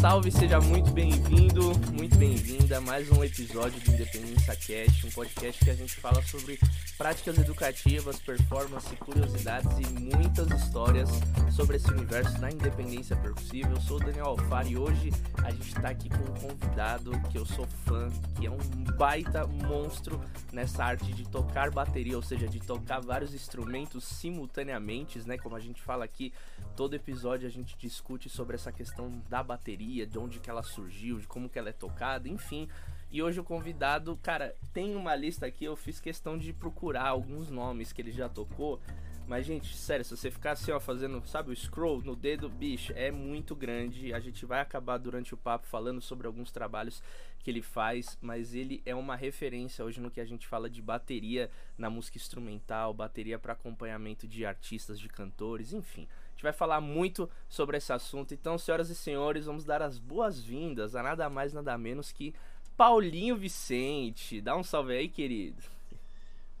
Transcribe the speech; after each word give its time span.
salve, 0.00 0.30
seja 0.30 0.60
muito 0.60 0.92
bem-vindo, 0.92 1.72
muito 1.92 2.16
bem-vinda 2.16 2.78
a 2.78 2.80
mais 2.80 3.10
um 3.10 3.24
episódio 3.24 3.80
do 3.80 3.90
Independência 3.90 4.54
Cast, 4.54 5.04
um 5.04 5.10
podcast 5.10 5.64
que 5.64 5.70
a 5.70 5.74
gente 5.74 5.96
fala 5.96 6.22
sobre 6.22 6.56
práticas 6.98 7.38
educativas, 7.38 8.18
performance, 8.18 8.94
curiosidades 8.96 9.78
e 9.78 10.16
muitas 10.16 10.48
histórias 10.50 11.08
sobre 11.52 11.76
esse 11.76 11.88
universo 11.92 12.36
da 12.40 12.50
independência 12.50 13.14
percussiva. 13.14 13.70
Eu 13.70 13.80
sou 13.80 13.98
o 13.98 14.00
Daniel 14.00 14.26
Alfaro 14.26 14.66
e 14.66 14.76
hoje 14.76 15.12
a 15.44 15.52
gente 15.52 15.68
está 15.68 15.90
aqui 15.90 16.08
com 16.08 16.16
um 16.16 16.48
convidado 16.48 17.12
que 17.30 17.38
eu 17.38 17.46
sou 17.46 17.68
fã, 17.84 18.08
que 18.34 18.48
é 18.48 18.50
um 18.50 18.58
baita 18.96 19.46
monstro 19.46 20.20
nessa 20.52 20.84
arte 20.84 21.12
de 21.12 21.24
tocar 21.28 21.70
bateria, 21.70 22.16
ou 22.16 22.22
seja, 22.22 22.48
de 22.48 22.58
tocar 22.58 23.00
vários 23.00 23.32
instrumentos 23.32 24.02
simultaneamente, 24.02 25.20
né? 25.20 25.38
Como 25.38 25.54
a 25.54 25.60
gente 25.60 25.80
fala 25.80 26.04
aqui, 26.04 26.32
todo 26.74 26.94
episódio 26.94 27.46
a 27.46 27.50
gente 27.50 27.76
discute 27.78 28.28
sobre 28.28 28.56
essa 28.56 28.72
questão 28.72 29.22
da 29.30 29.40
bateria, 29.40 30.04
de 30.04 30.18
onde 30.18 30.40
que 30.40 30.50
ela 30.50 30.64
surgiu, 30.64 31.20
de 31.20 31.28
como 31.28 31.48
que 31.48 31.60
ela 31.60 31.68
é 31.68 31.72
tocada, 31.72 32.28
enfim. 32.28 32.68
E 33.10 33.22
hoje 33.22 33.40
o 33.40 33.44
convidado, 33.44 34.18
cara, 34.22 34.54
tem 34.72 34.94
uma 34.94 35.14
lista 35.14 35.46
aqui, 35.46 35.64
eu 35.64 35.74
fiz 35.74 35.98
questão 35.98 36.36
de 36.36 36.52
procurar 36.52 37.08
alguns 37.08 37.50
nomes 37.50 37.92
que 37.92 38.02
ele 38.02 38.12
já 38.12 38.28
tocou. 38.28 38.80
Mas, 39.26 39.44
gente, 39.44 39.76
sério, 39.76 40.04
se 40.04 40.16
você 40.16 40.30
ficar 40.30 40.52
assim, 40.52 40.72
ó, 40.72 40.80
fazendo, 40.80 41.22
sabe, 41.26 41.52
o 41.52 41.56
scroll 41.56 42.02
no 42.02 42.16
dedo, 42.16 42.48
bicho, 42.48 42.94
é 42.96 43.10
muito 43.10 43.54
grande. 43.54 44.14
A 44.14 44.20
gente 44.20 44.46
vai 44.46 44.60
acabar 44.60 44.96
durante 44.96 45.34
o 45.34 45.36
papo 45.36 45.66
falando 45.66 46.00
sobre 46.00 46.26
alguns 46.26 46.50
trabalhos 46.50 47.02
que 47.38 47.50
ele 47.50 47.60
faz, 47.60 48.16
mas 48.22 48.54
ele 48.54 48.82
é 48.86 48.94
uma 48.94 49.16
referência 49.16 49.84
hoje 49.84 50.00
no 50.00 50.10
que 50.10 50.20
a 50.20 50.24
gente 50.24 50.46
fala 50.46 50.68
de 50.68 50.80
bateria 50.80 51.50
na 51.76 51.90
música 51.90 52.16
instrumental, 52.16 52.94
bateria 52.94 53.38
para 53.38 53.52
acompanhamento 53.52 54.26
de 54.26 54.46
artistas, 54.46 54.98
de 54.98 55.08
cantores, 55.08 55.74
enfim. 55.74 56.08
A 56.26 56.30
gente 56.30 56.42
vai 56.42 56.52
falar 56.52 56.80
muito 56.80 57.28
sobre 57.48 57.76
esse 57.76 57.92
assunto. 57.92 58.32
Então, 58.32 58.56
senhoras 58.56 58.88
e 58.88 58.94
senhores, 58.94 59.44
vamos 59.44 59.64
dar 59.64 59.82
as 59.82 59.98
boas-vindas 59.98 60.94
a 60.94 61.02
nada 61.02 61.28
mais, 61.28 61.52
nada 61.52 61.76
menos 61.76 62.12
que 62.12 62.34
Paulinho 62.78 63.36
Vicente. 63.36 64.40
Dá 64.40 64.56
um 64.56 64.62
salve 64.62 64.92
aí, 64.92 65.08
querido. 65.08 65.60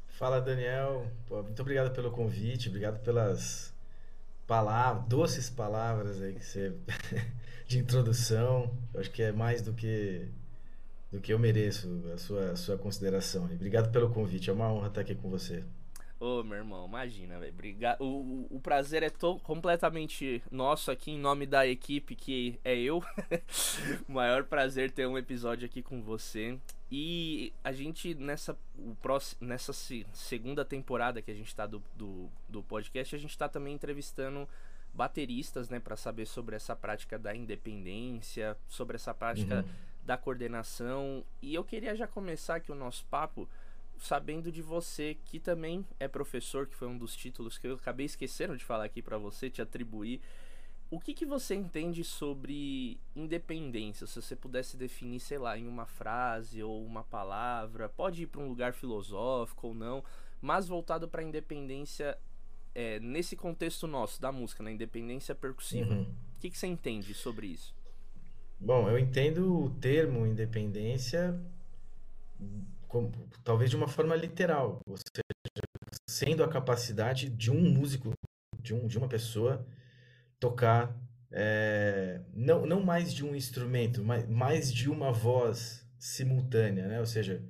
Fala, 0.08 0.40
Daniel. 0.40 1.06
Pô, 1.28 1.40
muito 1.44 1.62
obrigado 1.62 1.94
pelo 1.94 2.10
convite, 2.10 2.68
obrigado 2.68 3.00
pelas 3.04 3.72
palavras, 4.44 5.06
doces 5.06 5.48
palavras 5.48 6.20
aí 6.20 6.34
que 6.34 6.44
você 6.44 6.74
de 7.68 7.78
introdução. 7.78 8.68
Eu 8.92 8.98
acho 8.98 9.12
que 9.12 9.22
é 9.22 9.30
mais 9.30 9.62
do 9.62 9.72
que 9.72 10.26
do 11.12 11.20
que 11.20 11.32
eu 11.32 11.38
mereço 11.38 11.88
a 12.12 12.18
sua, 12.18 12.50
a 12.50 12.56
sua 12.56 12.76
consideração. 12.76 13.44
Obrigado 13.44 13.92
pelo 13.92 14.10
convite, 14.10 14.50
é 14.50 14.52
uma 14.52 14.70
honra 14.72 14.88
estar 14.88 15.02
aqui 15.02 15.14
com 15.14 15.30
você. 15.30 15.62
Ô, 16.20 16.42
meu 16.42 16.58
irmão, 16.58 16.84
imagina, 16.86 17.38
velho. 17.38 17.54
O, 18.00 18.04
o, 18.04 18.56
o, 18.56 18.60
prazer 18.60 19.04
é 19.04 19.10
to 19.10 19.38
completamente 19.38 20.42
nosso 20.50 20.90
aqui, 20.90 21.12
em 21.12 21.18
nome 21.18 21.46
da 21.46 21.64
equipe 21.64 22.16
que 22.16 22.58
é 22.64 22.76
eu. 22.76 22.98
o 24.08 24.12
maior 24.12 24.42
prazer 24.42 24.90
ter 24.90 25.06
um 25.06 25.16
episódio 25.16 25.66
aqui 25.66 25.80
com 25.80 26.02
você. 26.02 26.58
E 26.90 27.52
a 27.62 27.70
gente, 27.70 28.14
nessa, 28.14 28.58
o 28.76 28.96
próximo, 28.96 29.46
nessa 29.46 29.72
segunda 29.72 30.64
temporada 30.64 31.22
que 31.22 31.30
a 31.30 31.34
gente 31.34 31.54
tá 31.54 31.66
do, 31.66 31.80
do, 31.94 32.28
do 32.48 32.64
podcast, 32.64 33.14
a 33.14 33.18
gente 33.18 33.38
tá 33.38 33.48
também 33.48 33.74
entrevistando 33.74 34.48
bateristas, 34.92 35.68
né, 35.68 35.78
para 35.78 35.96
saber 35.96 36.26
sobre 36.26 36.56
essa 36.56 36.74
prática 36.74 37.16
da 37.16 37.32
independência, 37.32 38.56
sobre 38.66 38.96
essa 38.96 39.14
prática 39.14 39.58
uhum. 39.58 39.68
da 40.04 40.16
coordenação. 40.16 41.24
E 41.40 41.54
eu 41.54 41.62
queria 41.62 41.94
já 41.94 42.08
começar 42.08 42.56
aqui 42.56 42.72
o 42.72 42.74
nosso 42.74 43.04
papo 43.04 43.48
sabendo 44.00 44.50
de 44.50 44.62
você 44.62 45.16
que 45.24 45.38
também 45.38 45.84
é 45.98 46.08
professor, 46.08 46.66
que 46.66 46.74
foi 46.74 46.88
um 46.88 46.98
dos 46.98 47.14
títulos 47.14 47.58
que 47.58 47.66
eu 47.66 47.74
acabei 47.74 48.06
esquecendo 48.06 48.56
de 48.56 48.64
falar 48.64 48.84
aqui 48.84 49.02
para 49.02 49.18
você, 49.18 49.50
te 49.50 49.62
atribuir. 49.62 50.20
O 50.90 50.98
que, 50.98 51.12
que 51.12 51.26
você 51.26 51.54
entende 51.54 52.02
sobre 52.02 52.98
independência? 53.14 54.06
Se 54.06 54.20
você 54.20 54.34
pudesse 54.34 54.76
definir, 54.76 55.20
sei 55.20 55.38
lá, 55.38 55.58
em 55.58 55.68
uma 55.68 55.84
frase 55.84 56.62
ou 56.62 56.84
uma 56.84 57.04
palavra, 57.04 57.88
pode 57.88 58.22
ir 58.22 58.26
para 58.26 58.40
um 58.40 58.48
lugar 58.48 58.72
filosófico 58.72 59.68
ou 59.68 59.74
não, 59.74 60.02
mas 60.40 60.66
voltado 60.66 61.06
para 61.06 61.20
a 61.20 61.24
independência 61.24 62.16
é, 62.74 62.98
nesse 63.00 63.36
contexto 63.36 63.86
nosso 63.86 64.20
da 64.20 64.32
música, 64.32 64.62
na 64.62 64.70
independência 64.70 65.34
percussiva. 65.34 65.92
Uhum. 65.94 66.02
O 66.02 66.40
que, 66.40 66.48
que 66.48 66.56
você 66.56 66.66
entende 66.66 67.12
sobre 67.12 67.48
isso? 67.48 67.74
Bom, 68.58 68.88
eu 68.88 68.98
entendo 68.98 69.64
o 69.64 69.70
termo 69.70 70.26
independência 70.26 71.38
como, 72.88 73.12
talvez 73.44 73.70
de 73.70 73.76
uma 73.76 73.86
forma 73.86 74.16
literal, 74.16 74.80
ou 74.86 74.96
seja, 74.96 75.22
sendo 76.08 76.42
a 76.42 76.48
capacidade 76.48 77.28
de 77.28 77.50
um 77.50 77.60
músico, 77.60 78.12
de, 78.60 78.74
um, 78.74 78.86
de 78.86 78.98
uma 78.98 79.08
pessoa 79.08 79.64
tocar 80.40 80.96
é, 81.30 82.20
não, 82.32 82.64
não 82.64 82.82
mais 82.82 83.12
de 83.12 83.24
um 83.24 83.34
instrumento, 83.36 84.02
mas 84.02 84.26
mais 84.26 84.72
de 84.72 84.90
uma 84.90 85.12
voz 85.12 85.86
simultânea, 85.98 86.88
né? 86.88 87.00
Ou 87.00 87.06
seja, 87.06 87.42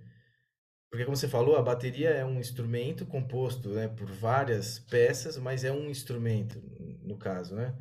porque 0.91 1.05
como 1.05 1.17
você 1.17 1.29
falou, 1.29 1.57
a 1.57 1.63
bateria 1.63 2.11
é 2.11 2.25
um 2.25 2.41
instrumento 2.41 3.07
composto 3.07 3.71
né, 3.71 3.89
por 3.89 4.11
várias 4.11 4.79
peças, 4.79 5.37
mas 5.37 5.65
é 5.65 5.71
um 5.71 5.89
instrumento, 5.91 6.61
no 7.03 7.17
caso, 7.17 7.55
né? 7.55 7.75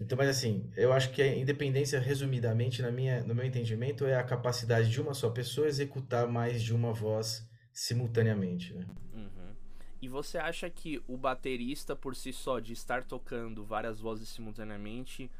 Então, 0.00 0.16
mas 0.16 0.28
assim, 0.28 0.70
eu 0.76 0.92
acho 0.92 1.12
que 1.12 1.20
a 1.20 1.36
independência, 1.36 2.00
resumidamente, 2.00 2.80
na 2.80 2.90
minha, 2.90 3.22
no 3.22 3.34
meu 3.34 3.44
entendimento, 3.44 4.06
é 4.06 4.16
a 4.16 4.24
capacidade 4.24 4.90
de 4.90 5.00
uma 5.00 5.12
só 5.12 5.28
pessoa 5.28 5.68
executar 5.68 6.26
mais 6.26 6.62
de 6.62 6.74
uma 6.74 6.92
voz 6.92 7.46
simultaneamente, 7.72 8.72
né? 8.72 8.86
Uhum. 9.12 9.54
E 10.00 10.08
você 10.08 10.38
acha 10.38 10.70
que 10.70 11.02
o 11.06 11.18
baterista, 11.18 11.94
por 11.94 12.16
si 12.16 12.32
só, 12.32 12.58
de 12.58 12.72
estar 12.72 13.04
tocando 13.04 13.62
várias 13.62 14.00
vozes 14.00 14.30
simultaneamente, 14.30 15.30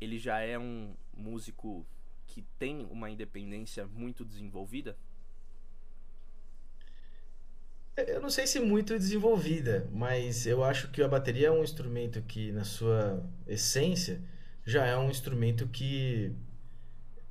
ele 0.00 0.18
já 0.18 0.40
é 0.40 0.58
um 0.58 0.94
músico 1.16 1.86
que 2.26 2.42
tem 2.58 2.86
uma 2.90 3.08
independência 3.08 3.86
muito 3.86 4.24
desenvolvida? 4.24 4.96
Eu 8.06 8.20
não 8.20 8.30
sei 8.30 8.46
se 8.46 8.60
muito 8.60 8.96
desenvolvida, 8.96 9.88
mas 9.90 10.46
eu 10.46 10.62
acho 10.62 10.88
que 10.88 11.02
a 11.02 11.08
bateria 11.08 11.48
é 11.48 11.50
um 11.50 11.64
instrumento 11.64 12.22
que, 12.22 12.52
na 12.52 12.62
sua 12.62 13.20
essência, 13.44 14.20
já 14.64 14.86
é 14.86 14.96
um 14.96 15.10
instrumento 15.10 15.66
que 15.66 16.32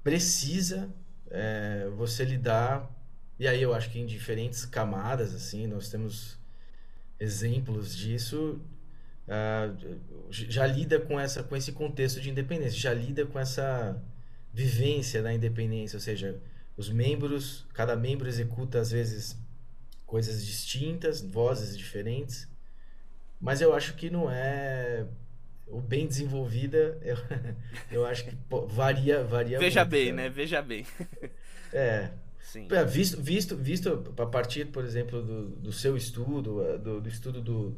precisa 0.04 0.94
é, 1.30 1.88
você 1.96 2.26
lidar. 2.26 2.92
E 3.40 3.48
aí 3.48 3.62
eu 3.62 3.74
acho 3.74 3.90
que 3.90 3.98
em 3.98 4.06
diferentes 4.06 4.66
camadas, 4.66 5.34
assim, 5.34 5.68
nós 5.68 5.90
temos 5.90 6.38
exemplos 7.18 7.96
disso. 7.96 8.60
Uh, 9.28 10.00
já 10.30 10.66
lida 10.66 11.02
com 11.02 11.20
essa 11.20 11.44
com 11.44 11.54
esse 11.56 11.74
contexto 11.74 12.22
de 12.22 12.30
independência, 12.30 12.80
já 12.80 12.94
lida 12.94 13.26
com 13.26 13.38
essa 13.38 14.02
vivência 14.54 15.22
da 15.22 15.34
independência, 15.34 15.98
ou 15.98 16.02
seja, 16.02 16.40
os 16.78 16.90
membros, 16.90 17.66
cada 17.74 17.94
membro 17.96 18.28
executa 18.28 18.80
às 18.80 18.90
vezes 18.92 19.38
coisas 20.08 20.44
distintas, 20.44 21.22
vozes 21.22 21.78
diferentes. 21.78 22.48
Mas 23.40 23.62
eu 23.62 23.76
acho 23.76 23.94
que 23.94 24.10
não 24.10 24.32
é 24.32 25.06
o 25.68 25.82
bem 25.82 26.08
desenvolvida, 26.08 26.98
eu, 27.04 27.18
eu 27.92 28.06
acho 28.06 28.24
que 28.24 28.36
pô, 28.50 28.66
varia, 28.66 29.24
varia 29.24 29.60
Veja 29.60 29.82
muito, 29.82 29.92
bem, 29.92 30.12
né? 30.12 30.30
Veja 30.30 30.62
bem. 30.62 30.86
É. 31.72 32.10
Sim. 32.40 32.70
Visto, 32.88 33.22
visto, 33.22 33.56
visto 33.58 34.14
a 34.18 34.26
partir, 34.26 34.68
por 34.68 34.86
exemplo, 34.86 35.22
do, 35.22 35.50
do 35.50 35.74
seu 35.74 35.98
estudo, 35.98 36.78
do, 36.78 37.02
do 37.02 37.10
estudo 37.10 37.42
do, 37.42 37.78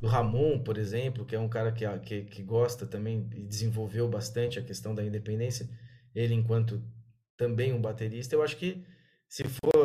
do 0.00 0.06
Ramon, 0.06 0.60
por 0.60 0.78
exemplo, 0.78 1.24
que 1.24 1.34
é 1.34 1.40
um 1.40 1.48
cara 1.48 1.72
que, 1.72 1.84
que, 1.98 2.22
que 2.22 2.42
gosta 2.42 2.86
também 2.86 3.28
e 3.34 3.42
desenvolveu 3.42 4.08
bastante 4.08 4.60
a 4.60 4.62
questão 4.62 4.94
da 4.94 5.04
independência, 5.04 5.68
ele 6.14 6.34
enquanto 6.34 6.80
também 7.36 7.72
um 7.72 7.80
baterista, 7.80 8.36
eu 8.36 8.44
acho 8.44 8.56
que 8.56 8.86
se 9.28 9.42
for 9.42 9.75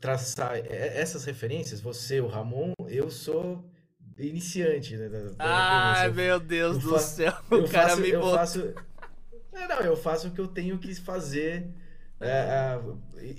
traçar 0.00 0.56
essas 0.56 1.24
referências, 1.24 1.80
você, 1.80 2.20
o 2.20 2.26
Ramon, 2.26 2.72
eu 2.88 3.10
sou 3.10 3.64
iniciante, 4.18 4.96
né? 4.96 5.08
Da, 5.08 5.34
Ai, 5.38 6.10
meu 6.10 6.40
Deus 6.40 6.82
eu 6.82 6.90
do 6.90 6.98
céu, 6.98 7.32
o 7.50 7.68
cara 7.68 7.90
faço, 7.90 8.00
me 8.00 8.10
eu 8.10 8.22
faço... 8.22 8.74
É, 9.52 9.66
não, 9.66 9.80
eu 9.80 9.96
faço 9.96 10.28
o 10.28 10.30
que 10.30 10.40
eu 10.40 10.48
tenho 10.48 10.78
que 10.78 10.94
fazer 10.94 11.68
é, 12.20 12.28
é, 12.28 13.34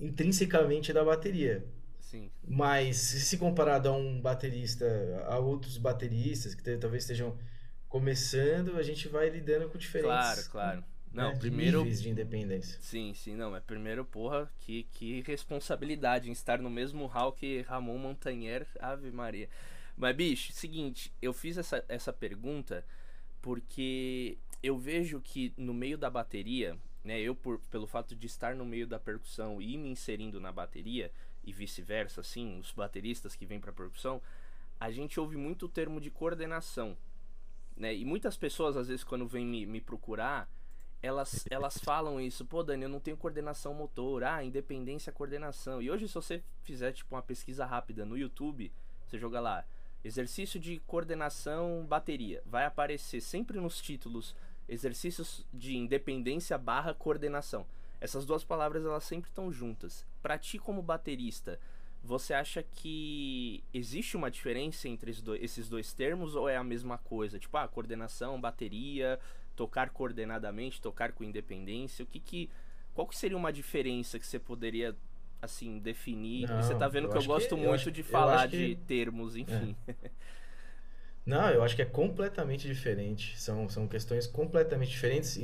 intrinsecamente 0.00 0.92
da 0.92 1.04
bateria. 1.04 1.64
Sim. 2.00 2.30
Mas 2.46 2.96
se 2.96 3.36
comparado 3.36 3.88
a 3.88 3.92
um 3.92 4.20
baterista, 4.20 4.86
a 5.26 5.38
outros 5.38 5.78
bateristas 5.78 6.54
que 6.54 6.76
talvez 6.76 7.02
estejam 7.02 7.36
começando, 7.88 8.76
a 8.76 8.82
gente 8.82 9.08
vai 9.08 9.28
lidando 9.30 9.68
com 9.68 9.78
diferentes. 9.78 10.10
Claro, 10.10 10.44
claro. 10.50 10.84
Não, 11.14 11.30
né, 11.30 11.38
primeiro. 11.38 11.78
Níveis 11.78 12.02
de 12.02 12.10
independência. 12.10 12.78
Sim, 12.80 13.14
sim, 13.14 13.36
não. 13.36 13.54
É 13.54 13.60
primeiro, 13.60 14.04
porra, 14.04 14.50
que, 14.58 14.82
que 14.92 15.22
responsabilidade 15.22 16.28
em 16.28 16.32
estar 16.32 16.58
no 16.58 16.68
mesmo 16.68 17.06
hall 17.06 17.32
que 17.32 17.62
Ramon 17.62 17.98
Montanher, 17.98 18.66
Ave 18.80 19.10
Maria. 19.10 19.48
Mas, 19.96 20.16
bicho, 20.16 20.52
seguinte, 20.52 21.12
eu 21.22 21.32
fiz 21.32 21.56
essa, 21.56 21.84
essa 21.88 22.12
pergunta 22.12 22.84
porque 23.40 24.38
eu 24.62 24.76
vejo 24.76 25.20
que 25.20 25.52
no 25.56 25.72
meio 25.72 25.96
da 25.96 26.10
bateria, 26.10 26.76
né, 27.04 27.20
eu 27.20 27.34
por, 27.34 27.60
pelo 27.70 27.86
fato 27.86 28.16
de 28.16 28.26
estar 28.26 28.56
no 28.56 28.64
meio 28.64 28.86
da 28.86 28.98
percussão 28.98 29.60
e 29.60 29.76
me 29.76 29.90
inserindo 29.90 30.40
na 30.40 30.50
bateria, 30.50 31.12
e 31.44 31.52
vice-versa, 31.52 32.22
assim, 32.22 32.58
os 32.58 32.72
bateristas 32.72 33.36
que 33.36 33.44
vêm 33.44 33.60
pra 33.60 33.72
percussão, 33.72 34.22
a 34.80 34.90
gente 34.90 35.20
ouve 35.20 35.36
muito 35.36 35.66
o 35.66 35.68
termo 35.68 36.00
de 36.00 36.10
coordenação, 36.10 36.96
né, 37.76 37.94
e 37.94 38.04
muitas 38.04 38.36
pessoas, 38.36 38.76
às 38.76 38.88
vezes, 38.88 39.04
quando 39.04 39.26
vêm 39.26 39.44
me, 39.44 39.66
me 39.66 39.80
procurar, 39.80 40.50
elas, 41.04 41.44
elas 41.50 41.76
falam 41.76 42.18
isso, 42.18 42.46
pô, 42.46 42.62
Dani, 42.62 42.84
eu 42.84 42.88
não 42.88 42.98
tenho 42.98 43.16
coordenação 43.16 43.74
motor, 43.74 44.24
ah, 44.24 44.42
independência, 44.42 45.12
coordenação. 45.12 45.82
E 45.82 45.90
hoje, 45.90 46.08
se 46.08 46.14
você 46.14 46.42
fizer, 46.62 46.92
tipo, 46.92 47.14
uma 47.14 47.22
pesquisa 47.22 47.66
rápida 47.66 48.06
no 48.06 48.16
YouTube, 48.16 48.72
você 49.04 49.18
joga 49.18 49.38
lá, 49.38 49.66
exercício 50.02 50.58
de 50.58 50.80
coordenação 50.86 51.84
bateria, 51.86 52.42
vai 52.46 52.64
aparecer 52.64 53.20
sempre 53.20 53.60
nos 53.60 53.82
títulos 53.82 54.34
exercícios 54.66 55.46
de 55.52 55.76
independência 55.76 56.56
barra 56.56 56.94
coordenação. 56.94 57.66
Essas 58.00 58.24
duas 58.24 58.42
palavras, 58.42 58.82
elas 58.82 59.04
sempre 59.04 59.28
estão 59.28 59.52
juntas. 59.52 60.06
Para 60.22 60.38
ti, 60.38 60.58
como 60.58 60.80
baterista, 60.80 61.60
você 62.02 62.32
acha 62.32 62.62
que 62.62 63.62
existe 63.74 64.16
uma 64.16 64.30
diferença 64.30 64.88
entre 64.88 65.10
esses 65.38 65.68
dois 65.68 65.92
termos 65.92 66.34
ou 66.34 66.48
é 66.48 66.56
a 66.56 66.64
mesma 66.64 66.96
coisa? 66.96 67.38
Tipo, 67.38 67.58
ah, 67.58 67.68
coordenação, 67.68 68.40
bateria, 68.40 69.20
tocar 69.54 69.90
coordenadamente, 69.90 70.80
tocar 70.80 71.12
com 71.12 71.24
independência, 71.24 72.02
o 72.02 72.06
que 72.06 72.20
que 72.20 72.50
qual 72.94 73.06
que 73.08 73.16
seria 73.16 73.36
uma 73.36 73.52
diferença 73.52 74.18
que 74.18 74.26
você 74.26 74.38
poderia 74.38 74.94
assim 75.42 75.78
definir? 75.78 76.48
Não, 76.48 76.62
você 76.62 76.74
tá 76.74 76.88
vendo 76.88 77.08
eu 77.08 77.10
que 77.10 77.18
eu 77.18 77.24
gosto 77.24 77.48
que, 77.48 77.54
muito 77.54 77.66
eu 77.66 77.74
acho, 77.74 77.90
de 77.90 78.02
falar 78.02 78.46
de 78.46 78.76
termos, 78.86 79.36
enfim. 79.36 79.76
É. 79.88 79.94
Não, 81.26 81.48
eu 81.50 81.62
acho 81.62 81.74
que 81.74 81.82
é 81.82 81.86
completamente 81.86 82.68
diferente. 82.68 83.40
São, 83.40 83.68
são 83.68 83.88
questões 83.88 84.26
completamente 84.26 84.90
diferentes. 84.90 85.40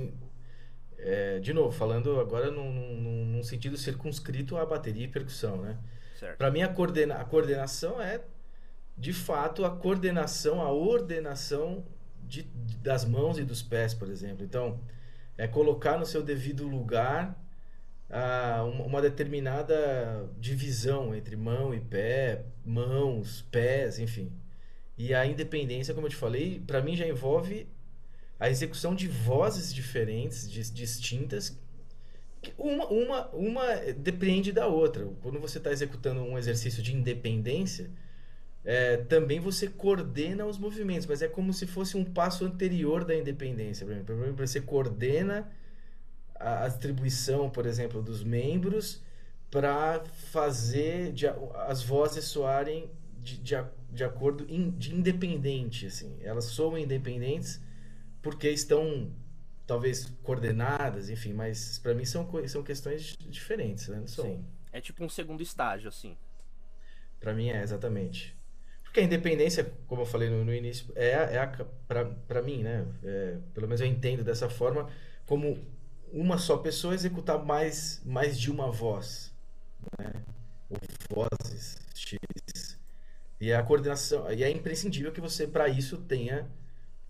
É, 0.99 1.39
de 1.39 1.55
novo, 1.55 1.73
falando 1.73 2.21
agora 2.21 2.51
num, 2.51 2.71
num, 2.71 3.25
num, 3.25 3.43
sentido 3.43 3.79
circunscrito 3.79 4.59
à 4.59 4.67
bateria 4.67 5.05
e 5.05 5.09
percussão, 5.09 5.57
né? 5.57 5.79
Para 6.37 6.51
mim, 6.51 6.61
a, 6.61 6.69
coordena 6.69 7.15
a 7.15 7.25
coordenação 7.25 8.01
é, 8.01 8.21
de 8.97 9.15
fato, 9.15 9.65
a 9.65 9.71
coordenação, 9.71 10.61
a 10.61 10.71
ordenação 10.71 11.83
de, 12.31 12.43
das 12.81 13.05
mãos 13.05 13.39
e 13.39 13.45
dos 13.45 13.61
pés, 13.61 13.93
por 13.93 14.09
exemplo. 14.09 14.45
Então, 14.45 14.81
é 15.37 15.49
colocar 15.49 15.99
no 15.99 16.07
seu 16.07 16.23
devido 16.23 16.67
lugar 16.67 17.37
ah, 18.09 18.63
uma, 18.65 18.85
uma, 18.85 19.03
determinada 19.03 20.31
divisão 20.39 21.15
entre 21.15 21.37
mão 21.37 21.75
e 21.75 21.81
pé, 21.81 22.45
mãos, 22.65 23.43
pés, 23.51 23.99
enfim. 23.99 24.33
E 24.97 25.13
a 25.13 25.27
independência, 25.27 25.95
como 25.95 26.07
eu 26.07 26.11
te 26.11 26.17
falei, 26.17 26.63
para 26.67 26.81
mim 26.83 26.97
já 26.97 27.07
envolve 27.07 27.67
a 28.39 28.49
execução 28.49 28.95
de 28.95 29.09
vozes 29.09 29.75
diferentes, 29.75 30.51
distintas. 30.73 31.59
Uma, 32.57 32.87
uma, 32.87 33.29
uma 33.29 33.77
depende 33.97 34.53
da 34.53 34.67
outra. 34.67 35.07
Quando 35.23 35.41
você 35.41 35.59
está 35.59 35.71
executando 35.71 36.23
um 36.23 36.39
exercício 36.39 36.83
de 36.83 36.95
independência, 36.95 37.91
é, 38.65 38.99
também 38.99 39.41
você 39.41 39.69
coordena 39.69 40.45
os 40.45 40.59
movimentos, 40.59 41.07
mas 41.07 41.23
é 41.23 41.29
como 41.29 41.53
se 41.53 41.67
fosse 41.67 41.97
um 41.97 42.05
passo 42.05 42.45
anterior 42.45 43.05
da 43.05 43.15
independência. 43.15 43.87
Por 43.87 43.93
exemplo, 43.93 44.47
você 44.47 44.61
coordena 44.61 45.51
a, 46.35 46.65
a 46.65 46.69
distribuição, 46.69 47.49
por 47.49 47.67
exemplo, 47.67 48.03
dos 48.03 48.23
membros 48.23 49.03
para 49.51 50.05
fazer 50.31 51.13
de, 51.13 51.27
as 51.67 51.83
vozes 51.83 52.25
soarem 52.27 52.91
de, 53.19 53.39
de, 53.39 53.55
de 53.91 54.05
acordo 54.05 54.47
in, 54.49 54.71
de 54.71 54.95
independente, 54.95 55.87
assim. 55.87 56.17
Elas 56.23 56.45
soam 56.45 56.79
independentes 56.79 57.61
porque 58.23 58.49
estão 58.51 59.11
talvez 59.67 60.13
coordenadas, 60.23 61.09
enfim, 61.09 61.33
mas 61.33 61.79
para 61.79 61.95
mim 61.95 62.05
são, 62.05 62.29
são 62.49 62.63
questões 62.63 63.17
diferentes, 63.17 63.89
né? 63.89 64.03
Sim. 64.07 64.45
É 64.73 64.81
tipo 64.81 65.03
um 65.03 65.09
segundo 65.09 65.43
estágio, 65.43 65.89
assim. 65.89 66.17
Para 67.19 67.33
mim 67.35 67.49
é, 67.49 67.63
exatamente. 67.63 68.37
Porque 68.91 68.99
a 68.99 69.05
independência, 69.05 69.73
como 69.87 70.03
eu 70.03 70.07
falei 70.07 70.29
no, 70.29 70.45
no 70.45 70.53
início, 70.53 70.93
é, 70.97 71.13
é 71.13 71.47
para 71.87 72.43
mim, 72.43 72.65
né? 72.65 72.85
É, 73.05 73.39
pelo 73.55 73.69
menos 73.69 73.81
eu 73.81 73.87
entendo 73.87 74.25
dessa 74.25 74.51
forma, 74.51 74.91
como 75.25 75.65
uma 76.13 76.37
só 76.39 76.57
pessoa 76.57 76.93
executar 76.93 77.39
mais, 77.39 78.03
mais 78.05 78.37
de 78.37 78.51
uma 78.51 78.69
voz, 78.69 79.33
né? 79.97 80.13
Ou 80.69 80.79
vozes 81.09 81.79
X. 81.95 82.19
E 83.41 83.53
a 83.53 83.63
coordenação, 83.63 84.29
e 84.33 84.43
é 84.43 84.51
imprescindível 84.51 85.13
que 85.13 85.21
você, 85.21 85.47
para 85.47 85.69
isso, 85.69 85.99
tenha 85.99 86.51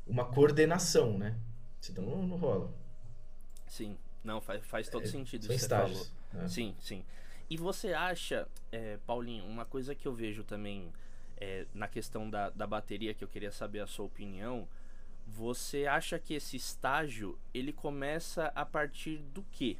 uma 0.06 0.26
coordenação, 0.26 1.16
né? 1.16 1.34
Senão 1.80 2.02
não, 2.02 2.26
não 2.26 2.36
rola. 2.36 2.70
Sim, 3.66 3.96
não, 4.22 4.38
faz, 4.38 4.62
faz 4.66 4.88
todo 4.90 5.04
é, 5.04 5.08
sentido 5.08 5.44
isso 5.44 5.52
que 5.52 5.58
você 5.58 5.66
falou. 5.66 6.06
Né? 6.34 6.46
Sim, 6.46 6.74
sim. 6.78 7.02
E 7.48 7.56
você 7.56 7.94
acha, 7.94 8.46
é, 8.70 8.98
Paulinho, 9.06 9.46
uma 9.46 9.64
coisa 9.64 9.94
que 9.94 10.06
eu 10.06 10.12
vejo 10.12 10.44
também 10.44 10.92
é, 11.40 11.66
na 11.74 11.88
questão 11.88 12.28
da, 12.28 12.50
da 12.50 12.66
bateria, 12.66 13.14
que 13.14 13.24
eu 13.24 13.28
queria 13.28 13.50
saber 13.50 13.80
a 13.80 13.86
sua 13.86 14.04
opinião, 14.04 14.68
você 15.26 15.86
acha 15.86 16.18
que 16.18 16.34
esse 16.34 16.56
estágio 16.56 17.38
ele 17.54 17.72
começa 17.72 18.52
a 18.54 18.64
partir 18.64 19.18
do 19.32 19.42
que? 19.50 19.78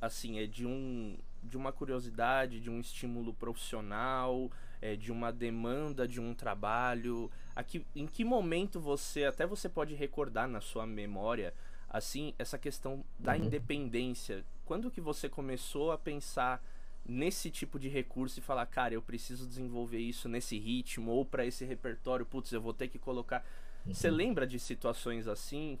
Assim, 0.00 0.38
é 0.38 0.46
de 0.46 0.66
um 0.66 1.16
de 1.42 1.58
uma 1.58 1.72
curiosidade, 1.72 2.58
de 2.58 2.70
um 2.70 2.80
estímulo 2.80 3.34
profissional, 3.34 4.50
é, 4.80 4.96
de 4.96 5.12
uma 5.12 5.30
demanda 5.30 6.08
de 6.08 6.18
um 6.18 6.32
trabalho. 6.32 7.30
Aqui, 7.54 7.84
em 7.94 8.06
que 8.06 8.24
momento 8.24 8.80
você 8.80 9.24
até 9.24 9.46
você 9.46 9.68
pode 9.68 9.94
recordar 9.94 10.48
na 10.48 10.62
sua 10.62 10.86
memória 10.86 11.52
assim 11.88 12.34
essa 12.38 12.58
questão 12.58 13.04
da 13.18 13.32
uhum. 13.32 13.44
independência? 13.44 14.42
Quando 14.64 14.90
que 14.90 15.02
você 15.02 15.28
começou 15.28 15.92
a 15.92 15.98
pensar 15.98 16.64
nesse 17.06 17.50
tipo 17.50 17.78
de 17.78 17.88
recurso 17.88 18.38
e 18.38 18.42
falar, 18.42 18.66
cara, 18.66 18.94
eu 18.94 19.02
preciso 19.02 19.46
desenvolver 19.46 19.98
isso 19.98 20.28
nesse 20.28 20.58
ritmo 20.58 21.10
ou 21.10 21.24
para 21.24 21.44
esse 21.44 21.64
repertório, 21.64 22.24
putz, 22.24 22.52
eu 22.52 22.60
vou 22.60 22.72
ter 22.72 22.88
que 22.88 22.98
colocar. 22.98 23.44
Você 23.86 24.08
uhum. 24.08 24.16
lembra 24.16 24.46
de 24.46 24.58
situações 24.58 25.28
assim? 25.28 25.78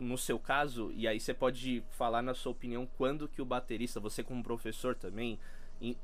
No 0.00 0.18
seu 0.18 0.38
caso, 0.38 0.90
e 0.92 1.06
aí 1.06 1.20
você 1.20 1.34
pode 1.34 1.84
falar 1.90 2.22
na 2.22 2.34
sua 2.34 2.52
opinião 2.52 2.88
quando 2.96 3.28
que 3.28 3.42
o 3.42 3.44
baterista, 3.44 4.00
você 4.00 4.24
como 4.24 4.42
professor 4.42 4.94
também, 4.94 5.38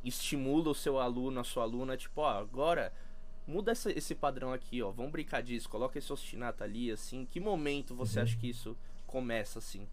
estimula 0.05 0.71
o 0.71 0.75
seu 0.75 0.99
aluno, 0.99 1.41
a 1.41 1.45
sua 1.45 1.65
aluna, 1.65 1.97
tipo, 1.97 2.21
ó, 2.21 2.39
agora 2.39 2.93
muda 3.47 3.73
essa, 3.73 3.91
esse 3.91 4.15
padrão 4.15 4.53
aqui, 4.53 4.81
ó, 4.83 4.91
vamos 4.91 5.11
brincar 5.11 5.43
disso, 5.43 5.69
coloca 5.69 5.99
esse 5.99 6.13
ostinato 6.13 6.63
ali, 6.63 6.91
assim, 6.91 7.27
que 7.29 7.41
momento 7.41 7.95
você 7.95 8.19
uhum. 8.19 8.25
acha 8.25 8.37
que 8.37 8.49
isso 8.49 8.77
começa, 9.07 9.59
assim? 9.59 9.89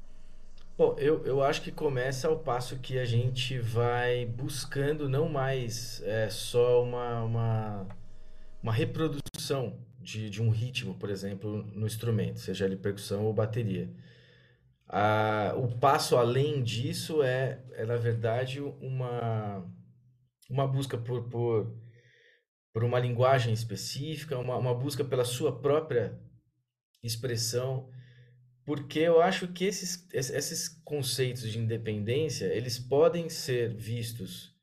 Bom, 0.78 0.96
eu, 1.00 1.26
eu 1.26 1.42
acho 1.42 1.64
que 1.64 1.72
começa 1.72 2.28
ao 2.28 2.38
passo 2.38 2.78
que 2.78 3.00
a 3.00 3.06
gente 3.06 3.58
vai 3.58 4.28
buscando 4.28 5.10
não 5.10 5.28
mais 5.28 6.04
é, 6.04 6.30
só 6.30 6.84
uma, 6.84 7.24
uma, 7.24 7.88
uma 8.62 8.72
reprodução 8.72 9.80
de, 10.00 10.30
de 10.30 10.40
um 10.40 10.52
ritmo, 10.52 10.94
por 10.94 11.10
exemplo, 11.10 11.64
no 11.74 11.88
instrumento, 11.88 12.40
seja 12.40 12.66
ele 12.66 12.78
percussão 12.78 13.26
ou 13.26 13.34
bateria. 13.34 13.92
Ah, 14.88 15.56
o 15.58 15.80
passo 15.80 16.16
além 16.16 16.62
disso 16.62 17.24
é, 17.24 17.60
é, 17.72 17.84
na 17.84 17.98
verdade, 17.98 18.62
uma, 18.62 19.66
uma 20.48 20.68
busca 20.68 20.96
por, 20.96 21.28
por, 21.28 21.76
por 22.72 22.84
uma 22.84 23.00
linguagem 23.00 23.52
específica, 23.52 24.38
uma, 24.38 24.56
uma 24.56 24.76
busca 24.76 25.04
pela 25.04 25.26
sua 25.26 25.60
própria 25.60 26.20
expressão 27.04 27.90
porque 28.68 29.00
eu 29.00 29.22
acho 29.22 29.48
que 29.48 29.64
esses, 29.64 30.06
esses 30.12 30.68
conceitos 30.84 31.50
de 31.50 31.58
independência, 31.58 32.48
eles 32.48 32.78
podem 32.78 33.30
ser 33.30 33.74
vistos 33.74 34.54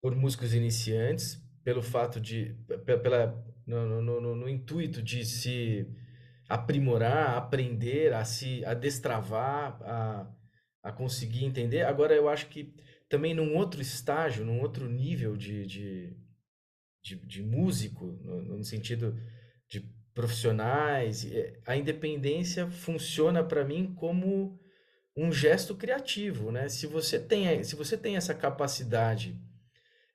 por 0.00 0.16
músicos 0.16 0.54
iniciantes, 0.54 1.38
pelo 1.62 1.82
fato 1.82 2.18
de, 2.18 2.56
pela, 3.02 3.44
no, 3.66 4.00
no, 4.00 4.20
no, 4.22 4.36
no 4.36 4.48
intuito 4.48 5.02
de 5.02 5.22
se 5.22 5.86
aprimorar, 6.48 7.36
aprender, 7.36 8.14
a 8.14 8.24
se 8.24 8.64
a 8.64 8.72
destravar, 8.72 9.78
a, 9.82 10.34
a 10.82 10.90
conseguir 10.90 11.44
entender. 11.44 11.82
Agora, 11.82 12.14
eu 12.14 12.26
acho 12.26 12.48
que 12.48 12.74
também 13.06 13.34
num 13.34 13.54
outro 13.54 13.82
estágio, 13.82 14.46
num 14.46 14.62
outro 14.62 14.88
nível 14.88 15.36
de, 15.36 15.66
de, 15.66 16.16
de, 17.02 17.16
de 17.16 17.42
músico, 17.42 18.06
no, 18.22 18.56
no 18.56 18.64
sentido 18.64 19.14
profissionais. 20.14 21.26
É, 21.30 21.58
a 21.66 21.76
independência 21.76 22.70
funciona 22.70 23.42
para 23.42 23.64
mim 23.64 23.92
como 23.96 24.58
um 25.16 25.32
gesto 25.32 25.74
criativo, 25.74 26.50
né? 26.50 26.68
Se 26.68 26.86
você 26.86 27.18
tem, 27.18 27.62
se 27.62 27.76
você 27.76 27.96
tem 27.96 28.16
essa 28.16 28.34
capacidade, 28.34 29.38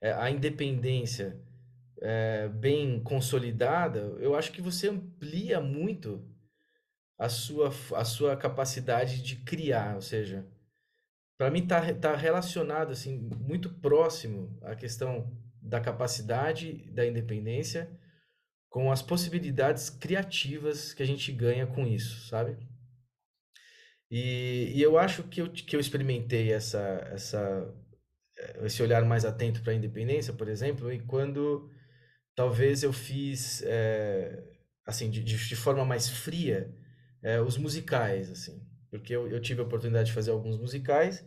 é, 0.02 0.12
a 0.14 0.32
independência 0.32 1.40
é, 2.02 2.48
bem 2.48 3.02
consolidada, 3.02 4.00
eu 4.20 4.36
acho 4.36 4.52
que 4.52 4.62
você 4.62 4.90
amplia 4.90 5.60
muito 5.60 6.26
a 7.18 7.28
sua, 7.28 7.70
a 7.96 8.06
sua 8.06 8.36
capacidade 8.38 9.22
de 9.22 9.36
criar, 9.38 9.96
ou 9.96 10.02
seja, 10.02 10.48
para 11.38 11.52
mim 11.52 11.64
está 11.64 11.94
tá 11.94 12.16
relacionado 12.16 12.92
assim 12.92 13.18
muito 13.18 13.70
próximo 13.70 14.58
à 14.62 14.76
questão 14.76 15.30
da 15.62 15.82
capacidade 15.82 16.90
da 16.92 17.06
independência 17.06 17.90
com 18.70 18.92
as 18.92 19.02
possibilidades 19.02 19.90
criativas 19.90 20.94
que 20.94 21.04
a 21.04 21.06
gente 21.06 21.32
ganha 21.32 21.66
com 21.66 21.88
isso, 21.88 22.28
sabe? 22.28 22.58
E, 24.12 24.72
e 24.76 24.82
eu 24.82 24.98
acho 24.98 25.24
que 25.24 25.42
eu, 25.42 25.52
que 25.52 25.76
eu 25.76 25.80
experimentei 25.80 26.52
essa, 26.52 26.80
essa, 27.12 27.76
esse 28.64 28.82
olhar 28.82 29.04
mais 29.06 29.26
atento 29.26 29.62
para 29.62 29.72
a 29.72 29.76
independência, 29.76 30.34
por 30.34 30.48
exemplo, 30.48 30.92
e 30.92 31.00
quando 31.00 31.70
talvez 32.36 32.84
eu 32.84 32.94
fiz, 32.94 33.62
é, 33.64 34.44
assim, 34.86 35.10
de, 35.10 35.24
de, 35.24 35.56
forma 35.56 35.86
mais 35.86 36.10
fria, 36.10 36.74
é, 37.22 37.42
os 37.42 37.58
musicais, 37.58 38.32
assim. 38.32 38.66
porque 38.90 39.16
eu, 39.16 39.28
eu 39.28 39.42
tive 39.42 39.62
a 39.62 39.66
oportunidade 39.66 40.08
de 40.08 40.14
fazer 40.14 40.32
alguns 40.32 40.58
musicais, 40.58 41.24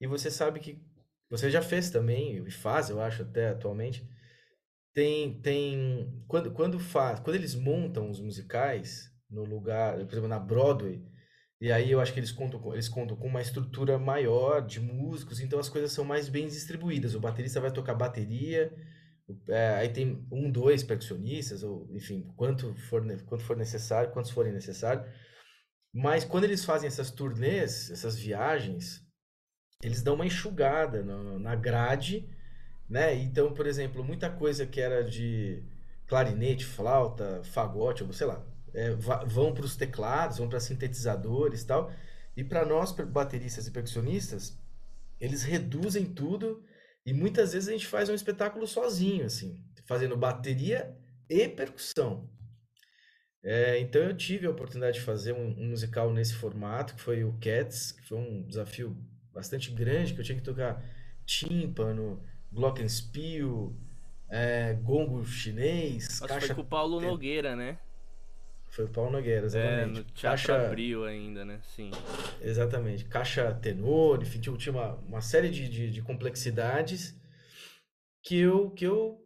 e 0.00 0.06
você 0.06 0.30
sabe 0.30 0.60
que 0.60 0.82
você 1.30 1.50
já 1.50 1.62
fez 1.62 1.90
também, 1.90 2.44
e 2.46 2.50
faz, 2.50 2.90
eu 2.90 3.00
acho, 3.00 3.22
até 3.22 3.50
atualmente. 3.50 4.08
Tem, 4.98 5.40
tem, 5.40 6.24
quando, 6.26 6.50
quando 6.50 6.80
faz, 6.80 7.20
quando 7.20 7.36
eles 7.36 7.54
montam 7.54 8.10
os 8.10 8.18
musicais 8.20 9.08
no 9.30 9.44
lugar, 9.44 9.94
por 9.94 10.10
exemplo, 10.12 10.26
na 10.26 10.40
Broadway, 10.40 11.00
e 11.60 11.70
aí 11.70 11.92
eu 11.92 12.00
acho 12.00 12.12
que 12.12 12.18
eles 12.18 12.32
contam, 12.32 12.58
com- 12.60 12.72
eles 12.72 12.88
contam 12.88 13.16
com 13.16 13.28
uma 13.28 13.40
estrutura 13.40 13.96
maior 13.96 14.60
de 14.60 14.80
músicos, 14.80 15.38
então 15.38 15.60
as 15.60 15.68
coisas 15.68 15.92
são 15.92 16.04
mais 16.04 16.28
bem 16.28 16.48
distribuídas. 16.48 17.14
O 17.14 17.20
baterista 17.20 17.60
vai 17.60 17.70
tocar 17.72 17.94
bateria, 17.94 18.72
é, 19.48 19.68
aí 19.76 19.88
tem 19.88 20.26
um, 20.32 20.50
dois 20.50 20.82
percussionistas, 20.82 21.62
ou 21.62 21.88
enfim, 21.94 22.32
quanto 22.36 22.74
for, 22.88 23.00
quanto 23.26 23.44
for 23.44 23.56
necessário, 23.56 24.10
quantos 24.10 24.32
forem 24.32 24.52
necessários. 24.52 25.06
Mas 25.94 26.24
quando 26.24 26.42
eles 26.44 26.64
fazem 26.64 26.88
essas 26.88 27.12
turnês, 27.12 27.88
essas 27.92 28.16
viagens, 28.18 29.00
eles 29.80 30.02
dão 30.02 30.16
uma 30.16 30.26
enxugada 30.26 31.04
na 31.38 31.54
grade, 31.54 32.28
né? 32.88 33.14
Então, 33.14 33.52
por 33.52 33.66
exemplo, 33.66 34.02
muita 34.02 34.30
coisa 34.30 34.66
que 34.66 34.80
era 34.80 35.04
de 35.04 35.62
clarinete, 36.06 36.64
flauta, 36.64 37.42
fagote, 37.44 38.02
ou 38.02 38.12
sei 38.12 38.26
lá, 38.26 38.44
é, 38.72 38.90
vão 39.26 39.52
para 39.52 39.64
os 39.64 39.76
teclados, 39.76 40.38
vão 40.38 40.48
para 40.48 40.60
sintetizadores 40.60 41.64
tal. 41.64 41.92
E 42.36 42.42
para 42.42 42.64
nós, 42.64 42.92
bateristas 42.92 43.66
e 43.66 43.70
percussionistas, 43.70 44.56
eles 45.20 45.42
reduzem 45.42 46.06
tudo 46.06 46.64
e 47.04 47.12
muitas 47.12 47.52
vezes 47.52 47.68
a 47.68 47.72
gente 47.72 47.86
faz 47.86 48.08
um 48.08 48.14
espetáculo 48.14 48.66
sozinho, 48.66 49.24
assim, 49.24 49.62
fazendo 49.86 50.16
bateria 50.16 50.96
e 51.28 51.48
percussão. 51.48 52.30
É, 53.42 53.78
então 53.78 54.02
eu 54.02 54.16
tive 54.16 54.46
a 54.46 54.50
oportunidade 54.50 54.98
de 54.98 55.04
fazer 55.04 55.32
um, 55.32 55.58
um 55.58 55.70
musical 55.70 56.12
nesse 56.12 56.34
formato, 56.34 56.94
que 56.94 57.00
foi 57.00 57.24
o 57.24 57.32
Cats, 57.40 57.92
que 57.92 58.02
foi 58.02 58.18
um 58.18 58.46
desafio 58.46 58.96
bastante 59.32 59.70
grande, 59.70 60.12
que 60.12 60.20
eu 60.20 60.24
tinha 60.24 60.36
que 60.36 60.44
tocar 60.44 60.82
tímpano, 61.24 62.22
glockenspiel, 62.52 63.74
é, 64.28 64.74
gongo 64.74 65.24
chinês, 65.24 66.04
Nossa, 66.04 66.18
foi 66.18 66.28
caixa... 66.28 66.54
com 66.54 66.60
o 66.60 66.64
Paulo 66.64 67.00
Nogueira, 67.00 67.56
né? 67.56 67.78
Foi 68.70 68.84
o 68.84 68.88
Paulo 68.88 69.10
Nogueira, 69.10 69.44
É, 69.44 69.46
exatamente. 69.46 69.98
no 69.98 70.04
Teatro 70.04 70.46
Caixa... 70.46 70.66
Abril 70.66 71.04
ainda, 71.04 71.44
né? 71.44 71.60
Sim. 71.74 71.90
Exatamente. 72.40 73.04
Caixa 73.06 73.54
tenor, 73.54 74.22
enfim, 74.22 74.40
tinha 74.40 74.72
uma, 74.72 74.94
uma 74.96 75.20
série 75.20 75.48
de, 75.48 75.68
de, 75.68 75.90
de 75.90 76.02
complexidades 76.02 77.18
que 78.22 78.38
eu, 78.38 78.70
que 78.70 78.84
eu, 78.84 79.24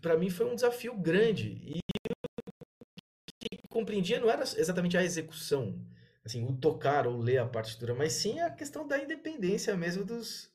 para 0.00 0.16
mim 0.16 0.28
foi 0.28 0.46
um 0.46 0.56
desafio 0.56 0.96
grande. 0.96 1.62
E 1.64 1.78
o 1.78 3.32
que 3.38 3.68
compreendia 3.68 4.18
não 4.18 4.28
era 4.28 4.42
exatamente 4.42 4.96
a 4.96 5.04
execução, 5.04 5.78
assim, 6.24 6.44
o 6.44 6.52
tocar 6.56 7.06
ou 7.06 7.16
ler 7.16 7.38
a 7.38 7.46
partitura, 7.46 7.94
mas 7.94 8.14
sim 8.14 8.40
a 8.40 8.50
questão 8.50 8.86
da 8.88 8.98
independência 8.98 9.76
mesmo 9.76 10.04
dos, 10.04 10.50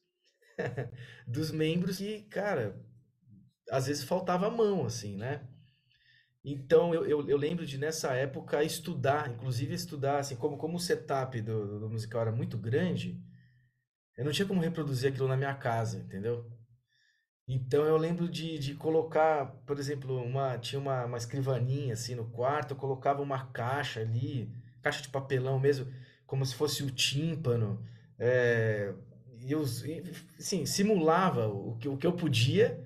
dos 1.28 1.52
membros 1.52 1.98
que, 1.98 2.24
cara, 2.24 2.80
às 3.72 3.88
vezes 3.88 4.04
faltava 4.04 4.48
a 4.48 4.52
mão, 4.52 4.86
assim, 4.86 5.16
né? 5.18 5.42
Então 6.44 6.94
eu, 6.94 7.06
eu, 7.06 7.28
eu 7.28 7.38
lembro 7.38 7.66
de 7.66 7.78
nessa 7.78 8.14
época 8.14 8.64
estudar, 8.64 9.32
inclusive 9.32 9.74
estudar, 9.74 10.20
assim, 10.20 10.36
como, 10.36 10.58
como 10.58 10.78
o 10.78 10.80
setup 10.80 11.42
do, 11.42 11.80
do 11.80 11.90
musical 11.90 12.22
era 12.22 12.32
muito 12.32 12.58
grande, 12.58 13.20
eu 14.16 14.24
não 14.24 14.32
tinha 14.32 14.48
como 14.48 14.62
reproduzir 14.62 15.10
aquilo 15.12 15.28
na 15.28 15.36
minha 15.36 15.56
casa, 15.56 15.98
entendeu? 15.98 16.50
Então 17.48 17.84
eu 17.86 17.98
lembro 17.98 18.30
de, 18.30 18.58
de 18.58 18.76
colocar, 18.76 19.48
por 19.66 19.78
exemplo, 19.80 20.18
uma, 20.24 20.58
tinha 20.58 20.80
uma, 20.80 21.06
uma 21.06 21.18
escrivaninha 21.18 21.94
assim 21.94 22.16
no 22.16 22.30
quarto, 22.30 22.72
eu 22.72 22.78
colocava 22.78 23.22
uma 23.22 23.48
caixa 23.48 24.00
ali, 24.02 24.52
caixa 24.82 25.02
de 25.02 25.10
papelão 25.10 25.60
mesmo, 25.60 25.92
como 26.26 26.46
se 26.46 26.56
fosse 26.56 26.84
o 26.84 26.92
tímpano, 26.92 27.84
é, 28.18 28.94
eu, 29.52 29.64
assim, 30.40 30.66
simulava 30.66 31.48
o 31.48 31.78
que, 31.78 31.88
o 31.88 31.98
que 31.98 32.08
eu 32.08 32.14
podia 32.14 32.84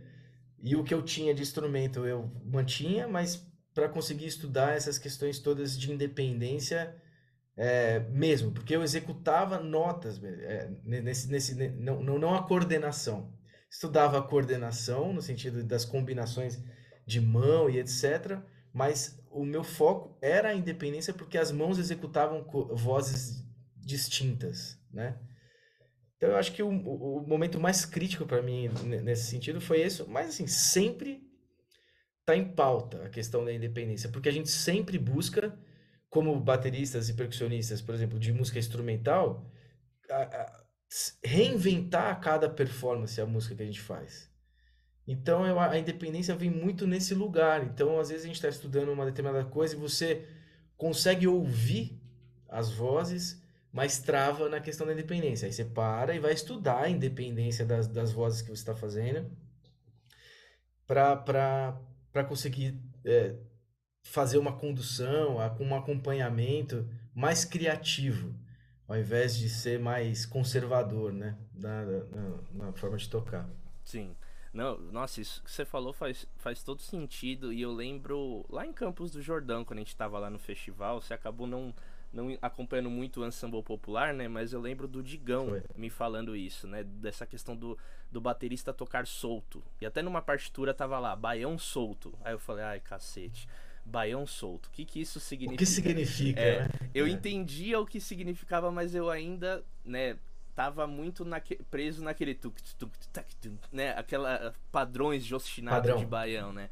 e 0.62 0.76
o 0.76 0.84
que 0.84 0.94
eu 0.94 1.02
tinha 1.02 1.34
de 1.34 1.42
instrumento 1.42 2.06
eu 2.06 2.30
mantinha, 2.46 3.08
mas 3.08 3.48
para 3.74 3.88
conseguir 3.88 4.26
estudar 4.26 4.76
essas 4.76 4.98
questões 4.98 5.40
todas 5.40 5.78
de 5.80 5.92
independência 5.92 6.96
é, 7.56 8.00
mesmo, 8.12 8.52
porque 8.52 8.76
eu 8.76 8.84
executava 8.84 9.60
notas 9.60 10.22
é, 10.24 10.70
nesse, 10.84 11.30
nesse, 11.30 11.56
não, 11.72 12.02
não 12.02 12.34
a 12.34 12.44
coordenação. 12.44 13.34
Estudava 13.70 14.18
a 14.18 14.22
coordenação 14.22 15.14
no 15.14 15.22
sentido 15.22 15.64
das 15.64 15.86
combinações 15.86 16.58
de 17.06 17.20
mão 17.20 17.70
e 17.70 17.78
etc. 17.78 18.40
Mas 18.74 19.22
o 19.30 19.44
meu 19.44 19.64
foco 19.64 20.18
era 20.22 20.50
a 20.50 20.56
independência 20.56 21.14
porque 21.14 21.38
as 21.38 21.52
mãos 21.52 21.78
executavam 21.78 22.46
vozes 22.72 23.44
distintas, 23.76 24.80
né? 24.92 25.18
Então 26.20 26.32
eu 26.32 26.36
acho 26.36 26.52
que 26.52 26.62
o, 26.62 26.68
o 26.68 27.26
momento 27.26 27.58
mais 27.58 27.86
crítico 27.86 28.26
para 28.26 28.42
mim 28.42 28.68
nesse 28.84 29.28
sentido 29.28 29.62
foi 29.62 29.80
esse, 29.80 30.04
mas 30.04 30.28
assim, 30.28 30.48
sempre 30.48 31.24
tá 32.26 32.36
em 32.36 32.44
pauta 32.44 33.06
a 33.06 33.10
questão 33.10 33.46
da 33.46 33.54
independência, 33.54 34.10
porque 34.10 34.28
a 34.28 34.32
gente 34.32 34.50
sempre 34.50 35.00
busca, 35.00 35.58
como 36.10 36.38
bateristas 36.38 37.08
e 37.08 37.14
percussionistas, 37.14 37.82
por 37.82 37.96
exemplo, 37.96 38.20
de 38.20 38.34
música 38.34 38.60
instrumental, 38.60 39.50
a, 40.12 40.24
a, 40.24 40.64
reinventar 41.24 42.12
a 42.12 42.16
cada 42.16 42.50
performance 42.50 43.22
a 43.22 43.26
música 43.26 43.56
que 43.56 43.64
a 43.64 43.66
gente 43.66 43.80
faz. 43.80 44.30
Então 45.08 45.48
eu, 45.48 45.58
a 45.58 45.80
independência 45.80 46.36
vem 46.36 46.50
muito 46.50 46.86
nesse 46.86 47.16
lugar. 47.16 47.64
Então 47.64 47.98
às 47.98 48.10
vezes 48.10 48.26
a 48.26 48.28
gente 48.28 48.36
está 48.36 48.50
estudando 48.50 48.92
uma 48.92 49.06
determinada 49.06 49.46
coisa 49.46 49.74
e 49.74 49.80
você 49.80 50.28
consegue 50.76 51.28
ouvir 51.28 51.98
as 52.50 52.70
vozes 52.70 53.42
mas 53.72 54.00
trava 54.00 54.50
na 54.50 54.60
questão 54.60 54.86
da 54.86 54.94
independência. 54.94 55.46
Aí 55.46 55.54
você 55.54 55.66
para 55.66 56.16
e 56.16 56.20
vai 56.20 56.34
estudar 56.34 56.84
a 56.84 56.90
independência 56.90 57.66
das, 57.66 57.88
das 57.88 58.12
vozes 58.12 58.42
que 58.42 58.48
você 58.48 58.62
está 58.62 58.76
fazendo 58.76 59.30
para 60.86 62.24
conseguir 62.28 62.82
é, 63.06 63.36
fazer 64.04 64.40
uma 64.40 64.58
condução, 64.58 65.38
um 65.60 65.76
acompanhamento 65.76 66.90
mais 67.14 67.46
criativo, 67.46 68.34
ao 68.88 68.98
invés 68.98 69.38
de 69.38 69.50
ser 69.50 69.80
mais 69.80 70.26
conservador, 70.26 71.14
né? 71.14 71.38
Na, 71.54 71.86
na, 71.86 72.42
na 72.52 72.74
forma 72.74 72.98
de 72.98 73.08
tocar. 73.08 73.48
Sim. 73.86 74.16
Não, 74.52 74.80
nossa, 74.80 75.22
isso 75.22 75.44
que 75.44 75.52
você 75.52 75.64
falou 75.64 75.94
faz, 75.94 76.26
faz 76.38 76.64
todo 76.64 76.82
sentido. 76.82 77.54
E 77.54 77.62
eu 77.62 77.72
lembro 77.72 78.44
lá 78.50 78.66
em 78.66 78.74
Campos 78.74 79.12
do 79.12 79.22
Jordão, 79.22 79.64
quando 79.64 79.78
a 79.78 79.82
gente 79.82 79.90
estava 79.90 80.18
lá 80.18 80.30
no 80.30 80.40
festival, 80.40 81.02
você 81.02 81.14
acabou 81.14 81.46
não 81.46 81.74
não 82.12 82.38
acompanhando 82.42 82.90
muito 82.90 83.22
o 83.22 83.28
ensemble 83.28 83.62
popular, 83.62 84.14
né? 84.14 84.28
Mas 84.28 84.52
eu 84.52 84.60
lembro 84.60 84.88
do 84.88 85.02
Digão 85.04 85.50
Foi. 85.50 85.64
me 85.76 85.90
falando 85.90 86.36
isso, 86.36 86.68
né? 86.68 86.84
Dessa 86.84 87.26
questão 87.26 87.56
do, 87.56 87.78
do 88.12 88.20
baterista 88.20 88.74
tocar 88.74 89.06
solto. 89.06 89.64
E 89.80 89.86
até 89.86 90.02
numa 90.02 90.22
partitura 90.22 90.74
tava 90.74 90.98
lá, 91.00 91.16
baião 91.16 91.58
solto. 91.58 92.14
Aí 92.24 92.34
eu 92.34 92.40
falei, 92.40 92.64
ai 92.64 92.80
cacete, 92.80 93.48
baião 93.86 94.26
solto. 94.26 94.68
O 94.68 94.72
que 94.72 94.86
que 94.86 95.00
isso 95.00 95.20
significa? 95.20 95.56
O 95.56 95.58
que 95.58 95.66
significa, 95.66 96.40
é, 96.40 96.60
né? 96.62 96.70
Eu 96.94 97.06
é. 97.06 97.10
entendia 97.10 97.80
o 97.80 97.86
que 97.86 98.00
significava, 98.00 98.72
mas 98.72 98.96
eu 98.96 99.10
ainda, 99.10 99.64
né? 99.86 100.18
Tava 100.56 100.86
muito 100.86 101.24
naque, 101.24 101.56
preso 101.72 102.04
naquele 102.04 102.36
tuk, 102.36 102.62
tuk, 102.78 102.92
tuk, 103.14 103.36
tuk, 103.38 103.58
né? 103.72 103.92
Aquela 103.92 104.54
padrões 104.72 105.24
de 105.24 105.34
ostinato 105.34 105.78
Padrão. 105.78 106.00
de 106.00 106.06
baião, 106.06 106.52
né? 106.52 106.70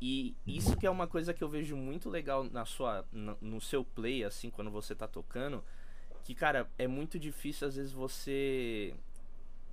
E 0.00 0.36
isso 0.46 0.76
que 0.76 0.86
é 0.86 0.90
uma 0.90 1.08
coisa 1.08 1.34
que 1.34 1.42
eu 1.42 1.48
vejo 1.48 1.76
muito 1.76 2.08
legal 2.08 2.44
na 2.44 2.64
sua, 2.64 3.04
no, 3.12 3.60
seu 3.60 3.84
play, 3.84 4.24
assim, 4.24 4.48
quando 4.48 4.70
você 4.70 4.94
tá 4.94 5.08
tocando. 5.08 5.64
Que, 6.22 6.34
cara, 6.34 6.70
é 6.78 6.86
muito 6.86 7.18
difícil 7.18 7.66
às 7.66 7.76
vezes 7.76 7.92
você. 7.92 8.94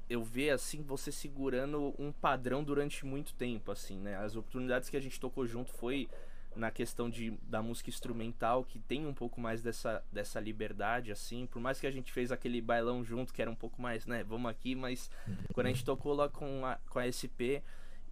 Eu 0.09 0.23
ver, 0.23 0.51
assim, 0.51 0.81
você 0.81 1.11
segurando 1.11 1.93
um 1.97 2.11
padrão 2.11 2.63
durante 2.63 3.05
muito 3.05 3.33
tempo, 3.33 3.71
assim, 3.71 3.99
né? 3.99 4.15
As 4.17 4.35
oportunidades 4.35 4.89
que 4.89 4.97
a 4.97 4.99
gente 4.99 5.19
tocou 5.19 5.45
junto 5.45 5.71
foi 5.73 6.07
na 6.55 6.71
questão 6.71 7.09
de, 7.09 7.31
da 7.43 7.61
música 7.61 7.89
instrumental, 7.89 8.63
que 8.63 8.79
tem 8.79 9.05
um 9.05 9.13
pouco 9.13 9.41
mais 9.41 9.61
dessa, 9.61 10.03
dessa 10.11 10.39
liberdade, 10.39 11.11
assim. 11.11 11.45
Por 11.47 11.59
mais 11.59 11.79
que 11.79 11.87
a 11.87 11.91
gente 11.91 12.11
fez 12.11 12.31
aquele 12.31 12.61
bailão 12.61 13.03
junto, 13.03 13.33
que 13.33 13.41
era 13.41 13.51
um 13.51 13.55
pouco 13.55 13.81
mais, 13.81 14.05
né? 14.05 14.23
Vamos 14.23 14.49
aqui, 14.49 14.73
mas 14.73 15.09
quando 15.53 15.67
a 15.67 15.69
gente 15.69 15.83
tocou 15.83 16.13
lá 16.13 16.29
com 16.29 16.65
a, 16.65 16.77
com 16.89 16.99
a 16.99 17.11
SP, 17.11 17.61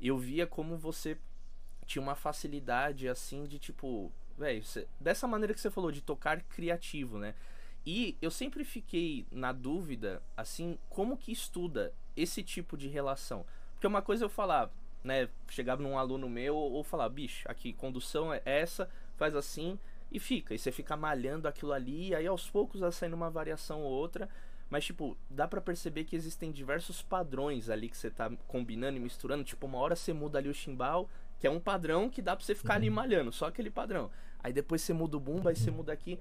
eu 0.01 0.17
via 0.17 0.45
como 0.45 0.77
você 0.77 1.17
tinha 1.93 2.01
uma 2.01 2.15
facilidade 2.15 3.07
assim 3.07 3.45
de 3.45 3.59
tipo, 3.59 4.11
velho, 4.35 4.63
dessa 4.99 5.27
maneira 5.27 5.53
que 5.53 5.61
você 5.61 5.69
falou 5.69 5.91
de 5.91 6.01
tocar 6.01 6.41
criativo, 6.41 7.19
né? 7.19 7.35
E 7.85 8.17
eu 8.19 8.31
sempre 8.31 8.63
fiquei 8.63 9.27
na 9.31 9.51
dúvida, 9.51 10.21
assim, 10.35 10.79
como 10.89 11.17
que 11.17 11.31
estuda 11.31 11.93
esse 12.15 12.41
tipo 12.41 12.75
de 12.75 12.87
relação? 12.87 13.45
Porque 13.73 13.85
uma 13.85 14.01
coisa 14.01 14.25
eu 14.25 14.29
falar, 14.29 14.71
né, 15.03 15.29
chegava 15.49 15.83
num 15.83 15.97
aluno 15.97 16.27
meu 16.27 16.55
ou 16.55 16.83
falar, 16.83 17.09
bicho, 17.09 17.45
aqui 17.47 17.73
condução 17.73 18.33
é 18.33 18.41
essa, 18.43 18.89
faz 19.15 19.35
assim 19.35 19.77
e 20.11 20.19
fica, 20.19 20.55
e 20.55 20.57
você 20.57 20.71
fica 20.71 20.97
malhando 20.97 21.47
aquilo 21.47 21.73
ali, 21.73 22.15
aí 22.15 22.25
aos 22.25 22.49
poucos 22.49 22.79
vai 22.81 22.91
saindo 22.91 23.15
uma 23.15 23.29
variação 23.29 23.81
ou 23.81 23.91
outra. 23.91 24.27
Mas, 24.69 24.85
tipo, 24.85 25.15
dá 25.29 25.47
para 25.47 25.61
perceber 25.61 26.03
que 26.03 26.15
existem 26.15 26.51
diversos 26.51 27.03
padrões 27.03 27.69
ali 27.69 27.87
que 27.87 27.95
você 27.95 28.09
tá 28.09 28.31
combinando 28.47 28.97
e 28.97 28.99
misturando. 28.99 29.43
Tipo, 29.43 29.67
uma 29.67 29.77
hora 29.77 29.95
você 29.95 30.11
muda 30.13 30.39
ali 30.39 30.49
o 30.49 30.53
chimbal, 30.53 31.07
que 31.43 31.47
é 31.47 31.51
um 31.51 31.59
padrão 31.59 32.09
que 32.09 32.21
dá 32.21 32.37
pra 32.37 32.45
você 32.45 32.55
ficar 32.55 32.75
ali 32.75 32.89
malhando, 32.89 33.29
só 33.29 33.47
aquele 33.47 33.69
padrão. 33.69 34.09
Aí 34.41 34.53
depois 34.53 34.81
você 34.81 34.93
muda 34.93 35.17
o 35.17 35.19
bumbo, 35.19 35.49
aí 35.49 35.55
você 35.57 35.69
muda 35.69 35.91
aqui. 35.91 36.17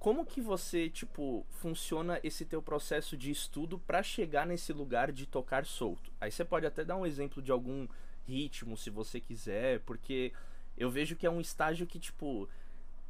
como 0.00 0.26
que 0.26 0.40
você, 0.40 0.90
tipo, 0.90 1.46
funciona 1.48 2.18
esse 2.24 2.44
teu 2.44 2.60
processo 2.60 3.16
de 3.16 3.30
estudo 3.30 3.78
para 3.78 4.02
chegar 4.02 4.44
nesse 4.44 4.72
lugar 4.72 5.12
de 5.12 5.26
tocar 5.26 5.64
solto? 5.64 6.10
Aí 6.20 6.28
você 6.32 6.44
pode 6.44 6.66
até 6.66 6.84
dar 6.84 6.96
um 6.96 7.06
exemplo 7.06 7.40
de 7.40 7.52
algum 7.52 7.86
ritmo, 8.26 8.76
se 8.76 8.90
você 8.90 9.20
quiser, 9.20 9.78
porque 9.86 10.32
eu 10.76 10.90
vejo 10.90 11.14
que 11.14 11.24
é 11.24 11.30
um 11.30 11.40
estágio 11.40 11.86
que, 11.86 12.00
tipo, 12.00 12.48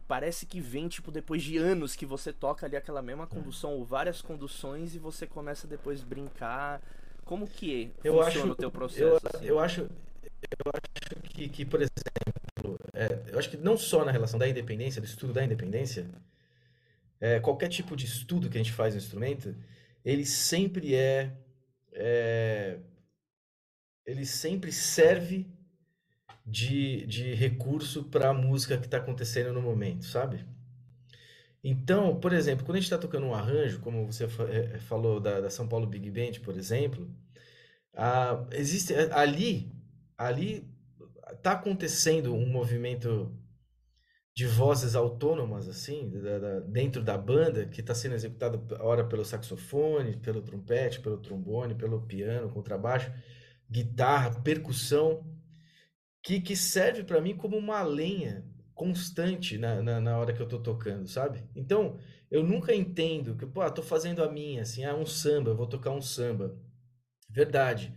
parece 0.06 0.44
que 0.44 0.60
vem, 0.60 0.86
tipo, 0.86 1.10
depois 1.10 1.42
de 1.42 1.56
anos 1.56 1.96
que 1.96 2.04
você 2.04 2.30
toca 2.30 2.66
ali 2.66 2.76
aquela 2.76 3.00
mesma 3.00 3.26
condução 3.26 3.72
ou 3.72 3.86
várias 3.86 4.20
conduções 4.20 4.94
e 4.94 4.98
você 4.98 5.26
começa 5.26 5.66
depois 5.66 6.02
brincar. 6.02 6.82
Como 7.24 7.48
que 7.48 7.90
eu 8.04 8.22
funciona 8.22 8.44
acho, 8.44 8.52
o 8.52 8.54
teu 8.54 8.70
processo? 8.70 9.02
Eu, 9.02 9.16
assim? 9.16 9.46
eu 9.46 9.58
acho, 9.58 9.88
eu 10.64 10.72
acho 10.72 11.22
que, 11.30 11.48
que 11.48 11.64
por 11.64 11.80
exemplo, 11.80 12.78
é, 12.92 13.32
eu 13.32 13.38
acho 13.38 13.50
que 13.50 13.56
não 13.56 13.76
só 13.76 14.04
na 14.04 14.12
relação 14.12 14.38
da 14.38 14.48
independência, 14.48 15.00
do 15.00 15.06
estudo 15.06 15.32
da 15.32 15.44
independência, 15.44 16.08
é, 17.20 17.40
qualquer 17.40 17.68
tipo 17.68 17.96
de 17.96 18.06
estudo 18.06 18.48
que 18.48 18.58
a 18.58 18.62
gente 18.62 18.72
faz 18.72 18.94
no 18.94 19.00
instrumento, 19.00 19.54
ele 20.04 20.26
sempre 20.26 20.94
é, 20.94 21.32
é 21.92 22.78
ele 24.06 24.26
sempre 24.26 24.70
serve 24.70 25.46
de, 26.44 27.06
de 27.06 27.34
recurso 27.34 28.04
para 28.04 28.28
a 28.30 28.34
música 28.34 28.76
que 28.76 28.86
está 28.86 28.98
acontecendo 28.98 29.52
no 29.52 29.62
momento, 29.62 30.04
sabe? 30.04 30.44
Então, 31.62 32.20
por 32.20 32.34
exemplo, 32.34 32.64
quando 32.66 32.76
a 32.76 32.80
gente 32.80 32.86
está 32.86 32.98
tocando 32.98 33.26
um 33.26 33.34
arranjo, 33.34 33.80
como 33.80 34.04
você 34.06 34.24
é, 34.24 34.78
falou 34.80 35.18
da, 35.18 35.40
da 35.40 35.50
São 35.50 35.66
Paulo 35.66 35.86
Big 35.86 36.10
Band, 36.10 36.40
por 36.42 36.54
exemplo, 36.56 37.10
a, 37.94 38.46
existe 38.52 38.92
ali, 39.12 39.72
ali 40.16 40.68
está 41.32 41.52
acontecendo 41.52 42.34
um 42.34 42.46
movimento 42.46 43.36
de 44.34 44.46
vozes 44.46 44.96
autônomas 44.96 45.68
assim 45.68 46.10
da, 46.10 46.38
da, 46.38 46.60
dentro 46.60 47.02
da 47.02 47.16
banda 47.16 47.66
que 47.66 47.80
está 47.80 47.94
sendo 47.94 48.14
executado 48.14 48.66
ora 48.80 49.04
pelo 49.04 49.24
saxofone, 49.24 50.16
pelo 50.16 50.42
trompete, 50.42 51.00
pelo 51.00 51.18
trombone, 51.18 51.74
pelo 51.74 52.02
piano, 52.02 52.50
contrabaixo, 52.50 53.12
guitarra, 53.70 54.40
percussão 54.42 55.24
que, 56.22 56.40
que 56.40 56.56
serve 56.56 57.04
para 57.04 57.20
mim 57.20 57.36
como 57.36 57.56
uma 57.56 57.82
lenha 57.82 58.44
constante 58.74 59.56
na, 59.56 59.82
na, 59.82 60.00
na, 60.00 60.18
hora 60.18 60.32
que 60.32 60.42
eu 60.42 60.48
tô 60.48 60.58
tocando, 60.58 61.06
sabe? 61.06 61.44
Então, 61.54 61.98
eu 62.30 62.42
nunca 62.42 62.74
entendo 62.74 63.36
que, 63.36 63.46
pô, 63.46 63.60
ah, 63.60 63.70
tô 63.70 63.82
fazendo 63.82 64.22
a 64.24 64.30
minha, 64.30 64.62
assim, 64.62 64.84
ah, 64.84 64.94
um 64.96 65.06
samba, 65.06 65.54
vou 65.54 65.66
tocar 65.66 65.90
um 65.92 66.00
samba. 66.00 66.58
Verdade. 67.30 67.94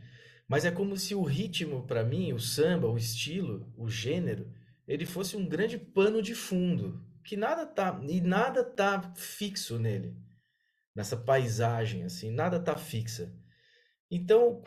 Mas 0.47 0.63
é 0.63 0.71
como 0.71 0.95
se 0.97 1.13
o 1.13 1.23
ritmo, 1.23 1.85
para 1.85 2.03
mim, 2.03 2.31
o 2.31 2.39
samba, 2.39 2.87
o 2.87 2.97
estilo, 2.97 3.71
o 3.75 3.89
gênero, 3.89 4.49
ele 4.87 5.05
fosse 5.05 5.35
um 5.35 5.45
grande 5.45 5.77
pano 5.77 6.21
de 6.21 6.33
fundo, 6.33 7.03
que 7.23 7.35
nada 7.35 7.65
tá, 7.65 7.99
e 8.07 8.21
nada 8.21 8.63
tá 8.63 9.13
fixo 9.15 9.77
nele, 9.77 10.15
nessa 10.95 11.17
paisagem, 11.17 12.03
assim, 12.03 12.31
nada 12.31 12.59
tá 12.59 12.77
fixa. 12.77 13.33
Então, 14.09 14.63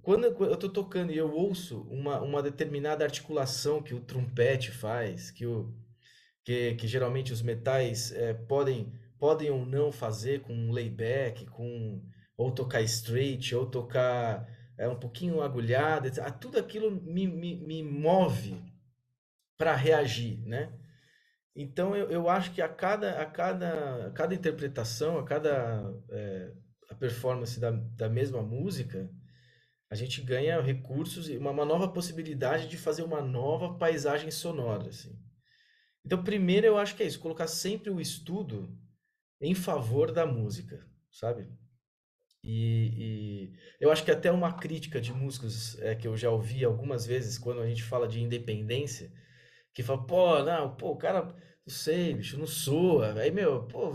quando 0.00 0.26
eu 0.26 0.54
estou 0.54 0.70
tocando 0.70 1.10
e 1.10 1.18
eu 1.18 1.32
ouço 1.32 1.82
uma, 1.90 2.20
uma 2.20 2.40
determinada 2.40 3.04
articulação 3.04 3.82
que 3.82 3.92
o 3.92 4.00
trompete 4.00 4.70
faz, 4.70 5.32
que, 5.32 5.44
o, 5.44 5.74
que, 6.44 6.76
que 6.76 6.86
geralmente 6.86 7.32
os 7.32 7.42
metais 7.42 8.12
é, 8.12 8.32
podem, 8.32 8.92
podem 9.18 9.50
ou 9.50 9.66
não 9.66 9.90
fazer 9.90 10.42
com 10.42 10.54
um 10.54 10.70
layback, 10.70 11.46
com, 11.46 12.00
ou 12.36 12.52
tocar 12.52 12.82
straight, 12.82 13.52
ou 13.52 13.66
tocar 13.66 14.46
é, 14.78 14.88
um 14.88 14.98
pouquinho 14.98 15.40
agulhado, 15.40 16.06
etc. 16.06 16.30
Tudo 16.32 16.58
aquilo 16.58 16.90
me, 16.90 17.26
me, 17.26 17.56
me 17.56 17.82
move 17.82 18.62
para 19.56 19.74
reagir, 19.74 20.38
né? 20.46 20.72
Então 21.54 21.96
eu, 21.96 22.10
eu 22.10 22.28
acho 22.28 22.52
que 22.52 22.60
a 22.60 22.68
cada, 22.68 23.20
a 23.20 23.26
cada, 23.26 24.08
a 24.08 24.10
cada 24.10 24.34
interpretação, 24.34 25.18
a 25.18 25.24
cada 25.24 25.82
é, 26.10 26.52
a 26.90 26.94
performance 26.94 27.58
da, 27.58 27.70
da 27.70 28.08
mesma 28.08 28.42
música, 28.42 29.10
a 29.90 29.94
gente 29.94 30.20
ganha 30.20 30.60
recursos 30.60 31.28
e 31.28 31.36
uma, 31.36 31.50
uma 31.50 31.64
nova 31.64 31.88
possibilidade 31.88 32.68
de 32.68 32.76
fazer 32.76 33.02
uma 33.02 33.22
nova 33.22 33.78
paisagem 33.78 34.30
sonora, 34.30 34.88
assim. 34.88 35.18
Então, 36.04 36.22
primeiro 36.22 36.66
eu 36.66 36.78
acho 36.78 36.94
que 36.94 37.02
é 37.02 37.06
isso, 37.06 37.18
colocar 37.18 37.46
sempre 37.46 37.90
o 37.90 38.00
estudo 38.00 38.68
em 39.40 39.54
favor 39.54 40.12
da 40.12 40.24
música, 40.24 40.86
sabe? 41.10 41.48
E, 42.46 43.50
e 43.50 43.52
eu 43.80 43.90
acho 43.90 44.04
que 44.04 44.10
até 44.12 44.30
uma 44.30 44.52
crítica 44.52 45.00
de 45.00 45.12
músicos 45.12 45.76
é, 45.82 45.96
que 45.96 46.06
eu 46.06 46.16
já 46.16 46.30
ouvi 46.30 46.64
algumas 46.64 47.04
vezes 47.04 47.38
quando 47.38 47.60
a 47.60 47.66
gente 47.68 47.82
fala 47.82 48.06
de 48.06 48.20
independência, 48.22 49.12
que 49.74 49.82
fala, 49.82 50.06
pô, 50.06 50.42
não, 50.44 50.76
pô, 50.76 50.92
o 50.92 50.96
cara, 50.96 51.24
não 51.24 51.34
sei, 51.74 52.14
bicho, 52.14 52.38
não 52.38 52.46
soa. 52.46 53.14
Aí, 53.20 53.30
meu, 53.32 53.64
pô, 53.64 53.92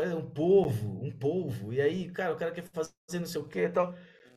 é 0.00 0.14
um 0.14 0.28
povo, 0.28 1.04
um 1.04 1.10
povo. 1.12 1.72
E 1.72 1.80
aí, 1.80 2.10
cara, 2.10 2.34
o 2.34 2.36
cara 2.36 2.52
quer 2.52 2.64
fazer 2.72 2.92
não 3.20 3.26
sei 3.26 3.40
o 3.40 3.48
que 3.48 3.60
e 3.60 3.70
tal. 3.70 3.94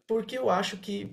Porque 0.08 0.38
eu 0.38 0.50
acho 0.50 0.78
que 0.78 1.12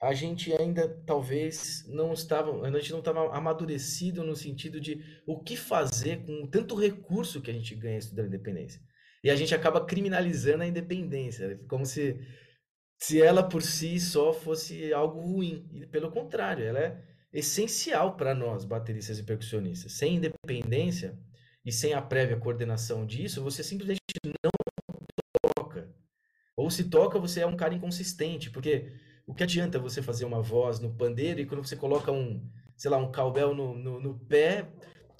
a 0.00 0.14
gente 0.14 0.52
ainda 0.54 0.88
talvez 1.06 1.84
não 1.88 2.12
estava, 2.14 2.66
a 2.66 2.70
gente 2.80 2.92
não 2.92 3.00
estava 3.00 3.36
amadurecido 3.36 4.24
no 4.24 4.34
sentido 4.34 4.80
de 4.80 5.04
o 5.26 5.38
que 5.38 5.56
fazer 5.56 6.24
com 6.24 6.46
tanto 6.46 6.74
recurso 6.74 7.42
que 7.42 7.50
a 7.50 7.54
gente 7.54 7.74
ganha 7.74 7.98
estudando 7.98 8.28
independência. 8.28 8.80
E 9.22 9.30
a 9.30 9.36
gente 9.36 9.54
acaba 9.54 9.84
criminalizando 9.84 10.62
a 10.62 10.66
independência, 10.66 11.60
como 11.68 11.84
se 11.84 12.18
se 13.02 13.20
ela 13.20 13.42
por 13.42 13.62
si 13.62 13.98
só 13.98 14.30
fosse 14.32 14.92
algo 14.92 15.20
ruim. 15.20 15.66
E 15.72 15.86
pelo 15.86 16.10
contrário, 16.10 16.64
ela 16.64 16.78
é 16.78 17.02
essencial 17.32 18.14
para 18.14 18.34
nós, 18.34 18.64
bateristas 18.64 19.18
e 19.18 19.22
percussionistas. 19.22 19.92
Sem 19.92 20.16
independência 20.16 21.18
e 21.64 21.72
sem 21.72 21.94
a 21.94 22.02
prévia 22.02 22.36
coordenação 22.36 23.06
disso, 23.06 23.42
você 23.42 23.62
simplesmente 23.62 24.00
não 24.44 24.50
ou 26.60 26.70
se 26.70 26.84
toca, 26.84 27.18
você 27.18 27.40
é 27.40 27.46
um 27.46 27.56
cara 27.56 27.74
inconsistente, 27.74 28.50
porque 28.50 28.92
o 29.26 29.34
que 29.34 29.42
adianta 29.42 29.78
você 29.78 30.02
fazer 30.02 30.26
uma 30.26 30.42
voz 30.42 30.78
no 30.78 30.94
pandeiro 30.94 31.40
e 31.40 31.46
quando 31.46 31.64
você 31.64 31.74
coloca 31.74 32.12
um, 32.12 32.46
sei 32.76 32.90
lá, 32.90 32.98
um 32.98 33.10
cowbell 33.10 33.54
no, 33.54 33.74
no, 33.74 33.98
no 33.98 34.18
pé, 34.26 34.70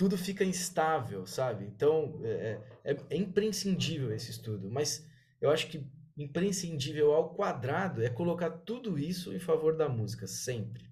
tudo 0.01 0.17
fica 0.17 0.43
instável, 0.43 1.27
sabe? 1.27 1.67
Então, 1.67 2.19
é, 2.25 2.59
é, 2.85 2.97
é, 3.11 3.17
imprescindível 3.19 4.11
esse 4.15 4.31
estudo. 4.31 4.71
Mas 4.71 5.07
eu 5.43 5.51
acho 5.51 5.67
que 5.67 5.87
imprescindível 6.17 7.13
ao 7.13 7.35
quadrado 7.35 8.03
é 8.03 8.09
colocar 8.09 8.49
tudo 8.49 8.99
isso 8.99 9.31
em 9.35 9.39
favor 9.39 9.77
da 9.77 9.91
música, 9.91 10.27
sempre. 10.27 10.91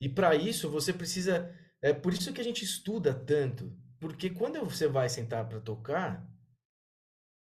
E 0.00 0.08
para 0.08 0.34
isso, 0.34 0.68
você 0.68 0.92
precisa. 0.92 1.48
É 1.80 1.92
por 1.92 2.12
isso 2.12 2.32
que 2.32 2.40
a 2.40 2.44
gente 2.44 2.64
estuda 2.64 3.14
tanto. 3.14 3.72
Porque 4.00 4.28
quando 4.28 4.58
você 4.64 4.88
vai 4.88 5.08
sentar 5.08 5.48
para 5.48 5.60
tocar, 5.60 6.28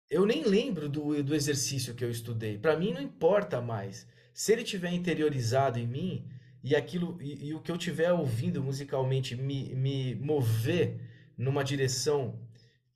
eu 0.08 0.24
nem 0.24 0.43
lembro 0.43 0.88
do, 0.88 1.24
do 1.24 1.34
exercício 1.34 1.95
que 1.95 2.06
eu 2.06 2.12
estudei. 2.12 2.60
Para 2.60 2.78
mim 2.78 2.93
não 2.93 3.02
importa 3.02 3.60
mais. 3.60 4.08
Se 4.36 4.54
ele 4.54 4.63
tiver 4.63 4.93
interiorizado 4.93 5.80
em 5.80 5.88
mim 5.88 6.30
e 6.65 6.75
aquilo 6.75 7.17
e, 7.21 7.49
e, 7.49 7.54
o 7.54 7.62
que 7.62 7.71
eu 7.71 7.78
tiver 7.78 8.12
ouvindo 8.12 8.62
musicalmente 8.63 9.36
me, 9.36 9.75
me 9.75 10.15
mover 10.15 10.99
numa 11.38 11.63
direção 11.63 12.39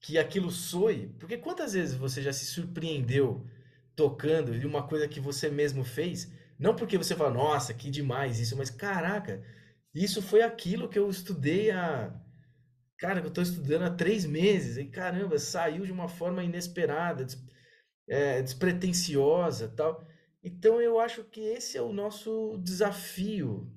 que 0.02 0.18
aquilo 0.18 0.50
soe, 0.50 1.14
porque 1.20 1.38
quantas 1.38 1.74
vezes 1.74 1.96
você 1.96 2.22
já 2.22 2.34
se 2.34 2.46
surpreendeu 2.46 3.46
tocando 3.96 4.58
de 4.58 4.66
uma 4.66 4.88
coisa 4.88 5.08
que 5.08 5.20
você 5.20 5.50
mesmo 5.50 5.84
fez, 5.84 6.32
não 6.58 6.76
porque 6.76 6.98
você 6.98 7.16
fala, 7.16 7.32
nossa, 7.32 7.74
que 7.74 7.92
demais 7.92 8.40
isso, 8.40 8.58
mas 8.58 8.70
caraca, 8.70 9.42
isso 9.94 10.22
foi 10.22 10.42
aquilo 10.42 10.90
que 10.90 10.98
eu 10.98 11.10
estudei 11.10 11.70
há 11.72 12.12
cara, 13.00 13.22
que 13.22 13.28
eu 13.28 13.30
estou 13.30 13.44
estudando 13.44 13.84
há 13.84 13.90
três 13.90 14.26
meses, 14.26 14.78
e 14.78 14.86
caramba, 14.86 15.40
saiu 15.40 15.86
de 15.86 15.92
uma 15.92 16.10
forma 16.10 16.44
inesperada, 16.44 17.24
des, 17.24 17.42
é, 18.10 18.42
despretensiosa 18.42 19.70
tal. 19.70 20.06
Então 20.44 20.82
eu 20.82 21.00
acho 21.00 21.24
que 21.26 21.42
esse 21.42 21.78
é 21.78 21.82
o 21.82 21.94
nosso 21.94 22.58
desafio, 22.64 23.72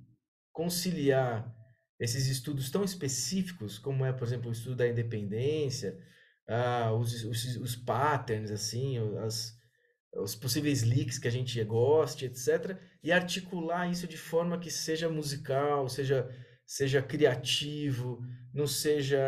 conciliar 0.52 1.52
esses 1.98 2.26
estudos 2.26 2.70
tão 2.70 2.84
específicos, 2.84 3.78
como 3.78 4.04
é, 4.04 4.12
por 4.12 4.26
exemplo, 4.26 4.48
o 4.48 4.52
estudo 4.52 4.76
da 4.76 4.88
independência, 4.88 5.98
ah, 6.48 6.92
os, 6.92 7.24
os, 7.24 7.56
os 7.56 7.76
patterns, 7.76 8.50
assim, 8.50 8.98
as, 9.18 9.56
os 10.16 10.34
possíveis 10.34 10.82
leaks 10.82 11.18
que 11.18 11.28
a 11.28 11.30
gente 11.30 11.62
goste, 11.64 12.26
etc., 12.26 12.76
e 13.02 13.10
articular 13.10 13.90
isso 13.90 14.06
de 14.06 14.16
forma 14.16 14.58
que 14.58 14.70
seja 14.70 15.08
musical, 15.08 15.88
seja 15.88 16.28
seja 16.64 17.02
criativo, 17.02 18.20
não 18.54 18.66
seja 18.66 19.20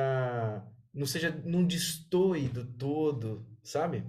não 0.92 1.07
seja 1.07 1.31
não 1.44 1.66
destoe 1.66 2.49
do 2.49 2.64
todo, 2.64 3.47
sabe? 3.62 4.05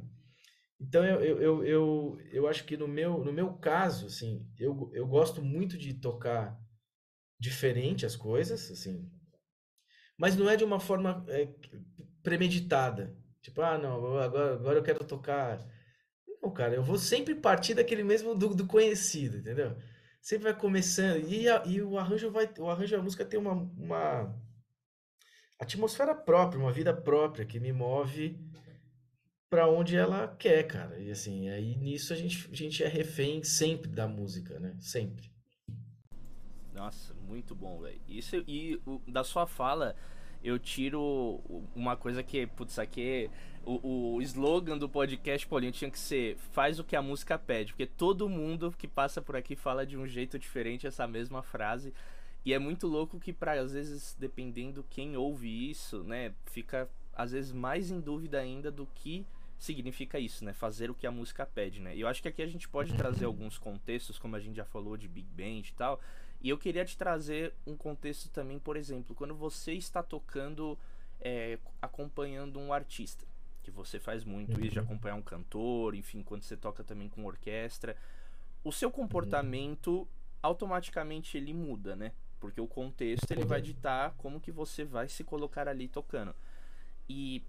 Então 0.87 1.03
eu, 1.03 1.21
eu, 1.21 1.65
eu, 1.65 2.19
eu, 2.31 2.47
acho 2.47 2.63
que 2.65 2.77
no 2.77 2.87
meu, 2.87 3.23
no 3.23 3.33
meu 3.33 3.53
caso, 3.53 4.05
assim, 4.05 4.47
eu, 4.57 4.91
eu 4.93 5.07
gosto 5.07 5.41
muito 5.41 5.77
de 5.77 5.93
tocar 5.93 6.59
diferente 7.39 8.05
as 8.05 8.15
coisas, 8.15 8.69
assim, 8.69 9.09
mas 10.17 10.35
não 10.35 10.49
é 10.49 10.55
de 10.55 10.63
uma 10.63 10.79
forma 10.79 11.25
é, 11.27 11.49
premeditada. 12.21 13.17
Tipo, 13.41 13.61
ah, 13.61 13.77
não, 13.77 14.17
agora, 14.17 14.53
agora 14.53 14.79
eu 14.79 14.83
quero 14.83 15.03
tocar. 15.03 15.65
Não, 16.41 16.51
cara, 16.51 16.75
eu 16.75 16.83
vou 16.83 16.97
sempre 16.97 17.33
partir 17.35 17.73
daquele 17.73 18.03
mesmo 18.03 18.35
do, 18.35 18.55
do 18.55 18.67
conhecido, 18.67 19.37
entendeu? 19.37 19.75
sempre 20.25 20.45
vai 20.45 20.59
começando 20.59 21.19
e, 21.29 21.47
a, 21.47 21.61
e 21.67 21.83
o 21.83 21.99
arranjo 21.99 22.31
vai 22.31 22.49
o 22.57 22.67
arranjo 22.67 22.97
da 22.97 23.03
música 23.03 23.23
tem 23.23 23.39
uma, 23.39 23.51
uma 23.53 24.35
atmosfera 25.59 26.15
própria, 26.15 26.59
uma 26.59 26.71
vida 26.71 26.91
própria 26.91 27.45
que 27.45 27.59
me 27.59 27.71
move 27.71 28.35
para 29.55 29.69
onde 29.69 29.95
ela 29.95 30.27
quer, 30.37 30.63
cara. 30.63 30.99
E 30.99 31.09
assim, 31.09 31.47
aí 31.47 31.77
nisso 31.77 32.11
a 32.11 32.15
gente, 32.17 32.49
a 32.51 32.53
gente 32.53 32.83
é 32.83 32.89
refém 32.89 33.41
sempre 33.41 33.89
da 33.89 34.05
música, 34.05 34.59
né? 34.59 34.75
Sempre. 34.81 35.31
Nossa, 36.73 37.13
muito 37.13 37.55
bom, 37.55 37.79
velho. 37.79 38.01
Isso 38.05 38.43
e 38.45 38.77
o, 38.85 39.01
da 39.07 39.23
sua 39.23 39.47
fala, 39.47 39.95
eu 40.43 40.59
tiro 40.59 41.39
uma 41.73 41.95
coisa 41.95 42.21
que, 42.21 42.45
putz, 42.45 42.77
aqui 42.77 43.31
o, 43.63 44.15
o 44.15 44.21
slogan 44.23 44.77
do 44.77 44.89
podcast 44.89 45.47
Paulinho 45.47 45.71
tinha 45.71 45.89
que 45.89 45.99
ser 45.99 46.35
faz 46.51 46.77
o 46.77 46.83
que 46.83 46.97
a 46.97 47.01
música 47.01 47.39
pede, 47.39 47.71
porque 47.71 47.85
todo 47.85 48.27
mundo 48.27 48.75
que 48.77 48.89
passa 48.89 49.21
por 49.21 49.37
aqui 49.37 49.55
fala 49.55 49.85
de 49.85 49.97
um 49.97 50.05
jeito 50.05 50.37
diferente 50.37 50.85
essa 50.85 51.07
mesma 51.07 51.41
frase. 51.41 51.93
E 52.43 52.53
é 52.53 52.59
muito 52.59 52.87
louco 52.87 53.21
que 53.21 53.31
para 53.31 53.53
às 53.53 53.71
vezes 53.71 54.17
dependendo 54.19 54.85
quem 54.89 55.15
ouve 55.15 55.69
isso, 55.69 56.03
né, 56.03 56.33
fica 56.43 56.89
às 57.13 57.31
vezes 57.31 57.53
mais 57.53 57.89
em 57.89 58.01
dúvida 58.01 58.37
ainda 58.37 58.69
do 58.69 58.85
que 58.87 59.25
significa 59.57 60.19
isso, 60.19 60.43
né? 60.43 60.53
Fazer 60.53 60.89
o 60.89 60.95
que 60.95 61.07
a 61.07 61.11
música 61.11 61.45
pede, 61.45 61.81
né? 61.81 61.95
E 61.95 62.01
eu 62.01 62.07
acho 62.07 62.21
que 62.21 62.27
aqui 62.27 62.41
a 62.41 62.47
gente 62.47 62.67
pode 62.67 62.93
trazer 62.95 63.25
alguns 63.25 63.57
contextos, 63.57 64.19
como 64.19 64.35
a 64.35 64.39
gente 64.39 64.55
já 64.55 64.65
falou 64.65 64.97
de 64.97 65.07
Big 65.07 65.27
Band 65.29 65.67
e 65.67 65.73
tal. 65.75 65.99
E 66.41 66.49
eu 66.49 66.57
queria 66.57 66.85
te 66.85 66.97
trazer 66.97 67.53
um 67.65 67.75
contexto 67.75 68.29
também, 68.29 68.59
por 68.59 68.77
exemplo, 68.77 69.15
quando 69.15 69.33
você 69.33 69.73
está 69.73 70.03
tocando, 70.03 70.77
é, 71.19 71.57
acompanhando 71.81 72.59
um 72.59 72.71
artista, 72.71 73.25
que 73.63 73.71
você 73.71 73.99
faz 73.99 74.23
muito 74.23 74.59
isso, 74.61 74.73
de 74.73 74.79
uhum. 74.79 74.85
acompanhar 74.85 75.15
um 75.15 75.21
cantor, 75.21 75.95
enfim, 75.95 76.21
quando 76.21 76.43
você 76.43 76.55
toca 76.55 76.83
também 76.83 77.09
com 77.09 77.25
orquestra, 77.25 77.95
o 78.63 78.71
seu 78.71 78.91
comportamento 78.91 80.07
automaticamente 80.41 81.37
ele 81.37 81.53
muda, 81.53 81.95
né? 81.95 82.11
Porque 82.39 82.61
o 82.61 82.67
contexto 82.67 83.31
ele 83.31 83.45
vai 83.45 83.61
ditar 83.61 84.13
como 84.17 84.39
que 84.39 84.51
você 84.51 84.83
vai 84.83 85.07
se 85.07 85.23
colocar 85.23 85.67
ali 85.67 85.87
tocando. 85.87 86.35
E 87.09 87.43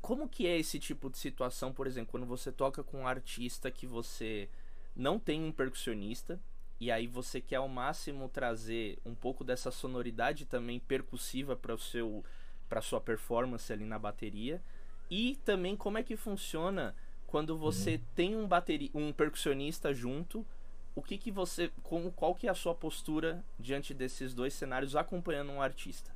como 0.00 0.28
que 0.28 0.46
é 0.46 0.58
esse 0.58 0.78
tipo 0.78 1.10
de 1.10 1.18
situação, 1.18 1.72
por 1.72 1.86
exemplo, 1.86 2.10
quando 2.10 2.26
você 2.26 2.50
toca 2.50 2.82
com 2.82 3.00
um 3.00 3.06
artista 3.06 3.70
que 3.70 3.86
você 3.86 4.48
não 4.94 5.18
tem 5.18 5.42
um 5.42 5.52
percussionista 5.52 6.40
e 6.78 6.90
aí 6.90 7.06
você 7.06 7.40
quer 7.40 7.56
ao 7.56 7.68
máximo 7.68 8.28
trazer 8.28 8.98
um 9.04 9.14
pouco 9.14 9.44
dessa 9.44 9.70
sonoridade 9.70 10.46
também 10.46 10.80
percussiva 10.80 11.54
para 11.54 11.74
o 11.74 11.78
seu 11.78 12.24
para 12.68 12.80
sua 12.80 13.00
performance 13.00 13.72
ali 13.72 13.84
na 13.84 13.98
bateria? 13.98 14.62
E 15.10 15.36
também 15.44 15.76
como 15.76 15.98
é 15.98 16.02
que 16.02 16.16
funciona 16.16 16.94
quando 17.26 17.58
você 17.58 17.96
uhum. 17.96 18.02
tem 18.14 18.36
um 18.36 18.46
bateri 18.46 18.90
um 18.94 19.12
percussionista 19.12 19.92
junto? 19.92 20.46
O 20.94 21.02
que 21.02 21.18
que 21.18 21.30
você 21.30 21.70
como 21.82 22.10
qual 22.12 22.34
que 22.34 22.46
é 22.46 22.50
a 22.50 22.54
sua 22.54 22.74
postura 22.74 23.44
diante 23.58 23.92
desses 23.92 24.32
dois 24.32 24.54
cenários 24.54 24.96
acompanhando 24.96 25.52
um 25.52 25.60
artista 25.60 26.10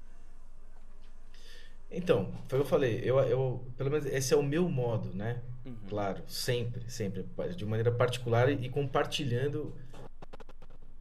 então, 1.96 2.32
foi 2.48 2.58
o 2.58 2.62
que 2.62 2.66
eu 2.66 2.70
falei, 2.70 3.00
eu, 3.02 3.18
eu, 3.20 3.72
pelo 3.76 3.90
menos 3.90 4.06
esse 4.06 4.34
é 4.34 4.36
o 4.36 4.42
meu 4.42 4.68
modo, 4.68 5.14
né? 5.14 5.42
Uhum. 5.64 5.76
Claro, 5.88 6.22
sempre, 6.26 6.90
sempre, 6.90 7.24
de 7.56 7.64
maneira 7.64 7.90
particular 7.92 8.50
e 8.50 8.68
compartilhando 8.68 9.74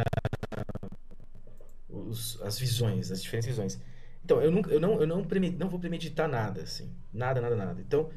os, 1.89 2.41
as 2.43 2.59
visões, 2.59 3.11
as 3.11 3.23
diferentes 3.23 3.49
visões. 3.49 3.81
Então, 4.25 4.41
eu, 4.43 4.51
nunca, 4.51 4.71
eu, 4.71 4.81
não, 4.81 5.01
eu 5.01 5.07
não, 5.07 5.23
não 5.59 5.69
vou 5.69 5.79
premeditar 5.79 6.29
nada, 6.29 6.63
assim, 6.63 6.95
nada, 7.13 7.41
nada, 7.41 7.57
nada. 7.57 7.81
Então, 7.81 8.11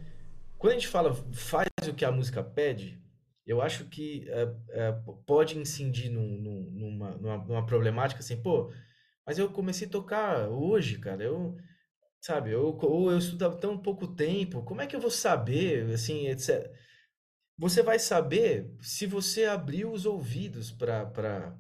quando 0.57 0.71
a 0.71 0.75
gente 0.75 0.87
fala 0.87 1.13
faz 1.33 1.67
o 1.87 1.93
que 1.93 2.05
a 2.05 2.11
música 2.11 2.43
pede, 2.43 3.01
eu 3.45 3.61
acho 3.61 3.85
que 3.85 4.27
uh, 4.29 5.09
uh, 5.09 5.17
pode 5.25 5.57
incidir 5.57 6.09
num, 6.09 6.27
num, 6.27 6.61
numa, 6.71 7.11
numa, 7.17 7.37
numa 7.37 7.65
problemática 7.65 8.19
assim, 8.19 8.41
pô, 8.41 8.71
mas 9.25 9.37
eu 9.37 9.49
comecei 9.49 9.87
a 9.87 9.91
tocar 9.91 10.49
hoje, 10.49 10.97
cara, 10.99 11.23
eu 11.23 11.57
Sabe, 12.27 12.53
ou, 12.53 12.77
ou 12.83 13.09
eu 13.09 13.19
estudo 13.19 13.45
há 13.45 13.55
tão 13.55 13.77
pouco 13.77 14.05
tempo, 14.05 14.61
como 14.63 14.81
é 14.81 14.85
que 14.85 14.93
eu 14.93 14.99
vou 14.99 15.09
saber, 15.09 15.89
assim, 15.93 16.27
etc. 16.27 16.69
Você 17.57 17.81
vai 17.81 17.97
saber 17.99 18.69
se 18.81 19.05
você 19.05 19.45
abrir 19.45 19.85
os 19.85 20.05
ouvidos 20.05 20.69
para 20.69 21.55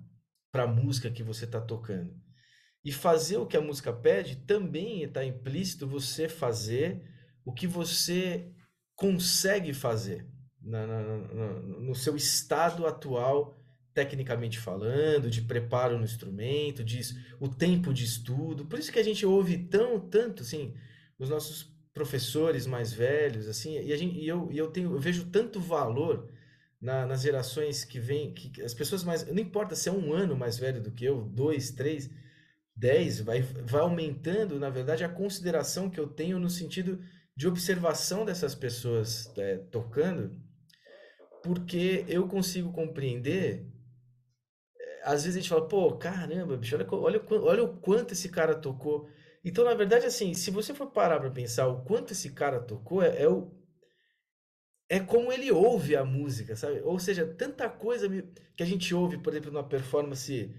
a 0.51 0.67
música 0.67 1.09
que 1.09 1.23
você 1.23 1.45
está 1.45 1.61
tocando. 1.61 2.13
E 2.83 2.91
fazer 2.91 3.37
o 3.37 3.45
que 3.47 3.55
a 3.55 3.61
música 3.61 3.93
pede 3.93 4.45
também 4.45 5.03
está 5.03 5.23
implícito 5.23 5.87
você 5.87 6.27
fazer 6.27 7.01
o 7.45 7.53
que 7.53 7.65
você 7.65 8.51
consegue 8.93 9.73
fazer 9.73 10.29
na, 10.61 10.85
na, 10.85 11.01
na, 11.01 11.59
no 11.61 11.95
seu 11.95 12.13
estado 12.17 12.85
atual 12.85 13.57
tecnicamente 13.97 14.59
falando, 14.59 15.27
de 15.27 15.41
preparo 15.41 15.97
no 15.97 16.03
instrumento, 16.03 16.83
de 16.83 17.01
o 17.39 17.49
tempo 17.49 17.91
de 17.91 18.03
estudo. 18.03 18.63
Por 18.63 18.77
isso 18.77 18.91
que 18.91 18.99
a 18.99 19.03
gente 19.03 19.25
ouve 19.25 19.57
tão 19.57 19.99
tanto 19.99 20.43
assim 20.43 20.75
os 21.17 21.29
nossos 21.29 21.75
professores 21.91 22.67
mais 22.67 22.93
velhos 22.93 23.47
assim, 23.47 23.79
e, 23.79 23.91
a 23.91 23.97
gente, 23.97 24.19
e 24.19 24.27
eu, 24.27 24.49
e 24.51 24.57
eu 24.59 24.67
tenho 24.69 24.93
eu 24.93 24.99
vejo 24.99 25.25
tanto 25.31 25.59
valor 25.59 26.29
na, 26.79 27.07
nas 27.07 27.23
gerações 27.23 27.83
que 27.83 27.99
vêm, 27.99 28.31
que 28.31 28.61
as 28.61 28.75
pessoas 28.75 29.03
mais, 29.03 29.25
não 29.25 29.39
importa 29.39 29.75
se 29.75 29.89
é 29.89 29.91
um 29.91 30.13
ano 30.13 30.35
mais 30.35 30.59
velho 30.59 30.79
do 30.79 30.91
que 30.91 31.03
eu, 31.03 31.23
dois, 31.23 31.71
três, 31.71 32.07
dez, 32.75 33.19
vai, 33.19 33.41
vai 33.41 33.81
aumentando, 33.81 34.59
na 34.59 34.69
verdade, 34.69 35.03
a 35.03 35.09
consideração 35.09 35.89
que 35.89 35.99
eu 35.99 36.05
tenho 36.05 36.37
no 36.37 36.51
sentido 36.51 37.01
de 37.35 37.47
observação 37.47 38.23
dessas 38.23 38.53
pessoas 38.53 39.31
é, 39.37 39.57
tocando, 39.71 40.39
porque 41.41 42.05
eu 42.07 42.27
consigo 42.27 42.71
compreender 42.71 43.65
às 45.03 45.23
vezes 45.23 45.37
a 45.37 45.41
gente 45.41 45.49
fala, 45.49 45.67
pô, 45.67 45.95
caramba, 45.97 46.57
bicho, 46.57 46.75
olha, 46.75 46.87
olha, 46.91 47.21
olha 47.29 47.63
o 47.63 47.77
quanto 47.77 48.13
esse 48.13 48.29
cara 48.29 48.55
tocou. 48.55 49.09
Então, 49.43 49.63
na 49.63 49.73
verdade, 49.73 50.05
assim, 50.05 50.33
se 50.33 50.51
você 50.51 50.73
for 50.73 50.87
parar 50.87 51.19
para 51.19 51.31
pensar 51.31 51.67
o 51.67 51.83
quanto 51.83 52.11
esse 52.13 52.31
cara 52.31 52.59
tocou, 52.59 53.01
é, 53.01 53.23
é, 53.23 53.29
o, 53.29 53.51
é 54.89 54.99
como 54.99 55.31
ele 55.31 55.51
ouve 55.51 55.95
a 55.95 56.03
música, 56.03 56.55
sabe? 56.55 56.81
Ou 56.81 56.99
seja, 56.99 57.25
tanta 57.25 57.69
coisa 57.69 58.09
que 58.55 58.63
a 58.63 58.65
gente 58.65 58.93
ouve, 58.93 59.17
por 59.17 59.33
exemplo, 59.33 59.51
numa 59.51 59.63
performance. 59.63 60.53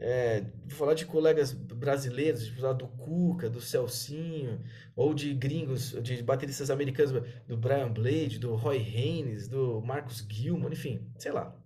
É, 0.00 0.42
vou 0.66 0.78
falar 0.78 0.94
de 0.94 1.06
colegas 1.06 1.52
brasileiros, 1.52 2.46
de 2.46 2.52
falar 2.52 2.72
do 2.72 2.86
Cuca, 2.86 3.50
do 3.50 3.60
Celcinho, 3.60 4.60
ou 4.94 5.12
de 5.12 5.34
gringos, 5.34 5.90
de 6.02 6.22
bateristas 6.22 6.70
americanos, 6.70 7.12
do 7.48 7.56
Brian 7.56 7.92
Blade, 7.92 8.38
do 8.38 8.54
Roy 8.54 8.78
Haynes, 8.78 9.48
do 9.48 9.80
Marcus 9.82 10.24
Gilman, 10.28 10.72
enfim, 10.72 11.12
sei 11.18 11.32
lá 11.32 11.56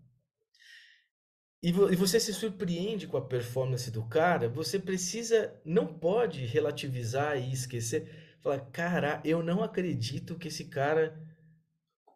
e, 1.63 1.71
vo 1.71 1.93
e 1.93 1.97
você 1.97 2.19
se 2.19 2.35
surpreende 2.35 3.07
com 3.07 3.17
a 3.17 3.25
performance 3.25 3.91
do 3.91 4.03
cara, 4.03 4.49
você 4.49 4.79
precisa, 4.79 5.55
não 5.65 5.87
pode 5.87 6.45
relativizar 6.45 7.39
e 7.39 7.53
esquecer. 7.53 8.09
Falar, 8.41 8.61
cara, 8.73 9.21
eu 9.25 9.43
não 9.43 9.63
acredito 9.63 10.37
que 10.37 10.49
esse 10.49 10.65
cara 10.65 11.17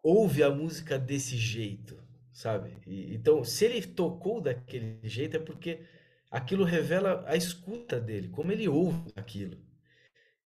ouve 0.03 0.43
a 0.43 0.49
música 0.49 0.99
desse 0.99 1.37
jeito, 1.37 1.97
sabe? 2.33 2.75
E, 2.85 3.15
então, 3.15 3.43
se 3.45 3.63
ele 3.63 3.81
tocou 3.81 4.41
daquele 4.41 4.99
jeito, 5.03 5.37
é 5.37 5.39
porque 5.39 5.79
aquilo 6.29 6.65
revela 6.65 7.23
a 7.25 7.37
escuta 7.37 8.01
dele, 8.01 8.27
como 8.27 8.51
ele 8.51 8.67
ouve 8.67 9.13
aquilo. 9.15 9.57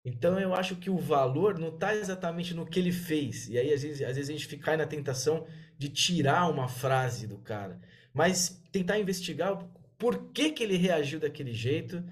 Então 0.02 0.38
eu 0.38 0.54
acho 0.54 0.76
que 0.76 0.88
o 0.88 0.96
valor 0.96 1.58
não 1.58 1.68
está 1.68 1.94
exatamente 1.94 2.54
no 2.54 2.64
que 2.64 2.78
ele 2.78 2.92
fez. 2.92 3.48
E 3.48 3.58
aí 3.58 3.72
às 3.74 3.82
vezes, 3.82 4.02
às 4.02 4.14
vezes 4.16 4.30
a 4.30 4.32
gente 4.32 4.46
fica 4.46 4.76
na 4.76 4.86
tentação 4.86 5.46
de 5.76 5.88
tirar 5.88 6.48
uma 6.48 6.68
frase 6.68 7.26
do 7.26 7.38
cara 7.38 7.80
mas 8.16 8.58
tentar 8.72 8.98
investigar 8.98 9.62
por 9.98 10.30
que, 10.32 10.50
que 10.50 10.64
ele 10.64 10.78
reagiu 10.78 11.20
daquele 11.20 11.52
jeito. 11.52 12.02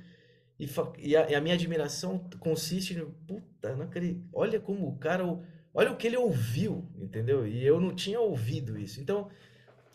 E, 0.60 0.68
e, 0.98 1.16
a, 1.16 1.30
e 1.30 1.34
a, 1.34 1.40
minha 1.40 1.54
admiração 1.54 2.18
consiste 2.38 2.94
no. 2.94 3.06
Puta, 3.26 3.74
não 3.74 3.86
acredito. 3.86 4.22
Olha 4.30 4.60
como 4.60 4.86
o 4.86 4.98
cara. 4.98 5.24
Olha 5.72 5.90
o 5.90 5.96
que 5.96 6.06
ele 6.06 6.18
ouviu, 6.18 6.86
entendeu? 7.00 7.46
E 7.46 7.64
eu 7.64 7.80
não 7.80 7.94
tinha 7.94 8.20
ouvido 8.20 8.78
isso. 8.78 9.00
Então, 9.00 9.30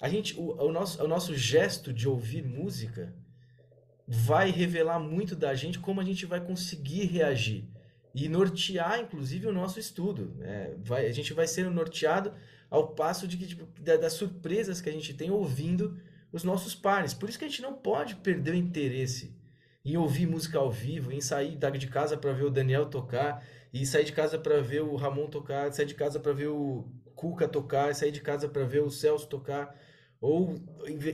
a 0.01 0.09
gente, 0.09 0.37
o, 0.37 0.65
o, 0.65 0.71
nosso, 0.71 1.01
o 1.01 1.07
nosso 1.07 1.35
gesto 1.35 1.93
de 1.93 2.07
ouvir 2.07 2.43
música 2.43 3.13
vai 4.07 4.49
revelar 4.49 4.99
muito 4.99 5.35
da 5.35 5.53
gente 5.53 5.77
como 5.77 6.01
a 6.01 6.03
gente 6.03 6.25
vai 6.25 6.41
conseguir 6.41 7.05
reagir 7.05 7.69
e 8.15 8.27
nortear, 8.27 8.99
inclusive, 8.99 9.45
o 9.45 9.53
nosso 9.53 9.79
estudo. 9.79 10.33
Né? 10.37 10.73
Vai, 10.79 11.05
a 11.05 11.11
gente 11.11 11.33
vai 11.33 11.45
sendo 11.45 11.69
norteado 11.69 12.33
ao 12.69 12.89
passo 12.89 13.27
de 13.27 13.37
que 13.37 13.47
tipo, 13.47 13.65
das 13.81 14.13
surpresas 14.13 14.81
que 14.81 14.89
a 14.89 14.93
gente 14.93 15.13
tem 15.13 15.31
ouvindo 15.31 15.99
os 16.31 16.43
nossos 16.43 16.75
pares. 16.75 17.13
Por 17.13 17.29
isso 17.29 17.39
que 17.39 17.45
a 17.45 17.47
gente 17.47 17.61
não 17.61 17.73
pode 17.73 18.15
perder 18.17 18.51
o 18.51 18.57
interesse 18.57 19.35
em 19.83 19.97
ouvir 19.97 20.27
música 20.27 20.59
ao 20.59 20.71
vivo, 20.71 21.11
em 21.11 21.21
sair 21.21 21.57
de 21.57 21.87
casa 21.87 22.17
para 22.17 22.33
ver 22.33 22.43
o 22.43 22.51
Daniel 22.51 22.85
tocar, 22.85 23.43
e 23.73 23.85
sair 23.85 24.03
de 24.03 24.11
casa 24.11 24.37
para 24.37 24.61
ver 24.61 24.81
o 24.81 24.95
Ramon 24.95 25.27
tocar, 25.27 25.71
sair 25.71 25.85
de 25.85 25.95
casa 25.95 26.19
para 26.19 26.33
ver 26.33 26.47
o 26.47 26.87
Cuca 27.15 27.47
tocar, 27.47 27.93
sair 27.95 28.11
de 28.11 28.21
casa 28.21 28.47
para 28.47 28.63
ver 28.65 28.81
o 28.81 28.89
Celso 28.89 29.27
tocar, 29.27 29.75
ou 30.21 30.55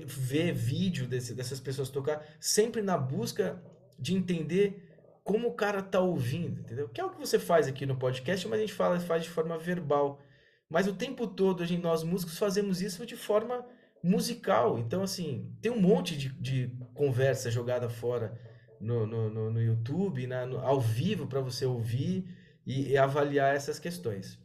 ver 0.07 0.53
vídeo 0.53 1.07
desse, 1.07 1.33
dessas 1.33 1.59
pessoas 1.59 1.89
tocar, 1.89 2.25
sempre 2.39 2.81
na 2.81 2.97
busca 2.97 3.61
de 3.97 4.15
entender 4.15 4.83
como 5.23 5.47
o 5.47 5.53
cara 5.53 5.81
tá 5.81 5.99
ouvindo, 5.99 6.61
entendeu? 6.61 6.89
Que 6.89 7.01
é 7.01 7.05
o 7.05 7.09
que 7.09 7.19
você 7.19 7.39
faz 7.39 7.67
aqui 7.67 7.85
no 7.85 7.97
podcast, 7.97 8.47
mas 8.47 8.59
a 8.59 8.61
gente 8.61 8.73
fala, 8.73 8.99
faz 8.99 9.23
de 9.23 9.29
forma 9.29 9.57
verbal. 9.57 10.21
Mas 10.69 10.87
o 10.87 10.95
tempo 10.95 11.27
todo, 11.27 11.61
a 11.61 11.65
gente, 11.65 11.81
nós 11.81 12.03
músicos 12.03 12.37
fazemos 12.37 12.81
isso 12.81 13.05
de 13.05 13.15
forma 13.15 13.65
musical. 14.03 14.77
Então, 14.77 15.03
assim, 15.03 15.55
tem 15.61 15.71
um 15.71 15.79
monte 15.79 16.17
de, 16.17 16.29
de 16.29 16.71
conversa 16.93 17.49
jogada 17.49 17.89
fora 17.89 18.39
no, 18.79 19.05
no, 19.05 19.29
no, 19.29 19.51
no 19.51 19.61
YouTube, 19.61 20.27
na, 20.27 20.45
no, 20.45 20.59
ao 20.59 20.79
vivo, 20.79 21.27
para 21.27 21.41
você 21.41 21.65
ouvir 21.65 22.25
e, 22.65 22.91
e, 22.91 22.97
avaliar 22.97 23.55
essas 23.55 23.79
questões. 23.79 24.39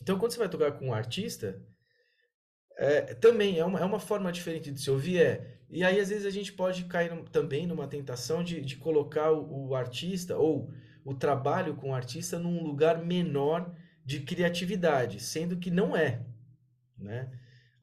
Então, 0.00 0.18
quando 0.18 0.32
você 0.32 0.38
vai 0.38 0.48
tocar 0.48 0.72
com 0.72 0.88
um 0.88 0.94
artista, 0.94 1.60
é, 2.76 3.14
também 3.14 3.58
é 3.58 3.64
uma, 3.64 3.80
é 3.80 3.84
uma 3.84 3.98
forma 3.98 4.30
diferente 4.30 4.70
de 4.70 4.80
se 4.80 4.90
ouvir. 4.90 5.20
É, 5.20 5.58
e 5.68 5.82
aí, 5.82 5.98
às 5.98 6.08
vezes, 6.08 6.26
a 6.26 6.30
gente 6.30 6.52
pode 6.52 6.84
cair 6.84 7.10
também 7.30 7.66
numa 7.66 7.88
tentação 7.88 8.44
de, 8.44 8.60
de 8.60 8.76
colocar 8.76 9.32
o, 9.32 9.68
o 9.68 9.74
artista 9.74 10.36
ou 10.36 10.70
o 11.04 11.14
trabalho 11.14 11.74
com 11.74 11.90
o 11.90 11.94
artista 11.94 12.38
num 12.38 12.62
lugar 12.62 13.04
menor 13.04 13.74
de 14.08 14.20
criatividade, 14.20 15.20
sendo 15.20 15.58
que 15.58 15.70
não 15.70 15.94
é, 15.94 16.24
né? 16.96 17.30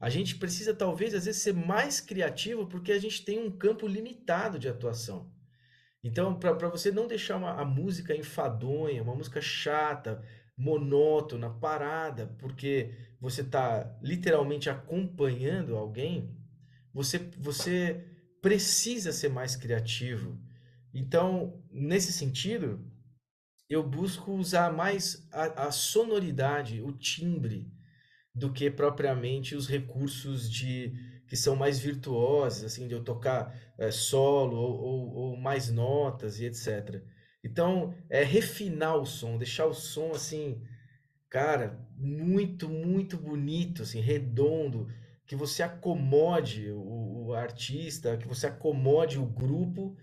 A 0.00 0.10
gente 0.10 0.34
precisa 0.34 0.74
talvez 0.74 1.14
às 1.14 1.24
vezes 1.24 1.40
ser 1.40 1.54
mais 1.54 2.00
criativo 2.00 2.66
porque 2.66 2.90
a 2.90 2.98
gente 2.98 3.24
tem 3.24 3.38
um 3.38 3.48
campo 3.48 3.86
limitado 3.86 4.58
de 4.58 4.68
atuação. 4.68 5.30
Então, 6.02 6.36
para 6.36 6.68
você 6.68 6.90
não 6.90 7.06
deixar 7.06 7.36
uma, 7.36 7.52
a 7.52 7.64
música 7.64 8.12
enfadonha, 8.12 9.04
uma 9.04 9.14
música 9.14 9.40
chata, 9.40 10.20
monótona, 10.56 11.48
parada, 11.48 12.26
porque 12.40 12.92
você 13.20 13.42
está 13.42 13.96
literalmente 14.02 14.68
acompanhando 14.68 15.76
alguém, 15.76 16.36
você, 16.92 17.18
você 17.38 18.04
precisa 18.42 19.12
ser 19.12 19.28
mais 19.28 19.54
criativo. 19.54 20.36
Então, 20.92 21.62
nesse 21.70 22.12
sentido, 22.12 22.84
eu 23.68 23.82
busco 23.82 24.32
usar 24.32 24.72
mais 24.72 25.26
a, 25.32 25.66
a 25.66 25.70
sonoridade, 25.70 26.80
o 26.80 26.92
timbre, 26.92 27.70
do 28.34 28.52
que 28.52 28.70
propriamente 28.70 29.54
os 29.54 29.66
recursos 29.66 30.50
de 30.50 30.92
que 31.26 31.36
são 31.36 31.56
mais 31.56 31.78
virtuosos, 31.78 32.62
assim, 32.64 32.86
de 32.86 32.94
eu 32.94 33.02
tocar 33.02 33.52
é, 33.76 33.90
solo 33.90 34.56
ou, 34.56 34.80
ou, 34.80 35.14
ou, 35.14 35.36
mais 35.36 35.70
notas 35.70 36.38
e 36.38 36.44
etc. 36.44 37.02
Então, 37.42 37.94
é 38.08 38.22
refinar 38.22 38.96
o 38.96 39.04
som, 39.06 39.36
deixar 39.36 39.66
o 39.66 39.74
som 39.74 40.12
assim, 40.12 40.62
cara, 41.28 41.84
muito, 41.96 42.68
muito 42.68 43.16
bonito, 43.16 43.82
assim, 43.82 44.00
redondo, 44.00 44.86
que 45.26 45.34
você 45.34 45.62
acomode 45.64 46.70
o, 46.70 47.26
o 47.26 47.34
artista, 47.34 48.16
que 48.16 48.28
você 48.28 48.46
acomode 48.46 49.18
o 49.18 49.26
grupo 49.26 49.96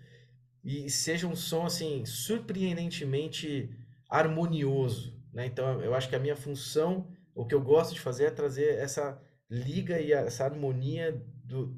e 0.63 0.89
seja 0.89 1.27
um 1.27 1.35
som 1.35 1.65
assim 1.65 2.05
surpreendentemente 2.05 3.69
harmonioso, 4.09 5.19
né? 5.33 5.45
Então 5.45 5.81
eu 5.81 5.93
acho 5.93 6.07
que 6.07 6.15
a 6.15 6.19
minha 6.19 6.35
função, 6.35 7.11
o 7.35 7.45
que 7.45 7.55
eu 7.55 7.61
gosto 7.61 7.93
de 7.93 7.99
fazer 7.99 8.25
é 8.25 8.31
trazer 8.31 8.77
essa 8.77 9.21
liga 9.49 9.99
e 9.99 10.13
essa 10.13 10.45
harmonia 10.45 11.21
do 11.43 11.77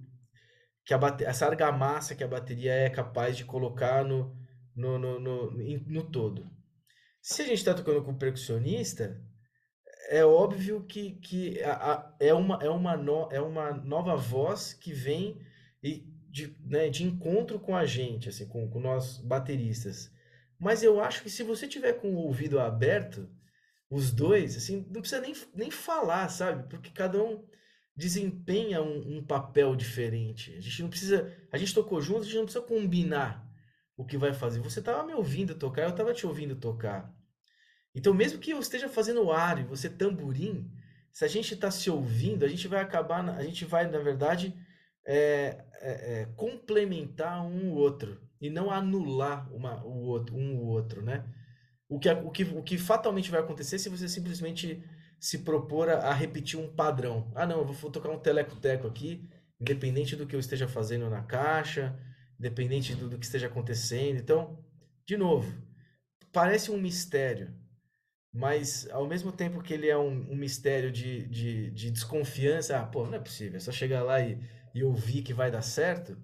que 0.86 0.94
a 0.94 0.98
bate, 0.98 1.24
essa 1.26 1.48
argamassa 1.48 2.16
que 2.16 2.24
a 2.24 2.28
bateria 2.28 2.74
é 2.74 2.90
capaz 2.90 3.36
de 3.36 3.44
colocar 3.44 4.06
no 4.06 4.36
no, 4.76 5.00
no, 5.00 5.20
no, 5.20 5.52
no 5.52 6.04
todo. 6.04 6.50
Se 7.22 7.42
a 7.42 7.46
gente 7.46 7.58
está 7.58 7.74
tocando 7.74 8.04
com 8.04 8.14
percussionista, 8.14 9.20
é 10.10 10.24
óbvio 10.24 10.84
que, 10.84 11.12
que 11.14 11.62
a, 11.64 11.94
a, 11.94 12.16
é, 12.20 12.34
uma, 12.34 12.60
é, 12.62 12.70
uma 12.70 12.98
no, 12.98 13.30
é 13.32 13.42
uma 13.42 13.72
nova 13.72 14.16
voz 14.16 14.74
que 14.74 14.94
vem 14.94 15.40
e 15.82 16.14
de, 16.36 16.54
né, 16.66 16.90
de 16.90 17.06
encontro 17.06 17.58
com 17.58 17.74
a 17.74 17.86
gente, 17.86 18.28
assim, 18.28 18.46
com, 18.46 18.70
com 18.70 18.82
nós 18.82 19.20
bateristas. 19.20 20.12
Mas 20.60 20.84
eu 20.84 21.00
acho 21.00 21.24
que 21.24 21.30
se 21.30 21.44
você 21.44 21.66
tiver 21.66 21.94
com 21.94 22.14
o 22.14 22.18
ouvido 22.18 22.60
aberto, 22.60 23.30
os 23.90 24.12
dois, 24.12 24.58
assim, 24.58 24.86
não 24.92 25.00
precisa 25.00 25.22
nem, 25.22 25.34
nem 25.54 25.72
falar, 25.72 26.28
sabe? 26.28 26.68
Porque 26.68 26.90
cada 26.90 27.24
um 27.24 27.42
desempenha 27.96 28.82
um, 28.82 29.16
um, 29.16 29.26
papel 29.26 29.78
diferente. 29.78 30.54
A 30.58 30.60
gente 30.60 30.82
não 30.82 30.90
precisa. 30.90 31.34
A 31.54 31.58
gente 31.58 31.74
tocou 31.74 32.02
junto, 32.02 32.24
a 32.24 32.26
gente 32.26 32.36
não 32.36 32.44
precisa 32.44 32.66
combinar 32.66 33.50
o 33.96 34.04
que 34.04 34.18
vai 34.18 34.34
fazer. 34.34 34.60
Você 34.60 34.80
estava 34.80 35.06
me 35.06 35.14
ouvindo 35.14 35.56
tocar, 35.56 35.84
eu 35.84 35.90
estava 35.90 36.14
te 36.14 36.28
ouvindo 36.28 36.58
tocar. 36.58 37.16
Então, 37.94 38.14
mesmo 38.14 38.40
que 38.40 38.52
eu 38.52 38.60
esteja 38.60 38.90
fazendo 38.90 39.32
ar 39.32 39.58
e 39.58 39.64
você 39.64 39.90
tamborim, 39.90 40.70
se 41.14 41.24
a 41.24 41.30
gente 41.30 41.54
está 41.54 41.72
se 41.72 41.90
ouvindo, 41.90 42.44
a 42.44 42.50
gente 42.50 42.68
vai 42.68 42.82
acabar, 42.82 43.30
a 43.30 43.42
gente 43.42 43.64
vai, 43.64 43.90
na 43.90 44.00
verdade, 44.00 44.54
é, 45.06 45.64
é, 45.82 46.22
é, 46.22 46.28
complementar 46.36 47.46
um 47.46 47.72
o 47.72 47.76
outro 47.76 48.20
e 48.42 48.50
não 48.50 48.72
anular 48.72 49.52
uma, 49.54 49.84
o 49.86 50.06
outro, 50.06 50.36
um 50.36 50.58
o 50.58 50.66
outro, 50.66 51.02
né? 51.02 51.24
O 51.88 52.00
que, 52.00 52.10
o, 52.10 52.32
que, 52.32 52.44
o 52.44 52.64
que 52.64 52.78
fatalmente 52.78 53.30
vai 53.30 53.40
acontecer 53.40 53.78
se 53.78 53.90
você 53.90 54.10
simplesmente 54.10 54.84
se 55.20 55.40
propor 55.40 55.90
a, 55.90 56.10
a 56.10 56.14
repetir 56.14 56.60
um 56.60 56.68
padrão. 56.68 57.32
Ah, 57.36 57.46
não, 57.46 57.60
eu 57.60 57.66
vou 57.66 57.92
tocar 57.92 58.10
um 58.10 58.20
teleco-teco 58.20 58.88
aqui, 58.88 59.30
independente 59.60 60.16
do 60.16 60.26
que 60.26 60.36
eu 60.36 60.40
esteja 60.40 60.68
fazendo 60.68 61.10
na 61.10 61.22
caixa, 61.22 61.98
independente 62.40 62.96
do, 62.96 63.08
do 63.08 63.18
que 63.18 63.26
esteja 63.26 63.48
acontecendo. 63.48 64.18
Então, 64.18 64.58
de 65.06 65.16
novo, 65.18 65.52
parece 66.32 66.72
um 66.72 66.80
mistério, 66.80 67.54
mas 68.34 68.90
ao 68.90 69.08
mesmo 69.08 69.32
tempo 69.32 69.62
que 69.62 69.74
ele 69.74 69.88
é 69.88 69.98
um, 69.98 70.32
um 70.32 70.36
mistério 70.36 70.92
de, 70.92 71.28
de, 71.28 71.72
de, 71.72 71.92
desconfiança, 71.92 72.80
ah, 72.80 72.86
pô, 72.86 73.06
não 73.06 73.16
é 73.16 73.20
possível, 73.20 73.58
é 73.58 73.60
só 73.60 73.72
chegar 73.72 74.04
lá 74.04 74.20
e, 74.20 74.38
e 74.76 74.84
ouvir 74.84 75.24
que 75.24 75.34
vai 75.34 75.50
dar 75.50 75.62
certo, 75.62 76.18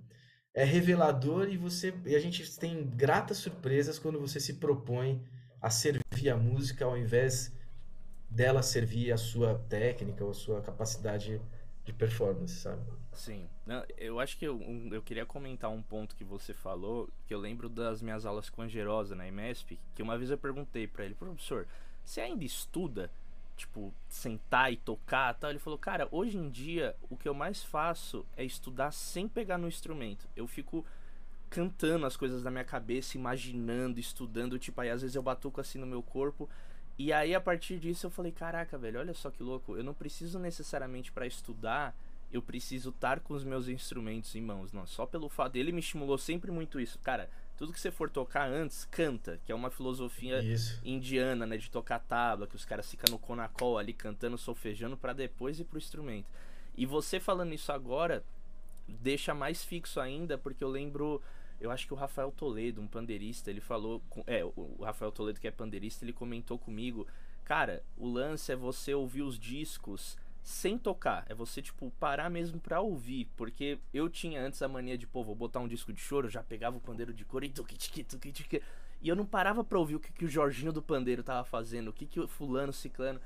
é 0.54 0.66
revelador 0.66 1.48
e 1.50 1.58
você 1.58 1.94
e 2.06 2.16
a 2.16 2.20
gente 2.20 2.60
tem 2.60 2.86
gratas 2.86 3.38
surpresas 3.38 3.98
quando 3.98 4.20
você 4.20 4.40
se 4.40 4.56
propõe 4.56 5.26
a 5.62 5.70
servir 5.70 6.30
a 6.30 6.36
música 6.36 6.84
ao 6.84 6.98
invés 6.98 7.54
dela 8.30 8.62
servir 8.62 9.12
a 9.14 9.18
sua 9.18 9.56
técnica 9.70 10.24
ou 10.24 10.32
a 10.32 10.34
sua 10.34 10.62
capacidade 10.62 11.42
de 11.86 11.94
performance, 11.94 12.56
sabe? 12.56 12.82
Sim. 13.14 13.48
eu 13.98 14.20
acho 14.20 14.38
que 14.38 14.46
eu, 14.46 14.60
eu 14.92 15.02
queria 15.02 15.26
comentar 15.26 15.70
um 15.70 15.82
ponto 15.82 16.16
que 16.16 16.24
você 16.24 16.54
falou, 16.54 17.10
que 17.26 17.34
eu 17.34 17.40
lembro 17.40 17.68
das 17.68 18.02
minhas 18.02 18.26
aulas 18.26 18.50
com 18.50 18.62
a 18.62 18.66
Angerosa 18.66 19.16
na 19.16 19.28
IMESP, 19.28 19.80
que 19.96 20.04
uma 20.04 20.18
vez 20.18 20.30
eu 20.30 20.38
perguntei 20.38 20.88
para 20.88 21.04
ele, 21.04 21.16
professor, 21.16 21.68
você 22.04 22.22
ainda 22.22 22.44
estuda? 22.44 23.12
Tipo, 23.62 23.94
sentar 24.10 24.74
e 24.74 24.76
tocar 24.78 25.36
tal? 25.36 25.52
Ele 25.52 25.60
falou, 25.60 25.78
cara, 25.78 26.08
hoje 26.12 26.36
em 26.36 26.50
dia 26.50 26.96
o 27.12 27.16
que 27.16 27.30
eu 27.30 27.34
mais 27.34 27.64
faço 27.64 28.26
é 28.36 28.44
estudar 28.44 28.92
sem 28.92 29.28
pegar 29.28 29.60
no 29.60 29.68
instrumento. 29.68 30.28
Eu 30.36 30.48
fico 30.48 30.84
cantando 31.48 32.08
as 32.08 32.18
coisas 32.18 32.44
na 32.44 32.50
minha 32.50 32.64
cabeça, 32.64 33.18
imaginando, 33.18 34.00
estudando, 34.00 34.58
tipo, 34.58 34.82
aí 34.82 34.90
às 34.90 35.02
vezes 35.04 35.16
eu 35.16 35.22
batuco 35.22 35.62
assim 35.62 35.78
no 35.78 35.86
meu 35.86 36.02
corpo. 36.02 36.50
E 36.98 37.14
aí 37.14 37.36
a 37.36 37.40
partir 37.40 37.78
disso 37.78 38.08
eu 38.08 38.10
falei, 38.10 38.32
caraca, 38.32 38.80
velho, 38.80 39.00
olha 39.00 39.14
só 39.14 39.30
que 39.30 39.44
louco, 39.44 39.78
eu 39.78 39.84
não 39.84 39.94
preciso 39.94 40.40
necessariamente 40.40 41.12
para 41.12 41.28
estudar, 41.28 41.96
eu 42.34 42.42
preciso 42.42 42.90
estar 42.90 43.20
com 43.20 43.36
os 43.36 43.44
meus 43.44 43.68
instrumentos 43.68 44.34
em 44.36 44.42
mãos, 44.42 44.74
não, 44.74 44.88
só 44.88 45.06
pelo 45.06 45.30
fato 45.30 45.54
dele 45.54 45.72
me 45.72 45.82
estimulou 45.82 46.18
sempre 46.18 46.50
muito 46.50 46.80
isso. 46.80 46.98
Cara, 46.98 47.30
tudo 47.62 47.74
que 47.74 47.80
você 47.80 47.92
for 47.92 48.10
tocar 48.10 48.50
antes, 48.50 48.86
canta, 48.86 49.40
que 49.46 49.52
é 49.52 49.56
uma 49.56 49.70
filosofia 49.70 50.42
Isso. 50.42 50.82
indiana, 50.84 51.46
né, 51.46 51.58
de 51.58 51.70
tocar 51.70 52.00
tabla, 52.00 52.48
que 52.48 52.56
os 52.56 52.66
caras 52.66 52.90
ficam 52.90 53.12
no 53.12 53.20
conacol 53.20 53.78
ali 53.78 53.94
cantando, 53.94 54.36
solfejando 54.36 54.98
para 54.98 55.14
depois 55.14 55.60
ir 55.60 55.66
pro 55.66 55.78
instrumento. 55.78 56.26
E 56.76 56.88
você 56.88 57.20
falando 57.20 57.54
isso 57.54 57.72
agora 57.72 58.24
deixa 58.88 59.36
mais 59.36 59.64
fixo 59.64 60.00
ainda, 60.00 60.40
porque 60.40 60.64
eu 60.64 60.70
lembro, 60.70 61.22
eu 61.60 61.70
acho 61.70 61.86
que 61.86 61.94
o 61.94 61.96
Rafael 61.96 62.32
Toledo, 62.32 62.82
um 62.82 62.88
pandeirista, 62.88 63.52
ele 63.52 63.62
falou, 63.62 64.02
é, 64.26 64.44
o 64.44 64.80
Rafael 64.82 65.12
Toledo 65.12 65.40
que 65.40 65.48
é 65.48 65.52
pandeirista, 65.52 66.04
ele 66.04 66.14
comentou 66.14 66.58
comigo, 66.58 67.06
cara, 67.44 67.84
o 67.96 68.08
lance 68.08 68.52
é 68.52 68.56
você 68.56 68.96
ouvir 68.96 69.22
os 69.22 69.38
discos 69.38 70.18
sem 70.42 70.78
tocar. 70.78 71.26
É 71.30 71.34
você, 71.34 71.62
tipo, 71.62 71.92
parar 72.00 72.30
mesmo 72.30 72.60
pra 72.60 72.82
ouvir. 72.82 73.30
Porque 73.36 73.80
eu 73.94 74.10
tinha 74.10 74.42
antes 74.42 74.62
a 74.62 74.68
mania 74.68 74.98
de, 74.98 75.08
pô, 75.08 75.24
vou 75.24 75.36
botar 75.36 75.60
um 75.60 75.68
disco 75.68 75.94
de 75.94 76.00
choro, 76.00 76.30
já 76.30 76.44
pegava 76.44 76.78
o 76.78 76.82
pandeiro 76.82 77.14
de 77.14 77.26
cor 77.26 77.44
e 77.44 77.50
tuqui, 77.50 77.78
tuqui, 77.78 78.04
tuqui, 78.04 78.32
tuqui, 78.32 78.64
E 79.02 79.10
eu 79.10 79.16
não 79.16 79.26
parava 79.26 79.64
pra 79.64 79.80
ouvir 79.80 79.96
o 79.96 80.00
que, 80.00 80.12
que 80.12 80.26
o 80.26 80.30
Jorginho 80.30 80.72
do 80.72 80.82
pandeiro 80.82 81.24
tava 81.24 81.44
fazendo, 81.44 81.90
o 81.90 81.94
que, 81.94 82.06
que 82.06 82.20
o 82.20 82.28
fulano, 82.28 82.74
ciclano. 82.74 83.20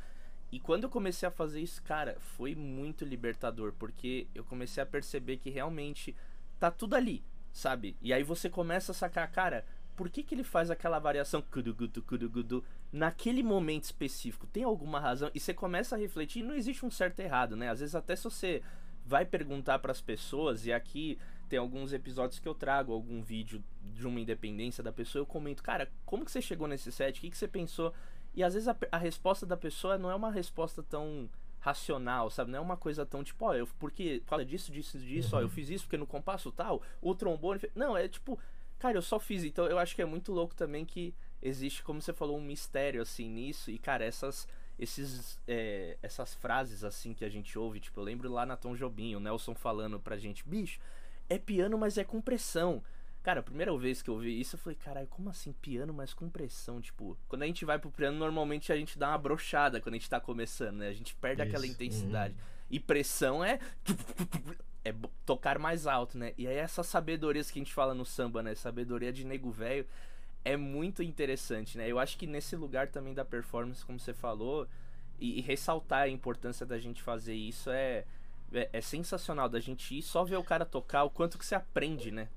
E 0.51 0.60
quando 0.60 0.84
eu 0.84 0.89
comecei 0.89 1.28
a 1.28 1.32
fazer 1.32 1.62
isso, 1.62 1.82
cara, 1.84 2.17
foi 2.19 2.56
muito 2.56 3.04
libertador. 3.04 3.73
Porque 3.73 4.28
eu 4.36 4.43
comecei 4.43 4.82
a 4.82 4.86
perceber 4.86 5.38
que 5.38 5.49
realmente 5.49 6.15
tá 6.60 6.69
tudo 6.69 6.95
ali, 6.95 7.23
sabe? 7.51 7.95
E 8.01 8.13
aí 8.13 8.23
você 8.23 8.49
começa 8.49 8.91
a 8.91 8.95
sacar, 8.95 9.30
cara, 9.32 9.65
por 9.95 10.10
que, 10.10 10.23
que 10.23 10.36
ele 10.36 10.43
faz 10.43 10.69
aquela 10.69 10.99
variação 10.99 11.41
kurugudu, 11.41 12.01
kurugudu, 12.04 12.63
naquele 12.91 13.43
momento 13.43 13.84
específico? 13.84 14.48
Tem 14.48 14.63
alguma 14.63 15.00
razão? 15.00 15.30
E 15.34 15.39
você 15.39 15.54
começa 15.54 15.95
a 15.95 16.00
refletir, 16.00 16.43
não 16.43 16.56
existe 16.56 16.86
um 16.86 16.91
certo 16.91 17.19
e 17.19 17.24
errado, 17.24 17.56
né? 17.56 17.69
Às 17.69 17.80
vezes 17.80 17.95
até 17.95 18.15
se 18.15 18.24
você 18.24 18.62
vai 19.06 19.26
perguntar 19.26 19.80
para 19.80 19.91
as 19.91 20.02
pessoas, 20.02 20.65
e 20.65 20.74
aqui 20.74 21.17
tem 21.48 21.60
alguns 21.60 21.93
episódios 21.93 22.39
que 22.39 22.48
eu 22.48 22.56
trago 22.56 22.91
algum 22.91 23.21
vídeo 23.21 23.63
de 23.93 24.08
uma 24.08 24.19
independência 24.19 24.84
da 24.84 24.91
pessoa, 24.91 25.21
eu 25.21 25.26
comento, 25.26 25.62
cara, 25.62 25.91
como 26.06 26.26
que 26.26 26.32
você 26.32 26.41
chegou 26.41 26.67
nesse 26.67 26.91
set? 26.91 27.17
O 27.17 27.21
que, 27.21 27.30
que 27.30 27.38
você 27.38 27.48
pensou? 27.48 27.93
E 28.34 28.43
às 28.43 28.54
vezes 28.54 28.67
a, 28.67 28.76
a 28.91 28.98
resposta 28.98 29.45
da 29.45 29.56
pessoa 29.56 29.98
não 29.98 30.10
é 30.10 30.15
uma 30.15 30.32
resposta 30.32 30.82
tão 30.82 31.30
racional, 31.60 32.30
sabe? 32.30 32.52
Não 32.52 32.60
é 32.60 32.62
uma 32.62 32.78
coisa 32.78 33.06
tão 33.06 33.24
tipo, 33.24 33.45
ó, 33.45 33.54
eu 33.54 33.67
porque 33.80 34.21
fala 34.26 34.43
disso, 34.43 34.71
disso, 34.71 34.98
disso, 35.00 35.36
uhum. 35.36 35.41
ó, 35.41 35.43
eu 35.43 35.50
fiz 35.50 35.69
isso 35.69 35.86
porque 35.86 35.98
no 35.98 36.08
compasso 36.08 36.52
tal, 36.52 36.82
o 37.02 37.13
trombone, 37.15 37.62
não, 37.76 37.95
é 37.95 38.08
tipo, 38.08 38.39
Cara, 38.80 38.98
eu 38.98 39.02
só 39.02 39.19
fiz, 39.19 39.43
então 39.43 39.65
eu 39.65 39.80
acho 39.80 39.95
que 39.95 40.02
é 40.02 40.06
muito 40.06 40.32
louco 40.32 40.54
também 40.54 40.86
que 40.86 41.13
existe, 41.46 41.84
como 41.84 42.02
você 42.02 42.12
falou, 42.12 42.38
um 42.38 42.44
mistério 42.44 43.02
assim 43.02 43.30
nisso. 43.30 43.70
E, 43.70 43.78
cara, 43.78 44.04
essas, 44.04 44.48
esses, 44.80 45.40
é, 45.48 45.98
essas 46.02 46.34
frases 46.34 46.84
assim 46.84 47.14
que 47.14 47.24
a 47.24 47.30
gente 47.30 47.58
ouve, 47.58 47.80
tipo, 47.80 48.00
eu 48.00 48.04
lembro 48.04 48.32
lá 48.32 48.46
na 48.46 48.58
Tom 48.58 48.76
Jobim, 48.76 49.16
o 49.16 49.20
Nelson 49.20 49.54
falando 49.54 50.00
pra 50.00 50.18
gente, 50.18 50.44
bicho, 50.48 50.80
é 51.30 51.38
piano, 51.38 51.78
mas 51.78 51.98
é 51.98 52.04
com 52.04 52.20
pressão. 52.20 52.84
Cara, 53.22 53.40
a 53.40 53.44
primeira 53.44 53.76
vez 53.78 54.02
que 54.02 54.10
eu 54.10 54.18
vi 54.18 54.40
isso, 54.40 54.56
eu 54.56 54.60
falei, 54.60 54.76
caralho, 54.76 55.08
como 55.08 55.30
assim 55.30 55.52
piano, 55.54 55.94
mas 55.94 56.14
com 56.14 56.30
pressão? 56.30 56.82
Tipo, 56.82 57.18
quando 57.28 57.44
a 57.44 57.48
gente 57.48 57.66
vai 57.66 57.80
pro 57.80 57.90
piano, 57.90 58.18
normalmente 58.18 58.72
a 58.72 58.76
gente 58.76 58.98
dá 58.98 59.10
uma 59.10 59.18
brochada 59.18 59.80
quando 59.82 59.96
a 59.96 59.98
gente 59.98 60.10
tá 60.10 60.20
começando, 60.20 60.78
né? 60.78 60.90
A 60.90 60.94
gente 60.94 61.16
perde 61.16 61.42
isso. 61.42 61.50
aquela 61.50 61.66
intensidade. 61.66 62.34
Uhum. 62.34 62.40
E 62.70 62.80
pressão 62.80 63.44
é. 63.44 63.60
É 64.84 64.94
tocar 65.26 65.58
mais 65.58 65.88
alto, 65.88 66.16
né? 66.16 66.36
E 66.38 66.48
aí 66.48 66.58
essas 66.58 66.86
sabedorias 66.86 67.50
que 67.50 67.58
a 67.58 67.62
gente 67.64 67.74
fala 67.74 67.96
no 67.96 68.06
samba, 68.06 68.44
né? 68.44 68.54
Sabedoria 68.54 69.12
de 69.12 69.26
nego 69.26 69.50
velho 69.50 69.88
é 70.46 70.56
muito 70.56 71.02
interessante, 71.02 71.78
né? 71.78 71.92
Eu 71.92 71.98
acho 71.98 72.18
que 72.18 72.28
nesse 72.28 72.56
lugar 72.56 72.88
também 72.88 73.16
da 73.16 73.26
performance, 73.26 73.84
como 73.84 74.00
você 74.00 74.14
falou, 74.14 74.68
e, 75.20 75.40
e 75.40 75.42
ressaltar 75.42 76.04
a 76.04 76.08
importância 76.08 76.66
da 76.66 76.78
gente 76.78 77.02
fazer 77.02 77.34
isso 77.34 77.72
é, 77.72 78.06
é, 78.54 78.70
é, 78.72 78.82
sensacional. 78.82 79.50
Da 79.50 79.60
gente 79.60 79.98
ir 79.98 80.04
só 80.04 80.24
ver 80.24 80.38
o 80.38 80.44
cara 80.44 80.64
tocar, 80.64 81.04
o 81.04 81.10
quanto 81.10 81.38
que 81.40 81.46
você 81.46 81.56
aprende, 81.56 82.12
né? 82.12 82.28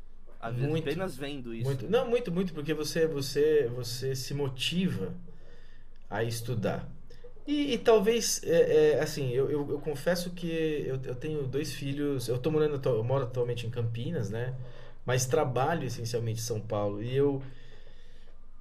Muito, 0.52 0.88
apenas 0.88 1.16
vendo 1.16 1.54
isso. 1.54 1.66
Muito. 1.66 1.90
Não, 1.90 2.08
muito, 2.08 2.32
muito, 2.32 2.54
porque 2.54 2.72
você, 2.72 3.06
você, 3.06 3.68
você 3.74 4.14
se 4.14 4.32
motiva 4.32 5.12
a 6.08 6.22
estudar. 6.22 6.88
E, 7.46 7.74
e 7.74 7.78
talvez, 7.78 8.40
é, 8.44 8.92
é, 8.92 9.00
assim, 9.00 9.30
eu, 9.30 9.50
eu, 9.50 9.70
eu, 9.70 9.78
confesso 9.80 10.30
que 10.30 10.46
eu, 10.86 11.00
eu 11.02 11.14
tenho 11.14 11.42
dois 11.46 11.74
filhos, 11.74 12.28
eu 12.28 12.38
tô 12.38 12.50
morando, 12.50 12.80
eu 12.88 13.04
moro 13.04 13.24
atualmente 13.24 13.66
em 13.66 13.70
Campinas, 13.70 14.30
né? 14.30 14.54
Mas 15.04 15.26
trabalho 15.26 15.84
essencialmente 15.84 16.40
em 16.40 16.44
São 16.44 16.60
Paulo. 16.60 17.02
E 17.02 17.16
eu, 17.16 17.42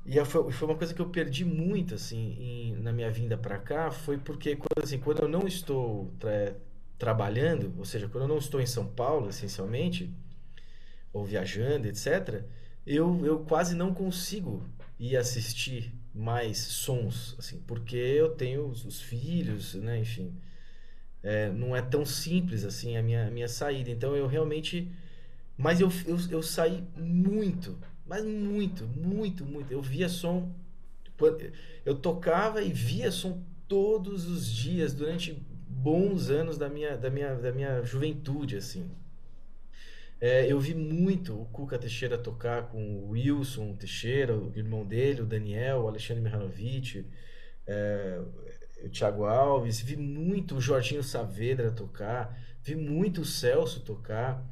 e 0.08 0.24
foi, 0.26 0.41
uma 0.65 0.76
coisa 0.78 0.93
que 0.93 1.02
eu 1.02 1.10
perdi 1.10 1.43
muito, 1.43 1.93
assim, 1.96 2.38
em, 2.39 2.76
na 2.78 2.93
minha 2.93 3.12
vinda 3.12 3.38
para 3.38 3.60
cá, 3.60 3.91
foi 3.91 4.17
porque, 4.17 4.56
quando, 4.56 4.82
assim, 4.82 4.98
quando 5.00 5.24
eu 5.24 5.28
não 5.28 5.46
estou 5.46 6.10
tra 6.17 6.56
trabalhando, 6.98 7.72
ou 7.78 7.86
seja, 7.86 8.08
quando 8.08 8.24
eu 8.24 8.28
não 8.28 8.39
estou 8.39 8.60
em 8.60 8.65
São 8.65 8.88
Paulo, 8.88 9.30
essencialmente, 9.30 10.12
ou 11.13 11.26
viajando, 11.26 11.88
etc., 11.88 12.43
eu, 12.86 13.24
eu 13.26 13.39
quase 13.39 13.76
não 13.76 13.93
consigo 13.93 14.63
ir 15.00 15.17
assistir 15.17 15.93
mais 16.13 16.58
sons, 16.58 17.36
assim, 17.38 17.60
porque 17.67 17.98
eu 17.98 18.30
tenho 18.30 18.65
os, 18.65 18.86
os 18.86 19.02
filhos, 19.02 19.76
né, 19.76 20.00
enfim, 20.00 20.34
é, 21.22 21.50
não 21.50 21.76
é 21.76 21.82
tão 21.82 22.06
simples, 22.06 22.63
assim, 22.63 22.98
a 22.98 23.04
minha, 23.04 23.28
a 23.28 23.32
minha 23.32 23.48
saída, 23.48 23.91
então 23.91 24.15
eu 24.15 24.26
realmente, 24.26 24.91
mas 25.58 25.80
eu, 25.82 25.91
eu, 26.08 26.17
eu 26.32 26.41
saí 26.41 26.84
muito, 26.96 27.78
mas 28.08 28.24
muito, 28.24 28.86
muito, 28.86 29.46
muito. 29.46 29.72
Eu 29.72 29.82
via 29.82 30.10
som. 30.10 30.52
Eu 31.86 31.96
tocava 31.96 32.62
e 32.62 32.72
via 32.72 33.12
som 33.12 33.41
todos 33.67 34.28
os 34.28 34.50
dias 34.50 34.93
durante 34.93 35.34
bons 35.67 36.30
anos 36.30 36.58
da 36.58 36.70
minha, 36.70 36.96
da 36.96 37.10
minha, 37.10 37.36
da 37.36 37.52
minha 37.52 37.84
juventude, 37.84 38.56
assim. 38.56 38.89
É, 40.20 40.52
eu 40.52 40.60
vi 40.60 40.74
muito 40.74 41.39
o 41.39 41.46
Cuca 41.46 41.78
Teixeira 41.78 42.17
tocar 42.17 42.63
com 42.70 42.82
o 42.82 43.10
Wilson 43.12 43.76
Teixeira, 43.76 44.36
o 44.36 44.52
irmão 44.56 44.84
dele, 44.84 45.22
o 45.22 45.26
Daniel, 45.26 45.82
o 45.82 45.88
Alexandre 45.88 46.24
Mihanovic, 46.24 47.06
é, 47.67 48.20
o 48.84 48.89
Thiago 48.89 49.26
Alves. 49.26 49.80
Vi 49.80 49.96
muito 49.96 50.56
o 50.56 50.62
Jorginho 50.62 51.04
Saavedra 51.04 51.72
tocar, 51.72 52.36
vi 52.63 52.76
muito 52.76 53.22
o 53.22 53.26
Celso 53.26 53.82
tocar 53.82 54.43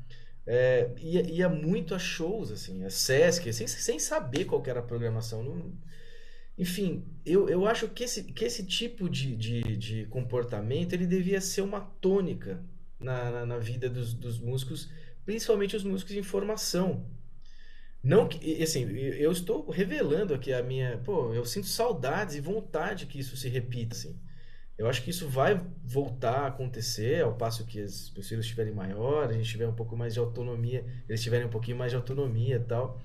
é, 0.48 0.92
ia, 1.00 1.22
ia 1.24 1.50
muito 1.50 1.96
a 1.96 2.00
shows, 2.00 2.52
assim, 2.52 2.84
a 2.84 2.90
Sesc, 2.90 3.52
sem, 3.52 3.68
sem 3.68 4.00
saber 4.00 4.46
qual 4.46 4.64
era 4.66 4.80
a 4.80 4.84
programação. 4.84 5.44
Não, 5.44 5.74
enfim, 6.58 7.04
eu, 7.26 7.50
eu 7.50 7.66
acho 7.68 7.88
que 7.90 8.04
esse, 8.04 8.24
que 8.24 8.46
esse 8.46 8.66
tipo 8.66 9.10
de, 9.10 9.36
de, 9.36 9.78
de 9.78 10.06
comportamento 10.06 10.94
ele 10.94 11.06
devia 11.06 11.42
ser 11.42 11.62
uma 11.62 11.82
tônica 11.82 12.64
na, 13.00 13.32
na, 13.32 13.46
na 13.46 13.58
vida 13.58 13.90
dos, 13.90 14.14
dos 14.14 14.40
músicos, 14.40 14.90
principalmente 15.26 15.76
os 15.76 15.84
músicos 15.84 16.16
em 16.16 16.24
formação. 16.24 17.06
Não 18.04 18.28
que, 18.28 18.62
assim, 18.62 18.84
eu 18.92 19.32
estou 19.32 19.68
revelando 19.70 20.34
aqui 20.34 20.54
a 20.54 20.62
minha, 20.62 21.00
pô, 21.00 21.34
eu 21.34 21.44
sinto 21.44 21.68
saudades 21.68 22.36
e 22.36 22.40
vontade 22.40 23.08
que 23.08 23.20
isso 23.20 23.36
se 23.36 23.50
repita, 23.50 23.96
assim. 23.96 24.16
Eu 24.78 24.88
acho 24.88 25.04
que 25.04 25.10
isso 25.10 25.28
vai 25.30 25.62
voltar 25.84 26.40
a 26.40 26.48
acontecer 26.48 27.24
ao 27.24 27.36
passo 27.36 27.66
que 27.66 27.80
meus 27.80 28.28
filhos 28.28 28.46
estiverem 28.46 28.74
maiores, 28.74 29.32
a 29.32 29.38
gente 29.38 29.50
tiver 29.50 29.68
um 29.68 29.74
pouco 29.74 29.96
mais 29.96 30.14
de 30.14 30.20
autonomia, 30.20 30.86
eles 31.08 31.24
tiverem 31.24 31.48
um 31.48 31.50
pouquinho 31.50 31.78
mais 31.78 31.92
de 31.92 31.96
autonomia 31.96 32.58
e 32.58 32.60
tal. 32.60 33.02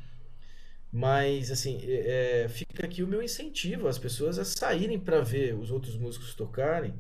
Mas, 0.92 1.50
assim, 1.52 1.78
é, 1.84 2.48
fica 2.48 2.84
aqui 2.84 3.02
o 3.02 3.06
meu 3.06 3.22
incentivo 3.22 3.86
às 3.86 3.98
pessoas 3.98 4.38
a 4.38 4.44
saírem 4.44 4.98
para 4.98 5.20
ver 5.20 5.54
os 5.54 5.70
outros 5.70 5.96
músicos 5.96 6.34
tocarem 6.34 6.94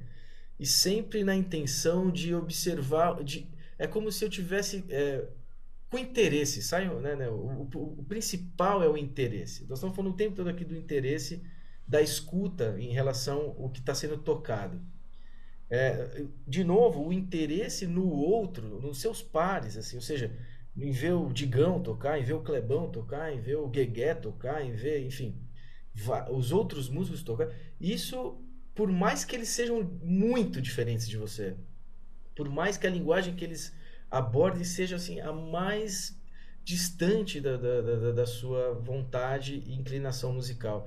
e 0.58 0.66
sempre 0.66 1.24
na 1.24 1.34
intenção 1.34 2.10
de 2.10 2.32
observar. 2.32 3.22
De, 3.24 3.48
é 3.78 3.88
como 3.88 4.12
se 4.12 4.24
eu 4.24 4.30
tivesse 4.30 4.84
é, 4.88 5.24
com 5.90 5.98
interesse, 5.98 6.62
sabe? 6.62 6.86
Né, 7.00 7.16
né? 7.16 7.28
O, 7.28 7.68
o, 7.74 7.96
o, 7.98 8.04
principal 8.04 8.82
é 8.82 8.88
o 8.88 8.96
interesse. 8.96 9.66
Nós 9.68 9.78
estamos 9.78 9.96
falando 9.96 10.12
o 10.12 10.16
tempo 10.16 10.36
todo 10.36 10.48
aqui 10.48 10.64
do 10.64 10.76
interesse 10.76 11.42
da 11.90 12.00
escuta 12.00 12.76
em 12.78 12.92
relação 12.92 13.56
ao 13.58 13.68
que 13.68 13.80
está 13.80 13.92
sendo 13.96 14.16
tocado. 14.16 14.80
É, 15.68 16.24
de 16.46 16.62
novo, 16.62 17.04
o 17.04 17.12
interesse 17.12 17.84
no 17.84 18.08
outro, 18.08 18.80
nos 18.80 19.00
seus 19.00 19.20
pares, 19.20 19.76
assim, 19.76 19.96
ou 19.96 20.02
seja, 20.02 20.32
em 20.76 20.92
ver 20.92 21.14
o 21.14 21.32
Digão 21.32 21.82
tocar, 21.82 22.16
em 22.16 22.22
ver 22.22 22.34
o 22.34 22.42
Clebão 22.42 22.88
tocar, 22.88 23.34
em 23.34 23.40
ver 23.40 23.56
o 23.56 23.66
Guegué 23.66 24.14
tocar, 24.14 24.64
em 24.64 24.72
ver, 24.72 25.04
enfim, 25.04 25.36
os 26.30 26.52
outros 26.52 26.88
músicos 26.88 27.24
tocar. 27.24 27.52
Isso, 27.80 28.40
por 28.72 28.88
mais 28.92 29.24
que 29.24 29.34
eles 29.34 29.48
sejam 29.48 29.82
muito 30.00 30.62
diferentes 30.62 31.08
de 31.08 31.16
você, 31.16 31.56
por 32.36 32.48
mais 32.48 32.76
que 32.76 32.86
a 32.86 32.90
linguagem 32.90 33.34
que 33.34 33.44
eles 33.44 33.74
abordem 34.08 34.62
seja 34.62 34.94
assim 34.94 35.18
a 35.20 35.32
mais 35.32 36.16
distante 36.62 37.40
da, 37.40 37.56
da, 37.56 37.80
da, 37.80 38.12
da 38.12 38.26
sua 38.26 38.74
vontade 38.74 39.56
e 39.66 39.74
inclinação 39.74 40.32
musical 40.32 40.86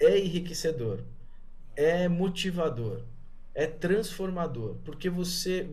é 0.00 0.18
enriquecedor, 0.18 1.02
é 1.74 2.08
motivador, 2.08 3.02
é 3.54 3.66
transformador, 3.66 4.76
porque 4.84 5.10
você 5.10 5.68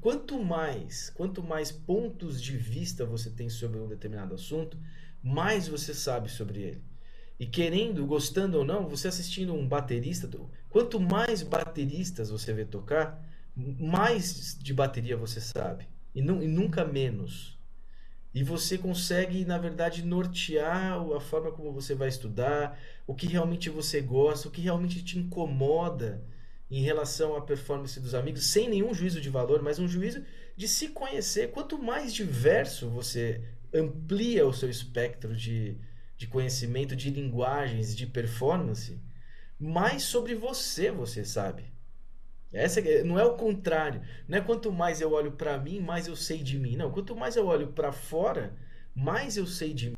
quanto 0.00 0.42
mais, 0.42 1.10
quanto 1.10 1.42
mais 1.42 1.72
pontos 1.72 2.40
de 2.40 2.56
vista 2.56 3.04
você 3.04 3.30
tem 3.30 3.48
sobre 3.48 3.78
um 3.78 3.88
determinado 3.88 4.34
assunto, 4.34 4.78
mais 5.22 5.66
você 5.66 5.94
sabe 5.94 6.28
sobre 6.28 6.60
ele. 6.60 6.82
E 7.38 7.46
querendo, 7.46 8.06
gostando 8.06 8.58
ou 8.58 8.64
não, 8.64 8.88
você 8.88 9.08
assistindo 9.08 9.52
um 9.52 9.66
baterista, 9.66 10.30
quanto 10.70 11.00
mais 11.00 11.42
bateristas 11.42 12.30
você 12.30 12.52
vê 12.52 12.64
tocar, 12.64 13.20
mais 13.56 14.56
de 14.60 14.72
bateria 14.72 15.16
você 15.16 15.40
sabe. 15.40 15.88
E, 16.14 16.22
não, 16.22 16.42
e 16.42 16.46
nunca 16.46 16.84
menos. 16.84 17.51
E 18.34 18.42
você 18.42 18.78
consegue, 18.78 19.44
na 19.44 19.58
verdade, 19.58 20.02
nortear 20.04 20.98
a 21.14 21.20
forma 21.20 21.52
como 21.52 21.72
você 21.72 21.94
vai 21.94 22.08
estudar, 22.08 22.78
o 23.06 23.14
que 23.14 23.26
realmente 23.26 23.68
você 23.68 24.00
gosta, 24.00 24.48
o 24.48 24.50
que 24.50 24.62
realmente 24.62 25.04
te 25.04 25.18
incomoda 25.18 26.24
em 26.70 26.80
relação 26.82 27.36
à 27.36 27.42
performance 27.42 28.00
dos 28.00 28.14
amigos, 28.14 28.46
sem 28.46 28.70
nenhum 28.70 28.94
juízo 28.94 29.20
de 29.20 29.28
valor, 29.28 29.60
mas 29.60 29.78
um 29.78 29.86
juízo 29.86 30.24
de 30.56 30.66
se 30.66 30.88
conhecer. 30.88 31.50
Quanto 31.50 31.78
mais 31.78 32.14
diverso 32.14 32.88
você 32.88 33.42
amplia 33.74 34.46
o 34.46 34.52
seu 34.54 34.70
espectro 34.70 35.36
de, 35.36 35.76
de 36.16 36.26
conhecimento, 36.26 36.96
de 36.96 37.10
linguagens, 37.10 37.94
de 37.94 38.06
performance, 38.06 38.98
mais 39.58 40.04
sobre 40.04 40.34
você 40.34 40.90
você 40.90 41.24
sabe. 41.24 41.71
Essa 42.52 42.80
é, 42.80 43.02
não 43.02 43.18
é 43.18 43.24
o 43.24 43.36
contrário. 43.36 44.02
Não 44.28 44.38
é 44.38 44.40
quanto 44.40 44.70
mais 44.70 45.00
eu 45.00 45.12
olho 45.12 45.32
para 45.32 45.58
mim, 45.58 45.80
mais 45.80 46.06
eu 46.06 46.14
sei 46.14 46.42
de 46.42 46.58
mim. 46.58 46.76
Não, 46.76 46.90
quanto 46.92 47.16
mais 47.16 47.36
eu 47.36 47.46
olho 47.46 47.68
para 47.68 47.92
fora, 47.92 48.54
mais 48.94 49.36
eu 49.36 49.46
sei 49.46 49.72
de 49.72 49.90
mim. 49.90 49.96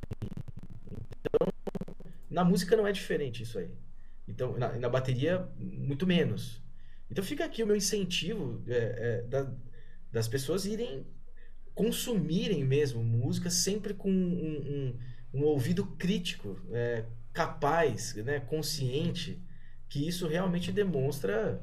Então, 1.20 1.48
na 2.30 2.44
música 2.44 2.76
não 2.76 2.86
é 2.86 2.92
diferente 2.92 3.42
isso 3.42 3.58
aí. 3.58 3.70
Então, 4.28 4.56
na, 4.56 4.72
na 4.78 4.88
bateria, 4.88 5.48
muito 5.58 6.06
menos. 6.06 6.62
Então, 7.10 7.24
fica 7.24 7.44
aqui 7.44 7.62
o 7.62 7.66
meu 7.66 7.76
incentivo 7.76 8.62
é, 8.68 8.76
é, 8.76 9.22
da, 9.22 9.52
das 10.12 10.28
pessoas 10.28 10.64
irem 10.64 11.04
consumirem 11.74 12.64
mesmo 12.64 13.02
música 13.02 13.50
sempre 13.50 13.94
com 13.94 14.08
um, 14.08 14.94
um, 15.34 15.40
um 15.40 15.42
ouvido 15.42 15.84
crítico, 15.84 16.56
é, 16.70 17.04
capaz, 17.32 18.14
né, 18.14 18.38
consciente, 18.38 19.42
que 19.88 20.06
isso 20.06 20.28
realmente 20.28 20.70
demonstra 20.70 21.60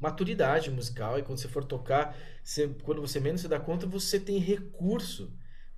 maturidade 0.00 0.70
musical 0.70 1.18
e 1.18 1.22
quando 1.22 1.38
você 1.38 1.48
for 1.48 1.64
tocar, 1.64 2.16
você, 2.42 2.68
quando 2.82 3.00
você 3.00 3.18
menos 3.18 3.40
se 3.40 3.48
dá 3.48 3.58
conta, 3.58 3.86
você 3.86 4.18
tem 4.20 4.38
recurso 4.38 5.32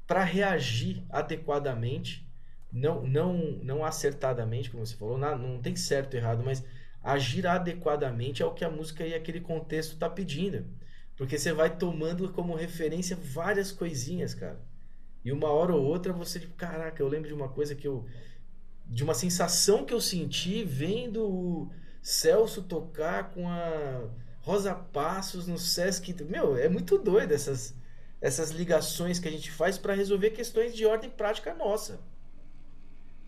para 0.06 0.24
reagir 0.24 1.04
adequadamente, 1.08 2.28
não, 2.72 3.02
não, 3.02 3.36
não 3.62 3.84
acertadamente, 3.84 4.70
como 4.70 4.84
você 4.84 4.96
falou, 4.96 5.16
não, 5.16 5.38
não 5.38 5.60
tem 5.60 5.74
certo 5.76 6.14
e 6.14 6.16
errado, 6.18 6.42
mas 6.44 6.64
agir 7.02 7.46
adequadamente 7.46 8.42
ao 8.42 8.54
que 8.54 8.64
a 8.64 8.70
música 8.70 9.06
e 9.06 9.14
aquele 9.14 9.40
contexto 9.40 9.92
está 9.92 10.08
pedindo. 10.08 10.66
Porque 11.16 11.38
você 11.38 11.52
vai 11.52 11.76
tomando 11.76 12.30
como 12.32 12.54
referência 12.54 13.16
várias 13.16 13.70
coisinhas, 13.72 14.34
cara. 14.34 14.60
E 15.24 15.32
uma 15.32 15.48
hora 15.48 15.74
ou 15.74 15.84
outra 15.84 16.12
você, 16.12 16.40
tipo, 16.40 16.54
caraca, 16.54 17.02
eu 17.02 17.08
lembro 17.08 17.28
de 17.28 17.34
uma 17.34 17.48
coisa 17.48 17.74
que 17.74 17.86
eu. 17.86 18.06
de 18.86 19.04
uma 19.04 19.14
sensação 19.14 19.84
que 19.84 19.92
eu 19.92 20.00
senti 20.00 20.64
vendo 20.64 21.70
Celso 22.02 22.62
tocar 22.62 23.30
com 23.30 23.48
a 23.48 24.08
Rosa 24.40 24.74
Passos 24.74 25.46
no 25.46 25.58
Sesc. 25.58 26.14
Meu, 26.24 26.56
é 26.56 26.68
muito 26.68 26.98
doido 26.98 27.32
essas, 27.32 27.74
essas 28.20 28.50
ligações 28.50 29.18
que 29.18 29.28
a 29.28 29.30
gente 29.30 29.50
faz 29.50 29.78
para 29.78 29.94
resolver 29.94 30.30
questões 30.30 30.74
de 30.74 30.86
ordem 30.86 31.10
prática 31.10 31.54
nossa. 31.54 32.00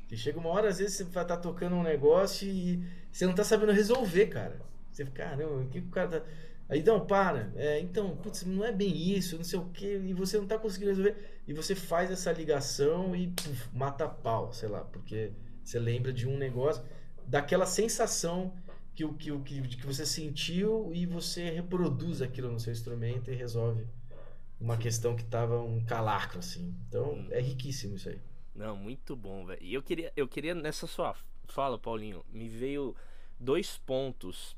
Que 0.09 0.17
chega 0.17 0.39
uma 0.39 0.51
hora, 0.51 0.69
às 0.69 0.79
vezes, 0.79 0.97
você 0.97 1.05
vai 1.05 1.23
estar 1.23 1.37
tá 1.37 1.43
tocando 1.43 1.75
um 1.75 1.83
negócio 1.83 2.47
e 2.49 2.83
você 3.11 3.25
não 3.25 3.33
está 3.33 3.45
sabendo 3.45 3.73
resolver, 3.73 4.27
cara. 4.27 4.61
Você 4.91 5.05
fica, 5.05 5.25
caramba, 5.25 5.63
o 5.63 5.69
que 5.69 5.79
o 5.79 5.89
cara 5.89 6.21
tá. 6.21 6.27
Aí, 6.69 6.83
não, 6.83 7.07
para. 7.07 7.53
É, 7.57 7.81
então, 7.81 8.17
putz, 8.17 8.45
não 8.45 8.65
é 8.65 8.73
bem 8.73 8.95
isso, 8.95 9.37
não 9.37 9.45
sei 9.45 9.59
o 9.59 9.67
quê, 9.71 10.01
e 10.05 10.13
você 10.15 10.37
não 10.37 10.45
está 10.45 10.59
conseguindo 10.59 10.91
resolver. 10.91 11.41
E 11.47 11.53
você 11.53 11.75
faz 11.75 12.11
essa 12.11 12.33
ligação 12.33 13.15
e 13.15 13.29
puf, 13.29 13.69
mata 13.75 14.09
pau, 14.09 14.53
sei 14.53 14.69
lá, 14.69 14.81
porque 14.81 15.33
você 15.63 15.79
lembra 15.79 16.13
de 16.13 16.29
um 16.29 16.37
negócio, 16.37 16.83
daquela 17.33 17.65
sensação 17.65 18.53
que, 18.95 19.07
o 19.07 19.15
que, 19.15 19.33
que, 19.41 19.77
que 19.79 19.87
você 19.87 20.05
sentiu 20.05 20.91
e 20.93 21.07
você 21.07 21.49
reproduz 21.49 22.21
aquilo 22.21 22.53
no 22.53 22.61
seu 22.61 22.71
instrumento 22.71 23.31
e 23.31 23.35
resolve 23.35 23.87
uma 24.61 24.77
questão 24.77 25.17
que 25.17 25.25
tava 25.25 25.59
um 25.59 25.83
calacro, 25.83 26.41
assim. 26.41 26.77
Então, 26.87 27.15
hum. 27.15 27.29
é 27.31 27.41
riquíssimo 27.41 27.97
isso 27.97 28.11
aí. 28.11 28.21
Não, 28.55 28.77
muito 28.77 29.17
bom, 29.17 29.47
velho. 29.47 29.63
E 29.63 29.73
eu 29.73 29.83
queria, 29.83 30.13
eu 30.15 30.29
queria, 30.29 30.55
nessa 30.55 30.87
sua 30.87 31.17
fala, 31.49 31.79
Paulinho, 31.79 32.23
me 32.31 32.51
veio 32.51 32.95
dois 33.41 33.79
pontos 33.79 34.55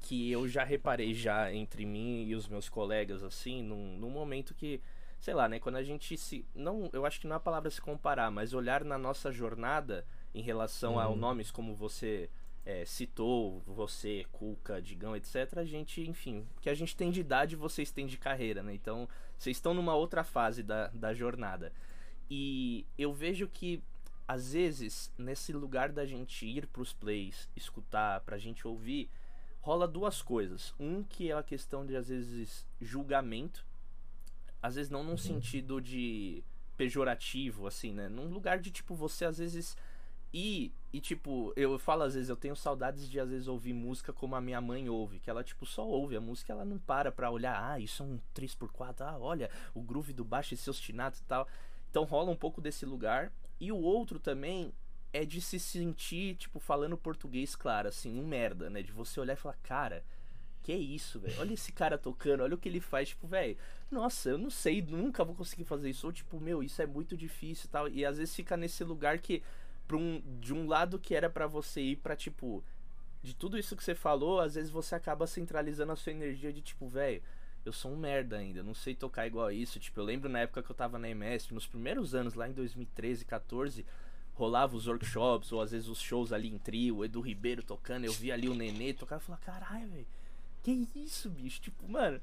que 0.00 0.30
eu 0.30 0.46
já 0.46 0.64
reparei 0.64 1.14
já 1.14 1.50
entre 1.50 1.86
mim 1.86 2.26
e 2.26 2.34
os 2.34 2.46
meus 2.46 2.68
colegas, 2.68 3.22
assim, 3.22 3.62
num, 3.62 3.96
num 3.96 4.10
momento 4.10 4.54
que, 4.54 4.82
sei 5.18 5.32
lá, 5.32 5.48
né, 5.48 5.58
quando 5.58 5.76
a 5.76 5.82
gente 5.82 6.14
se. 6.18 6.44
Não, 6.54 6.90
eu 6.92 7.06
acho 7.06 7.18
que 7.18 7.26
não 7.26 7.36
é 7.36 7.38
a 7.38 7.40
palavra 7.40 7.70
se 7.70 7.80
comparar, 7.80 8.30
mas 8.30 8.52
olhar 8.52 8.84
na 8.84 8.98
nossa 8.98 9.32
jornada 9.32 10.04
em 10.34 10.42
relação 10.42 10.94
uhum. 10.94 11.00
a 11.00 11.16
nomes 11.16 11.50
como 11.50 11.74
você 11.74 12.30
é, 12.64 12.84
citou, 12.84 13.60
você, 13.66 14.24
Cuca, 14.32 14.80
Digão, 14.80 15.16
etc., 15.16 15.58
a 15.58 15.64
gente, 15.64 16.00
enfim, 16.08 16.46
que 16.60 16.70
a 16.70 16.74
gente 16.74 16.96
tem 16.96 17.10
de 17.10 17.20
idade 17.20 17.56
vocês 17.56 17.90
têm 17.90 18.06
de 18.06 18.16
carreira, 18.16 18.62
né? 18.62 18.72
Então, 18.74 19.08
vocês 19.36 19.56
estão 19.56 19.74
numa 19.74 19.94
outra 19.94 20.22
fase 20.22 20.62
da, 20.62 20.88
da 20.88 21.12
jornada. 21.12 21.72
E 22.30 22.86
eu 22.96 23.12
vejo 23.12 23.48
que, 23.48 23.82
às 24.26 24.52
vezes, 24.52 25.12
nesse 25.18 25.52
lugar 25.52 25.90
da 25.90 26.06
gente 26.06 26.46
ir 26.46 26.66
pros 26.68 26.92
plays, 26.92 27.48
escutar, 27.56 28.20
pra 28.20 28.38
gente 28.38 28.66
ouvir, 28.66 29.10
rola 29.60 29.88
duas 29.88 30.22
coisas. 30.22 30.72
Um 30.78 31.02
que 31.02 31.30
é 31.30 31.34
a 31.34 31.42
questão 31.42 31.84
de, 31.84 31.96
às 31.96 32.08
vezes, 32.08 32.66
julgamento. 32.80 33.66
Às 34.62 34.76
vezes 34.76 34.90
não 34.90 35.02
num 35.02 35.10
uhum. 35.10 35.16
sentido 35.16 35.80
de 35.80 36.44
pejorativo, 36.76 37.66
assim, 37.66 37.92
né? 37.92 38.08
Num 38.08 38.28
lugar 38.28 38.60
de, 38.60 38.70
tipo, 38.70 38.94
você, 38.94 39.24
às 39.24 39.38
vezes 39.38 39.76
e, 40.32 40.72
e, 40.92 41.00
tipo, 41.00 41.52
eu 41.56 41.78
falo 41.78 42.02
às 42.02 42.14
vezes, 42.14 42.30
eu 42.30 42.36
tenho 42.36 42.56
saudades 42.56 43.08
de 43.08 43.20
às 43.20 43.28
vezes 43.28 43.48
ouvir 43.48 43.74
música 43.74 44.12
como 44.12 44.34
a 44.34 44.40
minha 44.40 44.60
mãe 44.60 44.88
ouve, 44.88 45.18
que 45.18 45.28
ela, 45.28 45.44
tipo, 45.44 45.66
só 45.66 45.86
ouve 45.86 46.16
a 46.16 46.20
música, 46.20 46.52
ela 46.52 46.64
não 46.64 46.78
para 46.78 47.12
pra 47.12 47.30
olhar, 47.30 47.72
ah, 47.72 47.78
isso 47.78 48.02
é 48.02 48.06
um 48.06 48.18
3x4, 48.34 49.02
ah, 49.02 49.18
olha, 49.18 49.50
o 49.74 49.82
groove 49.82 50.12
do 50.12 50.24
baixo, 50.24 50.54
esse 50.54 50.70
ostinato 50.70 51.18
e 51.18 51.24
tal. 51.24 51.46
Então 51.90 52.04
rola 52.04 52.30
um 52.30 52.36
pouco 52.36 52.60
desse 52.60 52.86
lugar. 52.86 53.30
E 53.60 53.70
o 53.70 53.76
outro 53.76 54.18
também 54.18 54.72
é 55.12 55.24
de 55.24 55.40
se 55.40 55.58
sentir, 55.58 56.34
tipo, 56.36 56.58
falando 56.58 56.96
português, 56.96 57.54
claro, 57.54 57.88
assim, 57.88 58.18
um 58.18 58.26
merda, 58.26 58.70
né? 58.70 58.82
De 58.82 58.90
você 58.90 59.20
olhar 59.20 59.34
e 59.34 59.36
falar, 59.36 59.58
cara, 59.62 60.02
que 60.62 60.72
isso, 60.72 61.20
velho? 61.20 61.38
Olha 61.40 61.52
esse 61.52 61.70
cara 61.72 61.98
tocando, 61.98 62.42
olha 62.42 62.54
o 62.54 62.58
que 62.58 62.68
ele 62.68 62.80
faz, 62.80 63.10
tipo, 63.10 63.26
velho, 63.26 63.56
nossa, 63.90 64.30
eu 64.30 64.38
não 64.38 64.48
sei, 64.48 64.80
nunca 64.80 65.24
vou 65.24 65.34
conseguir 65.34 65.64
fazer 65.64 65.90
isso. 65.90 66.06
Ou, 66.06 66.12
tipo, 66.12 66.40
meu, 66.40 66.62
isso 66.62 66.80
é 66.80 66.86
muito 66.86 67.16
difícil 67.16 67.66
e 67.66 67.68
tal. 67.68 67.88
E 67.88 68.04
às 68.06 68.16
vezes 68.16 68.34
fica 68.34 68.56
nesse 68.56 68.82
lugar 68.82 69.18
que 69.18 69.42
pra 69.92 69.98
um, 69.98 70.22
de 70.40 70.54
um 70.54 70.66
lado 70.66 70.98
que 70.98 71.14
era 71.14 71.28
para 71.28 71.46
você 71.46 71.82
ir 71.82 71.96
para 71.96 72.16
tipo 72.16 72.64
de 73.22 73.34
tudo 73.34 73.58
isso 73.58 73.76
que 73.76 73.84
você 73.84 73.94
falou, 73.94 74.40
às 74.40 74.54
vezes 74.54 74.70
você 74.70 74.94
acaba 74.94 75.26
centralizando 75.26 75.92
a 75.92 75.96
sua 75.96 76.12
energia 76.12 76.50
de 76.50 76.62
tipo, 76.62 76.88
velho, 76.88 77.22
eu 77.62 77.72
sou 77.74 77.92
um 77.92 77.96
merda 77.96 78.38
ainda, 78.38 78.62
não 78.62 78.74
sei 78.74 78.94
tocar 78.94 79.26
igual 79.26 79.46
a 79.46 79.52
isso. 79.52 79.78
Tipo, 79.78 80.00
eu 80.00 80.04
lembro 80.04 80.30
na 80.30 80.40
época 80.40 80.62
que 80.62 80.70
eu 80.70 80.74
tava 80.74 80.98
na 80.98 81.10
MS, 81.10 81.52
nos 81.52 81.66
primeiros 81.66 82.14
anos, 82.14 82.34
lá 82.34 82.48
em 82.48 82.52
2013, 82.52 83.24
14, 83.26 83.84
rolava 84.32 84.74
os 84.74 84.86
workshops, 84.86 85.52
ou 85.52 85.60
às 85.60 85.72
vezes 85.72 85.88
os 85.88 86.00
shows 86.00 86.32
ali 86.32 86.48
em 86.48 86.58
trio, 86.58 86.96
o 86.96 87.04
Edu 87.04 87.20
Ribeiro 87.20 87.62
tocando, 87.62 88.06
eu 88.06 88.12
via 88.12 88.32
ali 88.32 88.48
o 88.48 88.54
Nenê 88.54 88.94
tocar, 88.94 89.16
eu 89.16 89.20
falava, 89.20 89.44
caralho, 89.44 89.88
velho, 89.88 90.06
que 90.62 90.88
isso, 90.96 91.28
bicho? 91.28 91.60
Tipo, 91.60 91.86
mano, 91.86 92.18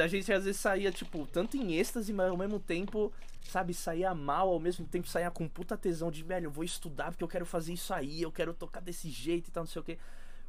a 0.00 0.06
gente 0.06 0.32
às 0.32 0.44
vezes 0.44 0.60
saía, 0.60 0.90
tipo, 0.90 1.26
tanto 1.26 1.56
em 1.56 1.74
êxtase, 1.74 2.12
mas 2.12 2.30
ao 2.30 2.36
mesmo 2.36 2.58
tempo, 2.58 3.12
sabe, 3.42 3.74
saía 3.74 4.14
mal, 4.14 4.48
ao 4.48 4.60
mesmo 4.60 4.86
tempo 4.86 5.08
saía 5.08 5.30
com 5.30 5.48
puta 5.48 5.76
tesão 5.76 6.10
de, 6.10 6.22
velho, 6.22 6.46
eu 6.46 6.50
vou 6.50 6.64
estudar 6.64 7.10
porque 7.10 7.24
eu 7.24 7.28
quero 7.28 7.46
fazer 7.46 7.72
isso 7.72 7.92
aí, 7.92 8.22
eu 8.22 8.32
quero 8.32 8.54
tocar 8.54 8.80
desse 8.80 9.10
jeito 9.10 9.48
e 9.48 9.50
tal, 9.50 9.64
não 9.64 9.70
sei 9.70 9.80
o 9.80 9.84
que. 9.84 9.98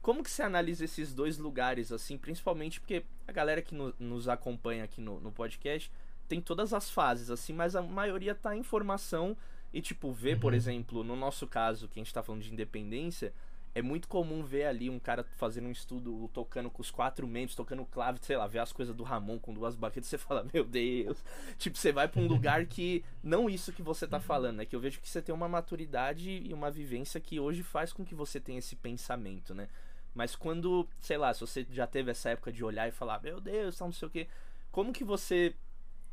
Como 0.02 0.24
que 0.24 0.32
você 0.32 0.42
analisa 0.42 0.86
esses 0.86 1.14
dois 1.14 1.38
lugares, 1.38 1.92
assim, 1.92 2.18
principalmente 2.18 2.80
porque 2.80 3.04
a 3.28 3.32
galera 3.32 3.62
que 3.62 3.76
no, 3.76 3.94
nos 4.00 4.30
acompanha 4.30 4.84
aqui 4.84 5.02
no, 5.02 5.20
no 5.20 5.32
podcast 5.32 5.92
tem 6.28 6.42
todas 6.42 6.74
as 6.74 6.90
fases, 6.90 7.30
assim, 7.30 7.54
mas 7.54 7.76
a 7.76 7.82
maioria 7.82 8.34
tá 8.34 8.56
em 8.56 8.64
formação 8.64 9.36
e, 9.74 9.82
tipo, 9.82 10.12
vê, 10.12 10.34
uhum. 10.34 10.40
por 10.40 10.54
exemplo, 10.54 11.04
no 11.04 11.16
nosso 11.16 11.46
caso, 11.46 11.88
que 11.88 12.00
a 12.00 12.04
gente 12.04 12.14
tá 12.14 12.24
falando 12.24 12.42
de 12.42 12.52
independência, 12.52 13.34
é 13.78 13.82
muito 13.84 14.08
comum 14.08 14.44
ver 14.44 14.66
ali 14.66 14.90
um 14.90 14.98
cara 14.98 15.24
fazendo 15.36 15.68
um 15.68 15.72
estudo, 15.72 16.28
tocando 16.34 16.68
com 16.68 16.82
os 16.82 16.90
quatro 16.90 17.28
membros, 17.28 17.56
tocando 17.56 17.86
clave, 17.86 18.18
sei 18.24 18.36
lá, 18.36 18.48
ver 18.48 18.58
as 18.58 18.74
coisas 18.74 18.96
do 18.96 19.04
Ramon 19.04 19.38
com 19.38 19.54
duas 19.54 19.76
baquetas, 19.76 20.10
você 20.10 20.18
fala, 20.18 20.44
meu 20.52 20.64
Deus. 20.64 21.24
Tipo, 21.60 21.78
você 21.78 21.92
vai 21.92 22.08
para 22.08 22.20
um 22.20 22.26
lugar 22.28 22.66
que 22.66 23.06
não 23.22 23.48
isso 23.48 23.72
que 23.72 23.84
você 23.84 24.08
tá 24.08 24.20
falando, 24.20 24.58
né? 24.58 24.66
Que 24.66 24.76
eu 24.76 24.80
vejo 24.80 25.00
que 25.00 25.08
você 25.08 25.22
tem 25.22 25.34
uma 25.34 25.48
maturidade 25.48 26.42
e 26.44 26.52
uma 26.56 26.72
vivência 26.72 27.22
que 27.22 27.40
hoje 27.40 27.62
faz 27.62 27.94
com 27.94 28.04
que 28.04 28.16
você 28.16 28.40
tenha 28.40 28.58
esse 28.58 28.76
pensamento, 28.76 29.54
né? 29.54 29.70
Mas 30.16 30.36
quando, 30.36 30.90
sei 31.00 31.20
lá, 31.20 31.32
se 31.32 31.42
você 31.42 31.64
já 31.70 31.86
teve 31.86 32.10
essa 32.10 32.32
época 32.32 32.52
de 32.52 32.64
olhar 32.64 32.88
e 32.88 32.92
falar, 32.92 33.22
meu 33.22 33.40
Deus, 33.40 33.80
não 33.80 33.92
sei 33.92 34.08
o 34.08 34.12
quê, 34.12 34.28
como 34.72 34.92
que 34.92 35.04
você, 35.04 35.54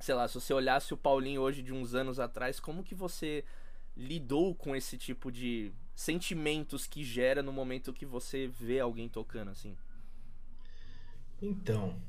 sei 0.01 0.15
lá, 0.15 0.29
se 0.29 0.35
você 0.35 0.53
olhasse 0.53 0.93
o 0.93 0.99
Paulinho 0.99 1.41
hoje 1.41 1.63
de 1.63 1.73
uns 1.73 1.95
anos 1.95 2.21
atrás, 2.21 2.61
como 2.61 2.85
que 2.85 2.95
você 2.95 3.43
lidou 3.97 4.55
com 4.55 4.77
esse 4.77 4.99
tipo 4.99 5.33
de 5.33 5.73
sentimentos 5.95 6.87
que 6.87 7.05
gera 7.05 7.43
no 7.43 7.53
momento 7.53 7.93
que 7.93 8.05
você 8.05 8.49
vê 8.49 8.81
alguém 8.81 9.09
tocando 9.09 9.51
assim? 9.51 9.77
Então, 11.41 12.01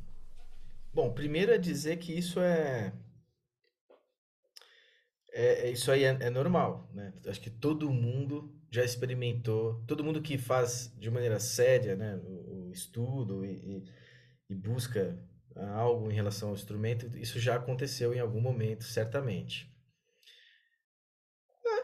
bom, 0.93 1.13
primeiro 1.13 1.51
é 1.51 1.57
dizer 1.57 1.97
que 1.97 2.17
isso 2.17 2.39
é, 2.39 2.93
é, 5.31 5.67
é 5.67 5.71
isso 5.71 5.91
aí 5.91 6.03
é, 6.03 6.17
é, 6.19 6.29
normal, 6.29 6.89
né? 6.93 7.13
Acho 7.27 7.41
que 7.41 7.49
todo 7.49 7.91
mundo 7.91 8.53
já 8.71 8.83
experimentou, 8.83 9.83
todo 9.87 10.03
mundo 10.03 10.21
que 10.21 10.37
faz 10.37 10.93
de 10.97 11.09
maneira 11.09 11.39
séria, 11.39 11.95
né, 11.95 12.17
o, 12.17 12.67
o 12.67 12.71
estudo 12.73 13.45
e, 13.45 13.53
e, 13.53 13.83
e 14.49 14.55
busca 14.55 15.17
algo 15.75 16.11
em 16.11 16.13
relação 16.13 16.49
ao 16.49 16.55
instrumento, 16.55 17.17
isso 17.17 17.39
já 17.39 17.55
aconteceu 17.55 18.13
em 18.13 18.19
algum 18.19 18.41
momento, 18.41 18.83
certamente 18.83 19.73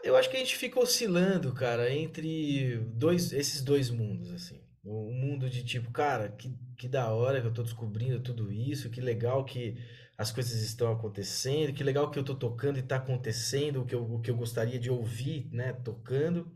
eu 0.02 0.16
acho 0.16 0.28
que 0.30 0.36
a 0.36 0.40
gente 0.40 0.56
fica 0.56 0.80
oscilando, 0.80 1.52
cara, 1.52 1.92
entre 1.92 2.78
dois, 2.94 3.32
esses 3.32 3.62
dois 3.62 3.90
mundos, 3.90 4.32
assim. 4.32 4.60
O 4.84 5.12
mundo 5.12 5.48
de 5.48 5.64
tipo, 5.64 5.90
cara, 5.92 6.28
que, 6.30 6.52
que 6.76 6.88
da 6.88 7.12
hora 7.12 7.40
que 7.40 7.46
eu 7.46 7.52
tô 7.52 7.62
descobrindo 7.62 8.20
tudo 8.20 8.50
isso, 8.50 8.90
que 8.90 9.00
legal 9.00 9.44
que 9.44 9.76
as 10.18 10.30
coisas 10.32 10.60
estão 10.62 10.92
acontecendo, 10.92 11.72
que 11.72 11.84
legal 11.84 12.10
que 12.10 12.18
eu 12.18 12.24
tô 12.24 12.34
tocando 12.34 12.78
e 12.78 12.82
tá 12.82 12.96
acontecendo 12.96 13.82
o 13.82 13.86
que 13.86 13.94
eu, 13.94 14.02
o 14.04 14.20
que 14.20 14.30
eu 14.30 14.36
gostaria 14.36 14.78
de 14.78 14.90
ouvir, 14.90 15.48
né, 15.52 15.72
tocando. 15.72 16.50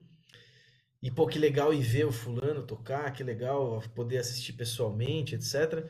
E, 1.03 1.11
pô, 1.11 1.27
que 1.27 1.39
legal 1.39 1.73
ir 1.73 1.83
ver 1.83 2.07
o 2.07 2.13
fulano 2.13 2.67
tocar, 2.67 3.13
que 3.13 3.23
legal 3.23 3.83
poder 3.95 4.19
assistir 4.19 4.55
pessoalmente, 4.55 5.35
etc. 5.35 5.89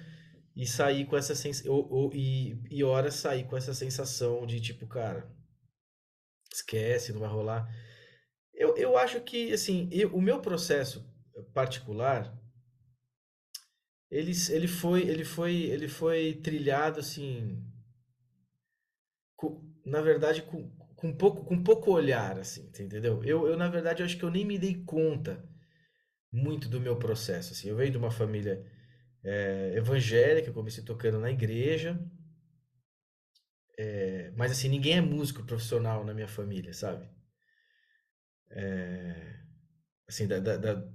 E 0.54 0.66
sair 0.66 1.06
com 1.06 1.16
essa 1.16 1.34
sensação, 1.34 2.10
e, 2.12 2.58
e 2.70 2.84
horas 2.84 3.14
sair 3.14 3.44
com 3.44 3.56
essa 3.56 3.72
sensação 3.72 4.46
de 4.46 4.60
tipo, 4.60 4.86
cara, 4.86 5.26
esquece, 6.56 7.12
não 7.12 7.20
vai 7.20 7.28
rolar. 7.28 7.68
Eu, 8.54 8.76
eu 8.76 8.96
acho 8.96 9.20
que, 9.20 9.52
assim, 9.52 9.88
eu, 9.92 10.14
o 10.14 10.20
meu 10.20 10.40
processo 10.40 11.04
particular, 11.52 12.34
ele, 14.10 14.32
ele, 14.50 14.68
foi, 14.68 15.02
ele, 15.02 15.24
foi, 15.24 15.54
ele 15.54 15.88
foi 15.88 16.34
trilhado, 16.34 17.00
assim, 17.00 17.62
com, 19.36 19.62
na 19.84 20.00
verdade, 20.00 20.42
com, 20.42 20.70
com, 20.96 21.14
pouco, 21.14 21.44
com 21.44 21.62
pouco 21.62 21.92
olhar, 21.92 22.38
assim, 22.38 22.62
entendeu? 22.62 23.22
Eu, 23.24 23.46
eu, 23.46 23.56
na 23.56 23.68
verdade, 23.68 24.02
eu 24.02 24.06
acho 24.06 24.16
que 24.16 24.24
eu 24.24 24.30
nem 24.30 24.44
me 24.44 24.58
dei 24.58 24.82
conta 24.84 25.44
muito 26.32 26.68
do 26.68 26.80
meu 26.80 26.96
processo, 26.96 27.52
assim. 27.52 27.68
Eu 27.68 27.76
venho 27.76 27.90
de 27.92 27.98
uma 27.98 28.10
família 28.10 28.64
é, 29.22 29.74
evangélica, 29.76 30.48
eu 30.48 30.54
comecei 30.54 30.82
tocando 30.82 31.18
na 31.18 31.30
igreja, 31.30 31.98
é, 33.78 34.32
mas 34.36 34.52
assim, 34.52 34.68
ninguém 34.68 34.94
é 34.94 35.00
músico 35.00 35.44
profissional 35.44 36.04
na 36.04 36.14
minha 36.14 36.28
família, 36.28 36.72
sabe? 36.72 37.08
É, 38.50 39.36
assim, 40.08 40.26
da, 40.26 40.38
da, 40.40 40.56
da 40.56 40.88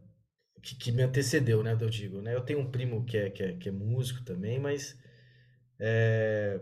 que, 0.61 0.75
que, 0.75 0.91
me 0.91 1.03
antecedeu, 1.03 1.63
né? 1.63 1.77
Eu 1.79 1.89
digo, 1.89 2.21
né? 2.21 2.35
Eu 2.35 2.41
tenho 2.41 2.59
um 2.59 2.71
primo 2.71 3.05
que 3.05 3.17
é, 3.17 3.29
que 3.29 3.43
é, 3.43 3.53
que 3.57 3.69
é 3.69 3.71
músico 3.71 4.23
também, 4.23 4.59
mas 4.59 4.97
é, 5.79 6.59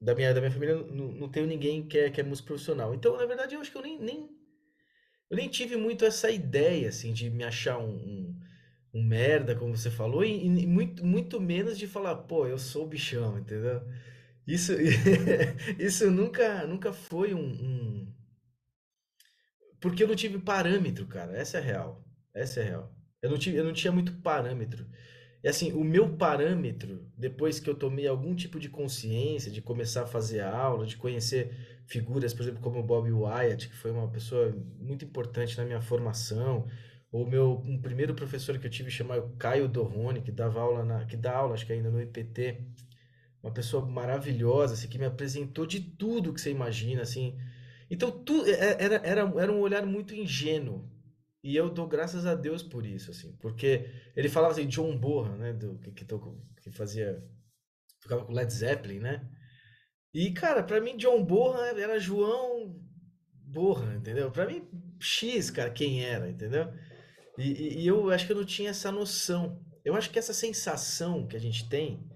da, 0.00 0.14
minha, 0.14 0.32
da 0.34 0.40
minha 0.40 0.52
família 0.52 0.76
não, 0.76 1.12
não 1.12 1.28
tenho 1.28 1.46
ninguém 1.46 1.86
que 1.86 1.98
é, 1.98 2.10
que 2.10 2.20
é 2.20 2.24
músico 2.24 2.48
profissional. 2.48 2.94
Então, 2.94 3.16
na 3.16 3.26
verdade, 3.26 3.54
eu 3.54 3.60
acho 3.60 3.70
que 3.70 3.78
eu 3.78 3.82
nem, 3.82 4.00
nem, 4.00 4.28
eu 5.30 5.36
nem 5.36 5.48
tive 5.48 5.76
muito 5.76 6.04
essa 6.04 6.30
ideia, 6.30 6.88
assim, 6.88 7.12
de 7.12 7.30
me 7.30 7.44
achar 7.44 7.78
um, 7.78 7.90
um, 7.90 8.40
um 8.94 9.02
merda, 9.04 9.54
como 9.54 9.76
você 9.76 9.90
falou, 9.90 10.24
e, 10.24 10.44
e, 10.44 10.66
muito, 10.66 11.04
muito 11.04 11.40
menos 11.40 11.78
de 11.78 11.86
falar, 11.86 12.16
pô, 12.16 12.46
eu 12.46 12.58
sou 12.58 12.84
o 12.84 12.88
bichão, 12.88 13.38
entendeu? 13.38 13.82
Isso, 14.46 14.72
isso 15.78 16.10
nunca, 16.10 16.66
nunca 16.66 16.92
foi 16.92 17.34
um, 17.34 17.40
um, 17.40 18.14
Porque 19.80 20.02
eu 20.02 20.08
não 20.08 20.16
tive 20.16 20.38
parâmetro, 20.38 21.06
cara. 21.06 21.36
Essa 21.36 21.58
é 21.58 21.60
real. 21.60 22.04
Essa 22.34 22.60
é 22.60 22.64
real. 22.64 22.94
Eu 23.22 23.30
não, 23.30 23.38
tive, 23.38 23.56
eu 23.56 23.64
não 23.64 23.72
tinha 23.72 23.92
muito 23.92 24.12
parâmetro. 24.20 24.86
E 25.42 25.48
assim, 25.48 25.72
o 25.72 25.84
meu 25.84 26.16
parâmetro, 26.16 27.10
depois 27.16 27.60
que 27.60 27.70
eu 27.70 27.74
tomei 27.74 28.06
algum 28.06 28.34
tipo 28.34 28.58
de 28.58 28.68
consciência, 28.68 29.50
de 29.50 29.62
começar 29.62 30.02
a 30.02 30.06
fazer 30.06 30.40
aula, 30.40 30.86
de 30.86 30.96
conhecer 30.96 31.52
figuras, 31.86 32.34
por 32.34 32.42
exemplo, 32.42 32.60
como 32.60 32.80
o 32.80 32.82
Bob 32.82 33.10
Wyatt, 33.12 33.68
que 33.68 33.76
foi 33.76 33.90
uma 33.92 34.08
pessoa 34.10 34.54
muito 34.78 35.04
importante 35.04 35.56
na 35.56 35.64
minha 35.64 35.80
formação, 35.80 36.66
ou 37.12 37.26
meu 37.26 37.62
um 37.64 37.80
primeiro 37.80 38.14
professor 38.14 38.58
que 38.58 38.66
eu 38.66 38.70
tive 38.70 38.90
chamado 38.90 39.34
Caio 39.38 39.68
Dorrone, 39.68 40.22
que 40.22 40.32
dava 40.32 40.60
aula 40.60 40.84
na, 40.84 41.04
que 41.06 41.16
dá 41.16 41.36
aula, 41.36 41.54
acho 41.54 41.66
que 41.66 41.72
ainda 41.72 41.90
no 41.90 42.00
IPT, 42.02 42.60
uma 43.46 43.54
pessoa 43.54 43.86
maravilhosa, 43.86 44.74
assim, 44.74 44.88
que 44.88 44.98
me 44.98 45.04
apresentou 45.04 45.66
de 45.66 45.80
tudo 45.80 46.34
que 46.34 46.40
você 46.40 46.50
imagina, 46.50 47.02
assim. 47.02 47.38
Então, 47.88 48.10
tu, 48.10 48.44
é, 48.44 48.50
é, 48.50 48.76
era, 48.84 48.96
era, 48.96 49.32
era 49.36 49.52
um 49.52 49.60
olhar 49.60 49.86
muito 49.86 50.14
ingênuo. 50.14 50.90
E 51.44 51.54
eu 51.54 51.70
dou 51.70 51.86
graças 51.86 52.26
a 52.26 52.34
Deus 52.34 52.62
por 52.62 52.84
isso, 52.84 53.12
assim. 53.12 53.36
Porque 53.36 53.88
ele 54.16 54.28
falava 54.28 54.52
assim, 54.52 54.66
John 54.66 54.98
Bonham, 54.98 55.36
né? 55.36 55.52
Do, 55.52 55.78
que, 55.78 55.92
que, 55.92 56.04
que 56.04 56.70
fazia... 56.72 57.22
Ficava 58.02 58.24
com 58.24 58.32
Led 58.32 58.52
Zeppelin, 58.52 58.98
né? 58.98 59.28
E, 60.12 60.32
cara, 60.32 60.62
para 60.62 60.80
mim, 60.80 60.96
John 60.96 61.24
Bonham 61.24 61.62
era 61.78 62.00
João 62.00 62.74
Bonham, 63.32 63.94
entendeu? 63.94 64.30
Para 64.30 64.46
mim, 64.46 64.66
X, 64.98 65.50
cara, 65.50 65.70
quem 65.70 66.04
era, 66.04 66.28
entendeu? 66.28 66.72
E, 67.38 67.82
e, 67.82 67.86
eu 67.86 68.10
acho 68.10 68.26
que 68.26 68.32
eu 68.32 68.36
não 68.36 68.44
tinha 68.44 68.70
essa 68.70 68.90
noção. 68.90 69.64
Eu 69.84 69.94
acho 69.94 70.10
que 70.10 70.18
essa 70.18 70.34
sensação 70.34 71.28
que 71.28 71.36
a 71.36 71.40
gente 71.40 71.68
tem 71.68 72.10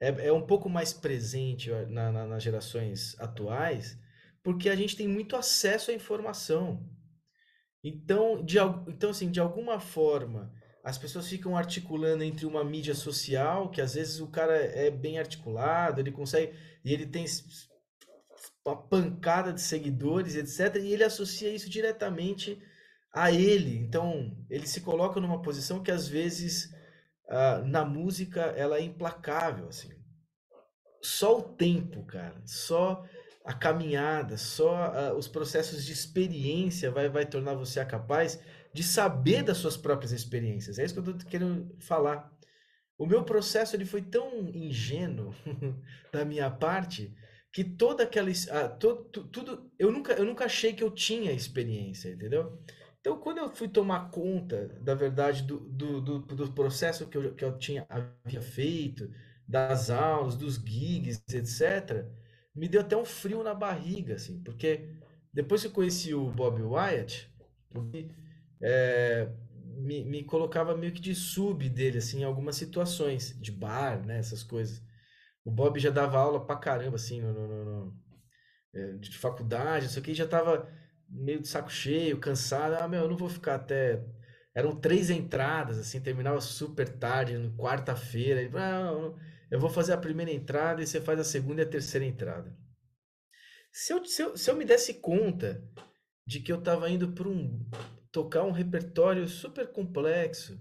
é, 0.00 0.28
é 0.28 0.32
um 0.32 0.46
pouco 0.46 0.68
mais 0.68 0.92
presente 0.92 1.70
na, 1.88 2.12
na, 2.12 2.26
nas 2.26 2.42
gerações 2.42 3.18
atuais, 3.18 3.98
porque 4.42 4.68
a 4.68 4.76
gente 4.76 4.96
tem 4.96 5.08
muito 5.08 5.36
acesso 5.36 5.90
à 5.90 5.94
informação. 5.94 6.88
Então, 7.82 8.44
de, 8.44 8.58
então, 8.88 9.10
assim, 9.10 9.30
de 9.30 9.40
alguma 9.40 9.80
forma, 9.80 10.52
as 10.84 10.98
pessoas 10.98 11.28
ficam 11.28 11.56
articulando 11.56 12.22
entre 12.22 12.46
uma 12.46 12.62
mídia 12.64 12.94
social, 12.94 13.70
que 13.70 13.80
às 13.80 13.94
vezes 13.94 14.20
o 14.20 14.28
cara 14.28 14.54
é 14.54 14.90
bem 14.90 15.18
articulado, 15.18 16.00
ele 16.00 16.12
consegue, 16.12 16.56
e 16.84 16.92
ele 16.92 17.06
tem 17.06 17.24
uma 18.64 18.76
pancada 18.76 19.52
de 19.52 19.60
seguidores, 19.60 20.36
etc., 20.36 20.80
e 20.82 20.92
ele 20.92 21.04
associa 21.04 21.50
isso 21.50 21.70
diretamente 21.70 22.60
a 23.12 23.32
ele. 23.32 23.76
Então, 23.78 24.36
ele 24.50 24.66
se 24.66 24.80
coloca 24.80 25.20
numa 25.20 25.42
posição 25.42 25.82
que 25.82 25.90
às 25.90 26.06
vezes 26.06 26.70
uh, 27.28 27.66
na 27.66 27.84
música 27.84 28.40
ela 28.56 28.78
é 28.78 28.82
implacável, 28.82 29.68
assim. 29.68 29.90
Só 31.02 31.38
o 31.38 31.42
tempo, 31.42 32.04
cara, 32.04 32.40
só 32.44 33.04
a 33.44 33.52
caminhada, 33.52 34.36
só 34.36 34.92
uh, 34.92 35.16
os 35.16 35.28
processos 35.28 35.84
de 35.84 35.92
experiência 35.92 36.90
vai, 36.90 37.08
vai 37.08 37.24
tornar 37.24 37.54
você 37.54 37.84
capaz 37.84 38.40
de 38.72 38.82
saber 38.82 39.42
das 39.42 39.58
suas 39.58 39.76
próprias 39.76 40.12
experiências. 40.12 40.78
É 40.78 40.84
isso 40.84 40.94
que 40.94 41.00
eu 41.00 41.14
estou 41.14 41.30
querendo 41.30 41.76
falar. 41.80 42.30
O 42.98 43.06
meu 43.06 43.22
processo 43.24 43.76
ele 43.76 43.84
foi 43.84 44.02
tão 44.02 44.48
ingênuo 44.48 45.34
da 46.12 46.24
minha 46.24 46.50
parte 46.50 47.14
que 47.52 47.64
toda 47.64 48.02
aquela 48.02 48.30
uh, 48.30 48.78
to, 48.78 48.96
tudo 49.32 49.70
eu 49.78 49.90
nunca 49.90 50.12
eu 50.14 50.24
nunca 50.24 50.44
achei 50.44 50.72
que 50.74 50.82
eu 50.82 50.90
tinha 50.90 51.32
experiência, 51.32 52.10
entendeu? 52.10 52.60
Então, 53.06 53.20
quando 53.20 53.38
eu 53.38 53.48
fui 53.48 53.68
tomar 53.68 54.10
conta, 54.10 54.66
da 54.80 54.92
verdade, 54.92 55.44
do, 55.44 55.60
do, 55.60 56.00
do, 56.00 56.18
do 56.18 56.52
processo 56.52 57.06
que 57.06 57.16
eu, 57.16 57.36
que 57.36 57.44
eu 57.44 57.56
tinha, 57.56 57.86
havia 57.88 58.42
feito, 58.42 59.08
das 59.46 59.90
aulas, 59.90 60.34
dos 60.34 60.56
gigs, 60.56 61.22
etc., 61.32 62.04
me 62.52 62.66
deu 62.68 62.80
até 62.80 62.96
um 62.96 63.04
frio 63.04 63.44
na 63.44 63.54
barriga, 63.54 64.16
assim, 64.16 64.42
porque 64.42 64.90
depois 65.32 65.60
que 65.60 65.68
eu 65.68 65.72
conheci 65.72 66.14
o 66.14 66.32
Bob 66.32 66.60
Wyatt, 66.60 67.30
é, 68.60 69.28
me, 69.76 70.04
me 70.04 70.24
colocava 70.24 70.76
meio 70.76 70.92
que 70.92 71.00
de 71.00 71.14
sub 71.14 71.68
dele, 71.68 71.98
assim, 71.98 72.22
em 72.22 72.24
algumas 72.24 72.56
situações, 72.56 73.40
de 73.40 73.52
bar, 73.52 74.04
né, 74.04 74.18
essas 74.18 74.42
coisas. 74.42 74.82
O 75.44 75.50
Bob 75.52 75.78
já 75.78 75.90
dava 75.90 76.18
aula 76.18 76.44
pra 76.44 76.56
caramba, 76.56 76.96
assim, 76.96 77.20
no, 77.20 77.32
no, 77.32 77.64
no 77.64 77.96
é, 78.74 78.92
de 78.94 79.16
faculdade, 79.16 79.86
isso 79.86 79.98
aqui 80.00 80.12
já 80.12 80.26
tava 80.26 80.68
meio 81.08 81.40
de 81.40 81.48
saco 81.48 81.70
cheio, 81.70 82.18
cansado. 82.18 82.74
Ah, 82.74 82.88
meu, 82.88 83.02
eu 83.02 83.08
não 83.08 83.16
vou 83.16 83.28
ficar 83.28 83.56
até. 83.56 84.02
Eram 84.54 84.74
três 84.74 85.10
entradas, 85.10 85.78
assim, 85.78 86.00
terminava 86.00 86.40
super 86.40 86.88
tarde, 86.88 87.52
quarta-feira. 87.58 88.48
Ah, 88.54 89.14
eu 89.50 89.60
vou 89.60 89.70
fazer 89.70 89.92
a 89.92 89.98
primeira 89.98 90.32
entrada 90.32 90.82
e 90.82 90.86
você 90.86 91.00
faz 91.00 91.20
a 91.20 91.24
segunda 91.24 91.62
e 91.62 91.64
a 91.64 91.68
terceira 91.68 92.06
entrada. 92.06 92.56
Se 93.70 93.92
eu, 93.92 94.04
se 94.04 94.22
eu, 94.22 94.36
se 94.36 94.50
eu 94.50 94.56
me 94.56 94.64
desse 94.64 94.94
conta 94.94 95.62
de 96.26 96.40
que 96.40 96.50
eu 96.50 96.58
estava 96.58 96.88
indo 96.90 97.12
para 97.12 97.28
um. 97.28 97.64
tocar 98.10 98.42
um 98.42 98.50
repertório 98.50 99.28
super 99.28 99.68
complexo, 99.68 100.58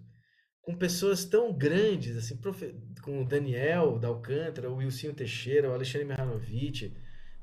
com 0.61 0.75
pessoas 0.75 1.25
tão 1.25 1.53
grandes, 1.53 2.17
assim, 2.17 2.37
profe, 2.37 2.75
com 3.01 3.21
o 3.21 3.25
Daniel 3.25 3.97
da 3.97 4.09
Alcântara, 4.09 4.69
o 4.69 4.77
Wilson 4.77 5.13
Teixeira, 5.13 5.69
o 5.69 5.73
Alexandre 5.73 6.07
Mihanovic 6.07 6.93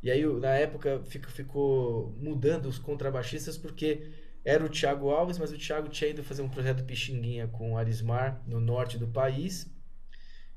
e 0.03 0.11
aí, 0.11 0.27
na 0.41 0.51
época, 0.51 1.03
ficou, 1.05 1.31
ficou 1.31 2.17
mudando 2.19 2.67
os 2.67 2.79
contrabaixistas 2.79 3.57
porque 3.57 4.11
era 4.45 4.65
o 4.65 4.69
Thiago 4.69 5.11
Alves, 5.11 5.39
mas 5.39 5.53
o 5.53 5.59
Thiago 5.59 5.89
tinha 5.89 6.11
ido 6.11 6.25
fazer 6.25 6.43
um 6.43 6.49
projeto 6.49 6.85
Pixinguinha 6.85 7.47
com 7.47 7.73
o 7.73 7.79
Arismar 7.79 8.43
no 8.47 8.59
norte 8.59 8.99
do 8.99 9.07
país. 9.07 9.71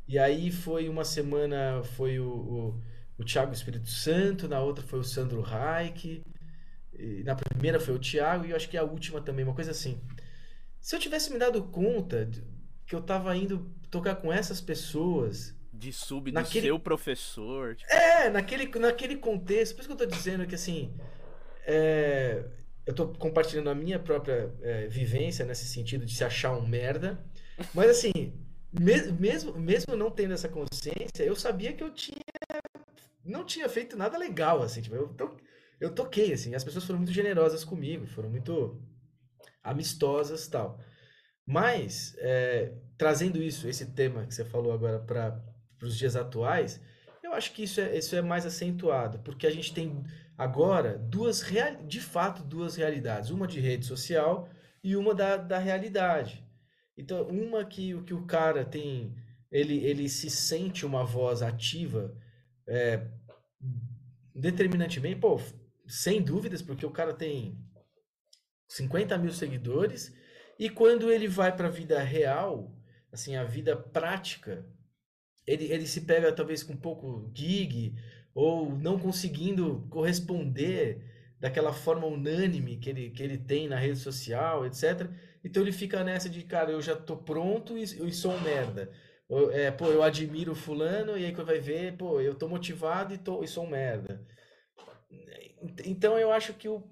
E 0.07 0.17
aí 0.17 0.51
foi 0.51 0.89
uma 0.89 1.03
semana, 1.03 1.83
foi 1.83 2.19
o, 2.19 2.27
o, 2.27 2.81
o 3.19 3.23
Thiago 3.23 3.53
Espírito 3.53 3.89
Santo, 3.89 4.47
na 4.47 4.59
outra 4.61 4.83
foi 4.83 4.99
o 4.99 5.03
Sandro 5.03 5.41
Reich, 5.41 6.23
na 7.23 7.35
primeira 7.35 7.79
foi 7.79 7.93
o 7.93 7.99
Thiago 7.99 8.45
e 8.45 8.51
eu 8.51 8.55
acho 8.55 8.69
que 8.69 8.77
a 8.77 8.83
última 8.83 9.21
também, 9.21 9.45
uma 9.45 9.53
coisa 9.53 9.71
assim. 9.71 10.01
Se 10.79 10.95
eu 10.95 10.99
tivesse 10.99 11.31
me 11.31 11.37
dado 11.37 11.63
conta 11.63 12.29
que 12.85 12.95
eu 12.95 12.99
estava 12.99 13.35
indo 13.35 13.71
tocar 13.89 14.15
com 14.15 14.31
essas 14.31 14.61
pessoas 14.61 15.54
de 15.77 15.91
sub 15.91 16.31
do 16.31 16.35
naquele... 16.35 16.67
seu 16.67 16.79
professor. 16.79 17.75
Tipo... 17.75 17.91
É, 17.93 18.29
naquele, 18.29 18.67
naquele 18.79 19.17
contexto. 19.17 19.75
Por 19.75 19.81
isso 19.81 19.89
que 19.89 19.93
eu 19.93 20.07
tô 20.07 20.15
dizendo 20.15 20.45
que 20.47 20.55
assim. 20.55 20.93
É... 21.65 22.45
Eu 22.85 22.93
tô 22.93 23.07
compartilhando 23.07 23.69
a 23.69 23.75
minha 23.75 23.97
própria 23.97 24.53
é, 24.61 24.87
vivência 24.87 25.43
nesse 25.43 25.65
sentido 25.65 26.05
de 26.05 26.13
se 26.13 26.23
achar 26.23 26.51
um 26.51 26.67
merda. 26.67 27.19
Mas 27.73 27.89
assim, 27.89 28.11
me 28.71 29.11
mesmo, 29.13 29.57
mesmo 29.57 29.95
não 29.95 30.11
tendo 30.11 30.33
essa 30.33 30.47
consciência, 30.47 31.23
eu 31.23 31.35
sabia 31.35 31.73
que 31.73 31.83
eu 31.83 31.91
tinha. 31.91 32.19
Não 33.23 33.43
tinha 33.43 33.67
feito 33.67 33.97
nada 33.97 34.17
legal, 34.17 34.61
assim. 34.61 34.81
Tipo, 34.81 34.95
eu, 34.95 35.07
to... 35.09 35.35
eu 35.79 35.95
toquei, 35.95 36.33
assim. 36.33 36.53
As 36.53 36.63
pessoas 36.63 36.85
foram 36.85 36.99
muito 36.99 37.13
generosas 37.13 37.63
comigo, 37.63 38.05
foram 38.05 38.29
muito 38.29 38.79
amistosas 39.63 40.47
tal. 40.47 40.79
Mas, 41.45 42.15
é, 42.19 42.73
trazendo 42.97 43.41
isso, 43.41 43.67
esse 43.67 43.85
tema 43.93 44.25
que 44.25 44.33
você 44.33 44.45
falou 44.45 44.71
agora 44.71 44.99
para 44.99 45.41
para 45.77 45.87
os 45.87 45.97
dias 45.97 46.15
atuais, 46.15 46.81
eu 47.23 47.33
acho 47.33 47.53
que 47.53 47.63
isso 47.63 47.81
é, 47.81 47.97
isso 47.97 48.15
é 48.15 48.21
mais 48.21 48.45
acentuado, 48.45 49.19
porque 49.19 49.47
a 49.47 49.51
gente 49.51 49.73
tem 49.73 50.03
agora 50.37 50.97
duas 50.97 51.41
real, 51.41 51.83
de 51.83 51.99
fato 51.99 52.43
duas 52.43 52.75
realidades, 52.75 53.29
uma 53.29 53.47
de 53.47 53.59
rede 53.59 53.85
social 53.85 54.49
e 54.83 54.95
uma 54.95 55.13
da, 55.13 55.37
da 55.37 55.57
realidade. 55.57 56.45
Então, 56.97 57.27
uma 57.27 57.65
que 57.65 57.93
o 57.93 58.03
que 58.03 58.13
o 58.13 58.25
cara 58.25 58.63
tem, 58.63 59.15
ele, 59.51 59.83
ele 59.83 60.07
se 60.07 60.29
sente 60.29 60.85
uma 60.85 61.03
voz 61.03 61.41
ativa 61.41 62.15
é, 62.67 63.07
determinantemente, 64.33 65.19
pô, 65.19 65.39
sem 65.87 66.21
dúvidas, 66.21 66.61
porque 66.61 66.85
o 66.85 66.91
cara 66.91 67.13
tem 67.13 67.57
50 68.67 69.17
mil 69.17 69.31
seguidores, 69.31 70.13
e 70.57 70.69
quando 70.69 71.11
ele 71.11 71.27
vai 71.27 71.55
para 71.55 71.67
a 71.67 71.71
vida 71.71 71.99
real, 72.01 72.73
assim, 73.11 73.35
a 73.35 73.43
vida 73.43 73.75
prática, 73.75 74.65
ele, 75.45 75.65
ele 75.71 75.87
se 75.87 76.01
pega 76.01 76.31
talvez 76.31 76.63
com 76.63 76.73
um 76.73 76.77
pouco 76.77 77.29
gig 77.33 77.93
ou 78.33 78.75
não 78.77 78.99
conseguindo 78.99 79.85
corresponder 79.89 81.01
daquela 81.39 81.73
forma 81.73 82.07
unânime 82.07 82.77
que 82.77 82.89
ele, 82.89 83.09
que 83.11 83.21
ele 83.21 83.37
tem 83.37 83.67
na 83.67 83.77
rede 83.77 83.99
social, 83.99 84.65
etc. 84.65 85.09
Então 85.43 85.61
ele 85.61 85.71
fica 85.71 86.03
nessa 86.03 86.29
de, 86.29 86.43
cara, 86.43 86.71
eu 86.71 86.81
já 86.81 86.95
tô 86.95 87.15
pronto 87.17 87.77
e, 87.77 87.83
e 87.83 88.11
sou 88.11 88.31
um 88.31 88.41
merda. 88.41 88.91
É, 89.53 89.71
pô, 89.71 89.87
eu 89.87 90.03
admiro 90.03 90.53
fulano 90.53 91.17
e 91.17 91.25
aí 91.25 91.31
vai 91.31 91.59
ver, 91.59 91.97
pô, 91.97 92.21
eu 92.21 92.35
tô 92.35 92.47
motivado 92.47 93.13
e, 93.13 93.17
tô, 93.17 93.43
e 93.43 93.47
sou 93.47 93.65
um 93.65 93.69
merda. 93.69 94.25
Então 95.85 96.17
eu 96.17 96.31
acho 96.31 96.53
que 96.53 96.67
o 96.67 96.83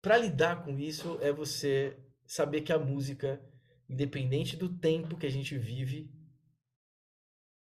para 0.00 0.16
lidar 0.16 0.64
com 0.64 0.78
isso 0.78 1.18
é 1.20 1.32
você 1.32 1.96
saber 2.26 2.60
que 2.60 2.72
a 2.72 2.78
música, 2.78 3.40
independente 3.88 4.56
do 4.56 4.68
tempo 4.68 5.16
que 5.16 5.26
a 5.26 5.30
gente 5.30 5.58
vive, 5.58 6.10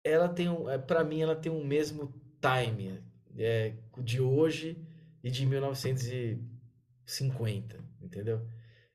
ela 0.02 0.28
tem 0.28 0.48
um, 0.48 0.68
é, 0.68 0.76
para 0.78 1.04
mim 1.04 1.20
ela 1.20 1.36
tem 1.36 1.52
um 1.52 1.64
mesmo 1.64 2.12
time 2.40 3.00
é, 3.36 3.74
de 3.98 4.20
hoje 4.20 4.76
e 5.22 5.30
de 5.30 5.46
1950, 5.46 7.78
entendeu? 8.00 8.44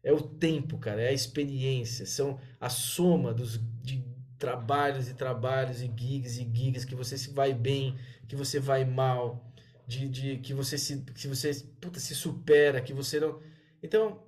É 0.03 0.11
o 0.11 0.21
tempo, 0.21 0.77
cara, 0.77 1.01
é 1.01 1.07
a 1.09 1.13
experiência, 1.13 2.05
são 2.05 2.37
a 2.59 2.69
soma 2.69 3.33
dos, 3.33 3.57
de 3.81 4.03
trabalhos 4.37 5.09
e 5.09 5.13
trabalhos 5.13 5.81
e 5.81 5.91
gigs 5.95 6.37
e 6.39 6.43
gigs 6.43 6.85
que 6.85 6.95
você 6.95 7.17
se 7.17 7.31
vai 7.31 7.53
bem, 7.53 7.97
que 8.27 8.35
você 8.35 8.59
vai 8.59 8.83
mal, 8.85 9.51
de, 9.87 10.09
de 10.09 10.37
que 10.37 10.53
você 10.53 10.77
se 10.77 11.01
que 11.01 11.27
você 11.27 11.53
puta, 11.79 11.99
se 11.99 12.15
supera, 12.15 12.81
que 12.81 12.93
você 12.93 13.19
não. 13.19 13.41
Então, 13.81 14.23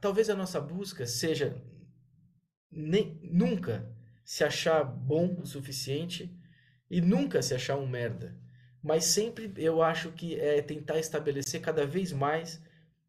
talvez 0.00 0.30
a 0.30 0.36
nossa 0.36 0.60
busca 0.60 1.06
seja 1.06 1.56
nem, 2.70 3.18
nunca 3.22 3.95
se 4.26 4.42
achar 4.42 4.82
bom 4.82 5.36
o 5.40 5.46
suficiente 5.46 6.36
e 6.90 7.00
nunca 7.00 7.40
se 7.40 7.54
achar 7.54 7.76
um 7.76 7.86
merda. 7.86 8.36
Mas 8.82 9.04
sempre 9.04 9.52
eu 9.56 9.80
acho 9.80 10.10
que 10.10 10.34
é 10.34 10.60
tentar 10.60 10.98
estabelecer 10.98 11.60
cada 11.60 11.86
vez 11.86 12.12
mais 12.12 12.60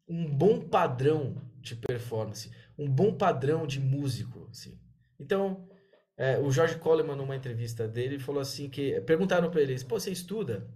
um 0.06 0.24
bom 0.24 0.60
padrão 0.60 1.42
de 1.60 1.74
performance, 1.74 2.52
um 2.78 2.88
bom 2.88 3.12
padrão 3.12 3.66
de 3.66 3.80
músico. 3.80 4.46
Assim. 4.48 4.78
Então, 5.18 5.68
é, 6.16 6.38
o 6.38 6.52
George 6.52 6.76
Coleman, 6.76 7.16
numa 7.16 7.34
entrevista 7.34 7.88
dele, 7.88 8.20
falou 8.20 8.40
assim 8.40 8.70
que... 8.70 9.00
Perguntaram 9.00 9.50
para 9.50 9.60
ele, 9.60 9.76
pô, 9.84 9.98
você 9.98 10.12
estuda? 10.12 10.70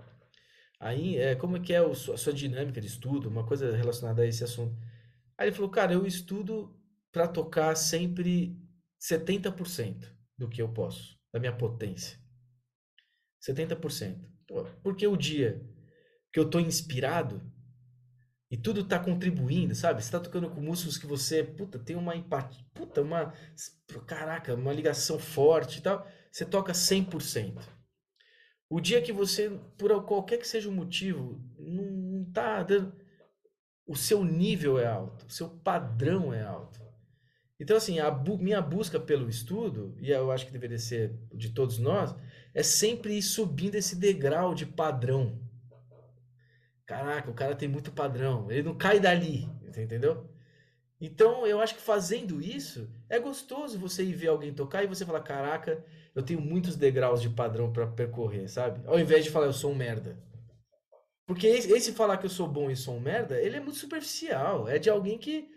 Aí, 0.80 1.18
é, 1.18 1.36
como 1.36 1.56
é 1.56 1.60
que 1.60 1.72
é 1.72 1.78
a 1.78 1.94
sua 1.94 2.32
dinâmica 2.32 2.80
de 2.80 2.88
estudo? 2.88 3.28
Uma 3.28 3.46
coisa 3.46 3.76
relacionada 3.76 4.22
a 4.22 4.26
esse 4.26 4.42
assunto. 4.42 4.76
Aí 5.38 5.46
ele 5.46 5.54
falou, 5.54 5.70
cara, 5.70 5.92
eu 5.92 6.04
estudo 6.04 6.76
para 7.12 7.28
tocar 7.28 7.76
sempre 7.76 8.56
70% 9.00 10.21
do 10.42 10.48
que 10.48 10.60
eu 10.60 10.68
posso, 10.68 11.16
da 11.32 11.38
minha 11.38 11.56
potência. 11.56 12.18
70%. 13.48 14.20
Porque 14.82 15.06
o 15.06 15.16
dia 15.16 15.64
que 16.32 16.40
eu 16.40 16.50
tô 16.50 16.58
inspirado, 16.58 17.40
e 18.50 18.56
tudo 18.56 18.84
tá 18.84 18.98
contribuindo, 18.98 19.74
sabe? 19.74 20.02
Você 20.02 20.10
tá 20.10 20.20
tocando 20.20 20.50
com 20.50 20.60
músicos 20.60 20.98
que 20.98 21.06
você, 21.06 21.42
puta, 21.42 21.78
tem 21.78 21.96
uma 21.96 22.16
empatia, 22.16 22.64
puta, 22.74 23.00
uma, 23.00 23.32
caraca, 24.06 24.54
uma 24.54 24.72
ligação 24.72 25.18
forte 25.18 25.78
e 25.78 25.82
tal. 25.82 26.06
Você 26.30 26.44
toca 26.44 26.72
100%. 26.72 27.62
O 28.68 28.80
dia 28.80 29.00
que 29.00 29.12
você, 29.12 29.50
por 29.78 30.04
qualquer 30.04 30.38
que 30.38 30.46
seja 30.46 30.68
o 30.68 30.72
motivo, 30.72 31.40
não 31.58 32.30
tá 32.32 32.62
dando. 32.62 32.94
O 33.86 33.96
seu 33.96 34.24
nível 34.24 34.78
é 34.78 34.86
alto, 34.86 35.26
o 35.26 35.30
seu 35.30 35.48
padrão 35.48 36.32
é 36.32 36.42
alto. 36.42 36.81
Então, 37.62 37.76
assim, 37.76 38.00
a 38.00 38.10
bu 38.10 38.36
minha 38.38 38.60
busca 38.60 38.98
pelo 38.98 39.28
estudo, 39.28 39.94
e 40.00 40.10
eu 40.10 40.32
acho 40.32 40.44
que 40.44 40.52
deveria 40.52 40.80
ser 40.80 41.16
de 41.32 41.50
todos 41.50 41.78
nós, 41.78 42.12
é 42.52 42.60
sempre 42.60 43.16
ir 43.16 43.22
subindo 43.22 43.76
esse 43.76 43.94
degrau 43.94 44.52
de 44.52 44.66
padrão. 44.66 45.40
Caraca, 46.84 47.30
o 47.30 47.34
cara 47.34 47.54
tem 47.54 47.68
muito 47.68 47.92
padrão. 47.92 48.50
Ele 48.50 48.64
não 48.64 48.74
cai 48.74 48.98
dali, 48.98 49.48
entendeu? 49.64 50.28
Então, 51.00 51.46
eu 51.46 51.60
acho 51.60 51.76
que 51.76 51.80
fazendo 51.80 52.42
isso, 52.42 52.90
é 53.08 53.20
gostoso 53.20 53.78
você 53.78 54.02
ir 54.02 54.14
ver 54.14 54.30
alguém 54.30 54.52
tocar 54.52 54.82
e 54.82 54.88
você 54.88 55.06
falar: 55.06 55.20
Caraca, 55.20 55.84
eu 56.16 56.22
tenho 56.24 56.40
muitos 56.40 56.74
degraus 56.74 57.22
de 57.22 57.30
padrão 57.30 57.72
para 57.72 57.86
percorrer, 57.86 58.48
sabe? 58.48 58.84
Ao 58.88 58.98
invés 58.98 59.22
de 59.22 59.30
falar, 59.30 59.46
eu 59.46 59.52
sou 59.52 59.70
um 59.70 59.76
merda. 59.76 60.18
Porque 61.28 61.46
esse 61.46 61.92
falar 61.92 62.16
que 62.16 62.26
eu 62.26 62.30
sou 62.30 62.48
bom 62.48 62.68
e 62.72 62.74
sou 62.74 62.96
um 62.96 63.00
merda, 63.00 63.40
ele 63.40 63.56
é 63.56 63.60
muito 63.60 63.78
superficial. 63.78 64.68
É 64.68 64.80
de 64.80 64.90
alguém 64.90 65.16
que, 65.16 65.48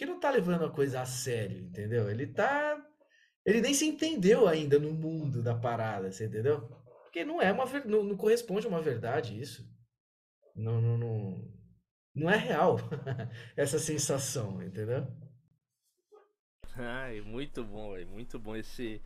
que 0.00 0.06
não 0.06 0.18
tá 0.18 0.30
levando 0.30 0.64
a 0.64 0.70
coisa 0.70 1.02
a 1.02 1.04
sério, 1.04 1.58
entendeu? 1.58 2.10
Ele 2.10 2.26
tá. 2.26 2.82
Ele 3.44 3.60
nem 3.60 3.74
se 3.74 3.86
entendeu 3.86 4.48
ainda 4.48 4.78
no 4.78 4.94
mundo 4.94 5.42
da 5.42 5.54
parada, 5.54 6.10
você 6.10 6.24
entendeu? 6.24 6.66
Porque 7.02 7.22
não 7.22 7.42
é 7.42 7.52
uma 7.52 7.66
não, 7.84 8.02
não 8.02 8.16
corresponde 8.16 8.64
a 8.64 8.70
uma 8.70 8.80
verdade 8.80 9.38
isso. 9.38 9.62
Não, 10.56 10.80
não, 10.80 10.96
não, 10.96 11.44
não 12.14 12.30
é 12.30 12.36
real 12.38 12.78
essa 13.54 13.78
sensação, 13.78 14.62
entendeu? 14.62 15.06
Ai, 16.74 17.20
muito 17.20 17.62
bom, 17.62 17.94
muito 18.06 18.38
bom 18.38 18.56
esse 18.56 19.02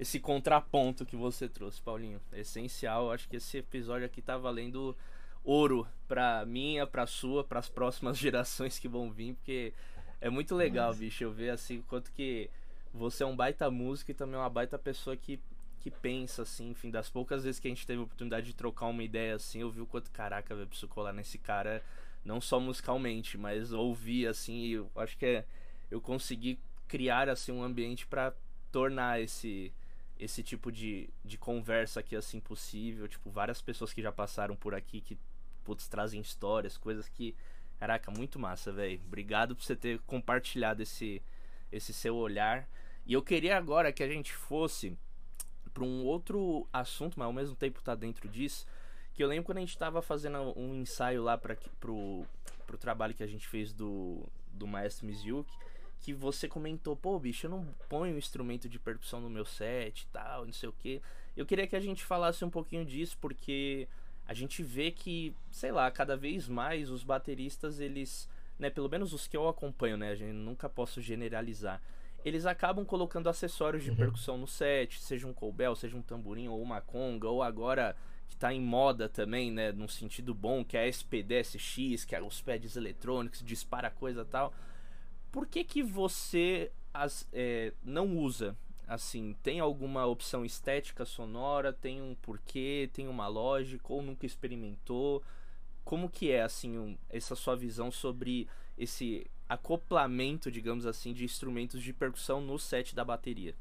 esse 0.00 0.18
contraponto 0.18 1.04
que 1.04 1.14
você 1.14 1.46
trouxe, 1.46 1.82
Paulinho. 1.82 2.22
É 2.32 2.40
essencial, 2.40 3.12
acho 3.12 3.28
que 3.28 3.36
esse 3.36 3.58
episódio 3.58 4.06
aqui 4.06 4.22
tá 4.22 4.38
valendo 4.38 4.96
ouro 5.44 5.86
pra 6.06 6.46
minha, 6.46 6.86
pra 6.86 7.06
sua, 7.06 7.44
pras 7.44 7.68
próximas 7.68 8.16
gerações 8.18 8.78
que 8.78 8.88
vão 8.88 9.12
vir, 9.12 9.34
porque 9.34 9.74
é 10.20 10.30
muito 10.30 10.54
legal, 10.54 10.88
Nossa. 10.88 10.98
bicho, 10.98 11.24
eu 11.24 11.32
ver 11.32 11.50
assim 11.50 11.82
quanto 11.82 12.10
que 12.12 12.50
você 12.92 13.22
é 13.22 13.26
um 13.26 13.36
baita 13.36 13.70
músico 13.70 14.10
e 14.10 14.14
também 14.14 14.36
uma 14.36 14.50
baita 14.50 14.78
pessoa 14.78 15.16
que 15.16 15.40
que 15.80 15.92
pensa, 15.92 16.42
assim, 16.42 16.70
enfim, 16.70 16.90
das 16.90 17.08
poucas 17.08 17.44
vezes 17.44 17.60
que 17.60 17.68
a 17.68 17.70
gente 17.70 17.86
teve 17.86 18.00
a 18.00 18.02
oportunidade 18.02 18.46
de 18.46 18.52
trocar 18.52 18.86
uma 18.86 19.02
ideia 19.02 19.36
assim, 19.36 19.60
eu 19.60 19.70
vi 19.70 19.80
o 19.80 19.86
quanto, 19.86 20.10
caraca, 20.10 20.52
velho, 20.54 20.66
preciso 20.66 20.88
colar 20.88 21.12
nesse 21.12 21.38
cara, 21.38 21.84
não 22.24 22.40
só 22.40 22.58
musicalmente, 22.58 23.38
mas 23.38 23.72
ouvir, 23.72 24.26
assim, 24.26 24.64
e 24.64 24.72
eu 24.72 24.90
acho 24.96 25.16
que 25.16 25.24
é, 25.24 25.44
eu 25.88 26.00
consegui 26.00 26.58
criar, 26.88 27.28
assim, 27.28 27.52
um 27.52 27.62
ambiente 27.62 28.06
para 28.06 28.34
tornar 28.72 29.20
esse 29.20 29.72
esse 30.18 30.42
tipo 30.42 30.72
de, 30.72 31.08
de 31.24 31.38
conversa 31.38 32.00
aqui, 32.00 32.16
assim, 32.16 32.40
possível, 32.40 33.06
tipo, 33.06 33.30
várias 33.30 33.62
pessoas 33.62 33.92
que 33.92 34.02
já 34.02 34.10
passaram 34.10 34.56
por 34.56 34.74
aqui 34.74 35.00
que, 35.00 35.16
putz, 35.64 35.86
trazem 35.86 36.20
histórias, 36.20 36.76
coisas 36.76 37.08
que, 37.08 37.36
caraca, 37.78 38.10
muito 38.10 38.38
massa, 38.38 38.72
velho, 38.72 39.00
obrigado 39.06 39.54
por 39.54 39.62
você 39.62 39.76
ter 39.76 39.98
compartilhado 40.00 40.82
esse, 40.82 41.22
esse 41.70 41.92
seu 41.92 42.16
olhar, 42.16 42.68
e 43.06 43.12
eu 43.14 43.22
queria 43.22 43.56
agora 43.56 43.92
que 43.92 44.02
a 44.02 44.08
gente 44.08 44.32
fosse 44.32 44.96
para 45.72 45.84
um 45.84 46.04
outro 46.04 46.66
assunto, 46.72 47.18
mas 47.18 47.26
ao 47.26 47.32
mesmo 47.32 47.54
tempo 47.54 47.80
tá 47.80 47.94
dentro 47.94 48.28
disso. 48.28 48.66
Que 49.14 49.22
eu 49.22 49.28
lembro 49.28 49.44
quando 49.44 49.58
a 49.58 49.60
gente 49.60 49.78
tava 49.78 50.02
fazendo 50.02 50.52
um 50.58 50.74
ensaio 50.74 51.22
lá 51.22 51.38
para 51.38 51.56
pro, 51.80 52.26
pro 52.66 52.76
trabalho 52.76 53.14
que 53.14 53.22
a 53.22 53.26
gente 53.26 53.46
fez 53.46 53.72
do, 53.72 54.28
do 54.52 54.66
Maestro 54.66 55.06
Mizuki, 55.06 55.50
que 56.00 56.12
você 56.12 56.46
comentou, 56.46 56.96
pô, 56.96 57.18
bicho, 57.18 57.46
eu 57.46 57.50
não 57.50 57.64
ponho 57.88 58.18
instrumento 58.18 58.68
de 58.68 58.78
percussão 58.78 59.20
no 59.20 59.30
meu 59.30 59.44
set 59.44 60.02
e 60.02 60.06
tal, 60.08 60.44
não 60.44 60.52
sei 60.52 60.68
o 60.68 60.72
que. 60.72 61.00
Eu 61.36 61.46
queria 61.46 61.66
que 61.66 61.76
a 61.76 61.80
gente 61.80 62.04
falasse 62.04 62.44
um 62.44 62.50
pouquinho 62.50 62.84
disso, 62.84 63.16
porque 63.20 63.88
a 64.28 64.34
gente 64.34 64.62
vê 64.62 64.92
que, 64.92 65.34
sei 65.50 65.72
lá, 65.72 65.90
cada 65.90 66.16
vez 66.16 66.48
mais 66.48 66.90
os 66.90 67.02
bateristas, 67.02 67.80
eles, 67.80 68.28
né, 68.58 68.70
pelo 68.70 68.88
menos 68.88 69.12
os 69.12 69.26
que 69.26 69.36
eu 69.36 69.48
acompanho, 69.48 69.96
né, 69.96 70.10
a 70.10 70.14
gente 70.14 70.32
nunca 70.32 70.68
posso 70.68 71.00
generalizar 71.00 71.80
eles 72.24 72.46
acabam 72.46 72.84
colocando 72.84 73.28
acessórios 73.28 73.82
de 73.82 73.90
uhum. 73.90 73.96
percussão 73.96 74.36
no 74.36 74.46
set, 74.46 75.00
seja 75.00 75.26
um 75.26 75.32
colbel, 75.32 75.74
seja 75.76 75.96
um 75.96 76.02
tamborim 76.02 76.48
ou 76.48 76.60
uma 76.60 76.80
conga, 76.80 77.28
ou 77.28 77.42
agora 77.42 77.96
que 78.28 78.34
está 78.34 78.52
em 78.52 78.60
moda 78.60 79.08
também, 79.08 79.50
né, 79.50 79.72
num 79.72 79.88
sentido 79.88 80.34
bom, 80.34 80.64
que 80.64 80.76
é 80.76 80.82
a 80.82 80.88
SPDSX, 80.88 82.04
que 82.04 82.14
é 82.14 82.22
os 82.22 82.40
pads 82.42 82.76
eletrônicos, 82.76 83.42
dispara 83.42 83.90
coisa 83.90 84.24
tal. 84.24 84.52
Por 85.30 85.46
que 85.46 85.64
que 85.64 85.82
você 85.82 86.70
as, 86.92 87.26
é, 87.32 87.72
não 87.82 88.16
usa? 88.16 88.56
Assim, 88.88 89.36
tem 89.42 89.60
alguma 89.60 90.06
opção 90.06 90.46
estética 90.46 91.04
sonora? 91.04 91.74
Tem 91.74 92.00
um 92.00 92.14
porquê? 92.14 92.88
Tem 92.90 93.06
uma 93.06 93.28
lógica? 93.28 93.92
Ou 93.92 94.00
nunca 94.00 94.24
experimentou? 94.24 95.22
Como 95.84 96.08
que 96.08 96.30
é, 96.30 96.42
assim, 96.42 96.78
um, 96.78 96.96
essa 97.10 97.36
sua 97.36 97.54
visão 97.54 97.90
sobre 97.90 98.48
esse 98.78 99.26
acoplamento, 99.46 100.50
digamos 100.50 100.86
assim, 100.86 101.12
de 101.12 101.22
instrumentos 101.22 101.82
de 101.82 101.92
percussão 101.92 102.40
no 102.40 102.58
set 102.58 102.94
da 102.94 103.04
bateria. 103.04 103.54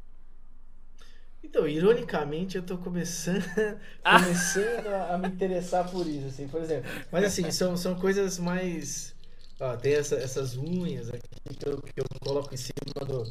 Então, 1.43 1.67
ironicamente, 1.67 2.55
eu 2.55 2.63
tô 2.63 2.78
começando, 2.78 3.43
começando 4.03 4.88
a, 4.88 5.13
a, 5.13 5.17
me 5.17 5.28
interessar 5.28 5.89
por 5.89 6.07
isso, 6.07 6.28
assim, 6.28 6.47
por 6.47 6.61
exemplo. 6.61 6.89
Mas 7.11 7.25
assim, 7.25 7.51
são, 7.51 7.75
são 7.75 7.95
coisas 7.95 8.39
mais. 8.39 9.15
Ó, 9.59 9.75
tem 9.75 9.93
essa, 9.93 10.15
essas 10.15 10.55
unhas 10.55 11.09
aqui 11.09 11.57
que 11.57 11.67
eu, 11.67 11.82
que 11.82 11.99
eu 11.99 12.05
coloco 12.19 12.53
em 12.53 12.57
cima 12.57 13.05
do, 13.05 13.23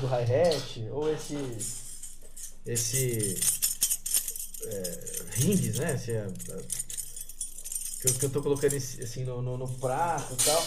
do 0.00 0.06
hi-hat, 0.06 0.88
ou 0.90 1.12
esse. 1.12 1.36
Esse. 2.66 3.40
É, 4.64 5.08
rings, 5.30 5.78
né? 5.78 5.94
Esse, 5.94 6.12
é, 6.12 6.26
que, 8.00 8.08
eu, 8.08 8.14
que 8.14 8.24
eu 8.26 8.30
tô 8.30 8.42
colocando 8.42 8.76
assim 8.76 9.24
no, 9.24 9.40
no, 9.42 9.56
no 9.56 9.68
prato 9.68 10.34
e 10.34 10.44
tal. 10.44 10.66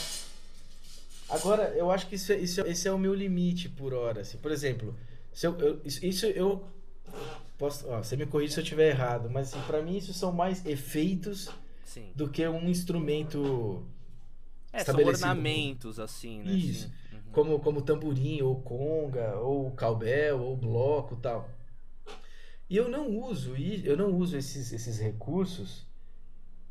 Agora, 1.29 1.69
eu 1.75 1.89
acho 1.89 2.07
que 2.07 2.15
isso, 2.15 2.33
é, 2.33 2.37
isso, 2.37 2.61
é, 2.61 2.69
esse 2.69 2.87
é 2.87 2.91
o 2.91 2.97
meu 2.97 3.13
limite 3.13 3.69
por 3.69 3.93
hora. 3.93 4.21
Assim. 4.21 4.37
Por 4.37 4.51
exemplo, 4.51 4.95
se 5.33 5.47
eu, 5.47 5.57
eu 5.59 5.81
isso, 5.85 6.05
isso, 6.05 6.25
eu 6.25 6.65
posso. 7.57 7.87
Ó, 7.87 8.03
você 8.03 8.17
me 8.17 8.25
corrige 8.25 8.53
se 8.53 8.59
eu 8.59 8.63
estiver 8.63 8.89
errado, 8.89 9.29
mas 9.29 9.53
assim, 9.53 9.65
para 9.65 9.81
mim 9.81 9.97
isso 9.97 10.13
são 10.13 10.31
mais 10.31 10.65
efeitos 10.65 11.49
Sim. 11.85 12.11
do 12.15 12.29
que 12.29 12.45
um 12.47 12.69
instrumento. 12.69 13.85
É, 14.73 14.83
são 14.83 14.95
ornamentos, 14.95 15.99
assim, 15.99 16.41
né? 16.43 16.51
Isso. 16.51 16.85
Assim. 16.85 17.00
Como, 17.31 17.59
como 17.59 17.81
tamborim, 17.81 18.41
ou 18.41 18.61
conga, 18.61 19.35
ou 19.39 19.71
cowbell, 19.71 20.41
ou 20.41 20.57
bloco 20.57 21.15
tal. 21.15 21.49
E 22.69 22.75
eu 22.77 22.89
não 22.89 23.09
uso, 23.09 23.55
eu 23.55 23.97
não 23.97 24.13
uso 24.15 24.37
esses, 24.37 24.71
esses 24.71 24.99
recursos 24.99 25.89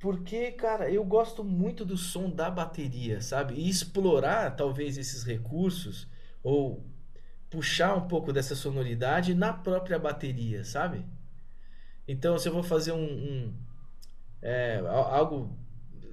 porque, 0.01 0.51
cara, 0.53 0.91
eu 0.91 1.05
gosto 1.05 1.45
muito 1.45 1.85
do 1.85 1.95
som 1.95 2.31
da 2.31 2.51
bateria, 2.51 3.21
sabe? 3.21 3.53
E 3.55 3.69
explorar 3.69 4.57
talvez 4.57 4.97
esses 4.97 5.23
recursos 5.25 6.09
ou 6.43 6.83
puxar 7.51 7.95
um 7.95 8.09
pouco 8.09 8.33
dessa 8.33 8.57
sonoridade 8.57 9.35
na 9.35 9.53
própria 9.53 9.99
bateria, 9.99 10.65
sabe? 10.65 11.05
Então, 12.09 12.39
se 12.39 12.49
eu 12.49 12.53
vou 12.55 12.63
fazer 12.63 12.93
um, 12.93 13.05
um 13.05 13.55
é, 14.41 14.79
algo 14.87 15.55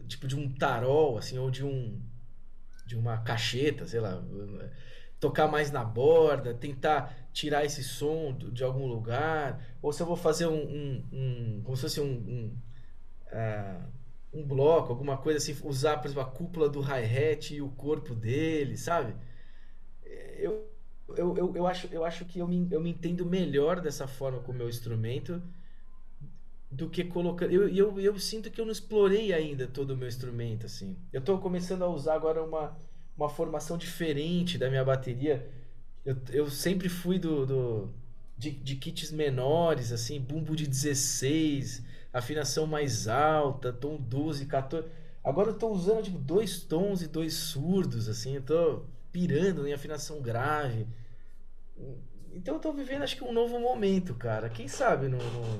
tipo 0.05 0.27
de 0.27 0.35
um 0.35 0.51
tarol, 0.53 1.17
assim, 1.17 1.37
ou 1.37 1.49
de 1.49 1.63
um 1.63 1.97
de 2.87 2.97
uma 2.97 3.17
cacheta, 3.17 3.85
sei 3.85 3.99
lá, 3.99 4.23
tocar 5.19 5.47
mais 5.47 5.71
na 5.71 5.83
borda, 5.83 6.53
tentar 6.53 7.15
tirar 7.33 7.65
esse 7.65 7.83
som 7.83 8.33
de 8.33 8.63
algum 8.63 8.87
lugar, 8.87 9.61
ou 9.81 9.91
se 9.91 10.01
eu 10.01 10.07
vou 10.07 10.15
fazer 10.15 10.47
um, 10.47 10.55
um, 10.55 11.03
um 11.11 11.61
como 11.63 11.75
se 11.75 11.83
fosse 11.83 12.01
um, 12.01 12.05
um, 12.05 12.57
uh, 13.27 13.83
um, 14.33 14.43
bloco, 14.47 14.91
alguma 14.91 15.17
coisa 15.17 15.37
assim, 15.37 15.55
usar, 15.67 15.97
por 15.97 16.07
exemplo, 16.07 16.23
a 16.23 16.25
cúpula 16.25 16.69
do 16.69 16.81
hi-hat 16.81 17.53
e 17.53 17.61
o 17.61 17.69
corpo 17.69 18.15
dele, 18.15 18.77
sabe? 18.77 19.13
Eu, 20.37 20.71
eu, 21.15 21.37
eu, 21.37 21.55
eu, 21.55 21.67
acho, 21.67 21.87
eu 21.91 22.05
acho 22.05 22.25
que 22.25 22.39
eu 22.39 22.47
me, 22.47 22.67
eu 22.71 22.79
me 22.79 22.91
entendo 22.91 23.25
melhor 23.25 23.81
dessa 23.81 24.07
forma 24.07 24.39
com 24.39 24.51
o 24.51 24.55
meu 24.55 24.69
instrumento 24.69 25.41
do 26.69 26.89
que 26.89 27.03
colocando. 27.03 27.51
Eu, 27.51 27.67
eu, 27.69 27.99
eu 27.99 28.19
sinto 28.19 28.51
que 28.51 28.59
eu 28.59 28.65
não 28.65 28.71
explorei 28.71 29.33
ainda 29.33 29.67
todo 29.67 29.91
o 29.91 29.97
meu 29.97 30.07
instrumento, 30.07 30.65
assim. 30.65 30.97
Eu 31.11 31.19
estou 31.19 31.39
começando 31.39 31.83
a 31.83 31.87
usar 31.87 32.15
agora 32.15 32.43
uma, 32.43 32.77
uma 33.17 33.29
formação 33.29 33.77
diferente 33.77 34.57
da 34.57 34.69
minha 34.69 34.83
bateria. 34.83 35.49
Eu, 36.05 36.17
eu 36.31 36.49
sempre 36.49 36.89
fui 36.89 37.17
do, 37.17 37.45
do 37.45 37.93
de, 38.37 38.51
de 38.51 38.75
kits 38.75 39.11
menores, 39.11 39.91
assim, 39.91 40.19
bumbo 40.19 40.55
de 40.55 40.67
16, 40.67 41.83
afinação 42.13 42.67
mais 42.67 43.07
alta, 43.07 43.73
tom 43.73 43.97
12, 43.97 44.45
14. 44.45 44.87
Agora 45.23 45.49
eu 45.49 45.53
estou 45.53 45.71
usando 45.73 46.03
tipo 46.03 46.17
dois 46.19 46.61
tons 46.61 47.01
e 47.01 47.07
dois 47.07 47.33
surdos, 47.33 48.07
assim, 48.07 48.35
eu 48.35 48.41
tô 48.41 48.83
pirando 49.11 49.67
em 49.67 49.73
afinação 49.73 50.21
grave. 50.21 50.87
Então 52.31 52.55
eu 52.55 52.59
tô 52.59 52.71
vivendo 52.71 53.03
acho 53.03 53.17
que 53.17 53.23
um 53.23 53.33
novo 53.33 53.59
momento, 53.59 54.13
cara. 54.13 54.49
Quem 54.49 54.67
sabe 54.67 55.07
no, 55.07 55.17
no 55.17 55.59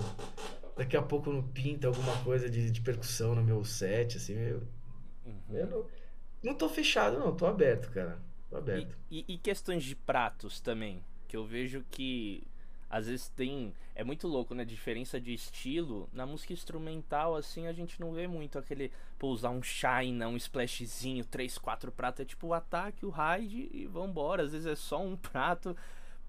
daqui 0.77 0.95
a 0.95 1.01
pouco 1.01 1.31
não 1.31 1.41
pinta 1.41 1.87
alguma 1.87 2.15
coisa 2.23 2.49
de, 2.49 2.71
de 2.71 2.81
percussão 2.81 3.35
no 3.35 3.43
meu 3.43 3.63
set, 3.65 4.17
assim. 4.17 4.33
Eu, 4.33 4.63
uhum. 5.25 5.55
eu 5.55 5.67
não, 5.67 5.85
não 6.43 6.53
tô 6.55 6.69
fechado, 6.69 7.19
não, 7.19 7.35
tô 7.35 7.45
aberto, 7.45 7.91
cara. 7.91 8.19
Tô 8.49 8.57
aberto. 8.57 8.97
E, 9.09 9.25
e, 9.27 9.33
e, 9.33 9.37
questões 9.37 9.83
de 9.83 9.95
pratos 9.95 10.61
também, 10.61 11.03
que 11.27 11.35
eu 11.35 11.45
vejo 11.45 11.83
que 11.89 12.47
às 12.89 13.07
vezes 13.07 13.27
tem. 13.29 13.73
É 13.93 14.03
muito 14.03 14.27
louco, 14.27 14.53
né? 14.53 14.63
Diferença 14.63 15.19
de 15.19 15.33
estilo. 15.33 16.09
Na 16.13 16.25
música 16.25 16.53
instrumental, 16.53 17.35
assim, 17.35 17.67
a 17.67 17.73
gente 17.73 17.99
não 17.99 18.13
vê 18.13 18.27
muito 18.27 18.57
aquele. 18.57 18.91
Pô, 19.19 19.27
usar 19.27 19.49
um 19.49 19.61
shine, 19.61 20.23
um 20.25 20.37
splashzinho, 20.37 21.25
três, 21.25 21.57
quatro 21.57 21.91
pratos. 21.91 22.21
É 22.21 22.25
tipo 22.25 22.47
o 22.47 22.53
ataque, 22.53 23.05
o 23.05 23.09
raid 23.09 23.69
e 23.73 23.85
vambora. 23.87 24.43
Às 24.43 24.53
vezes 24.53 24.67
é 24.67 24.75
só 24.75 25.01
um 25.03 25.17
prato. 25.17 25.75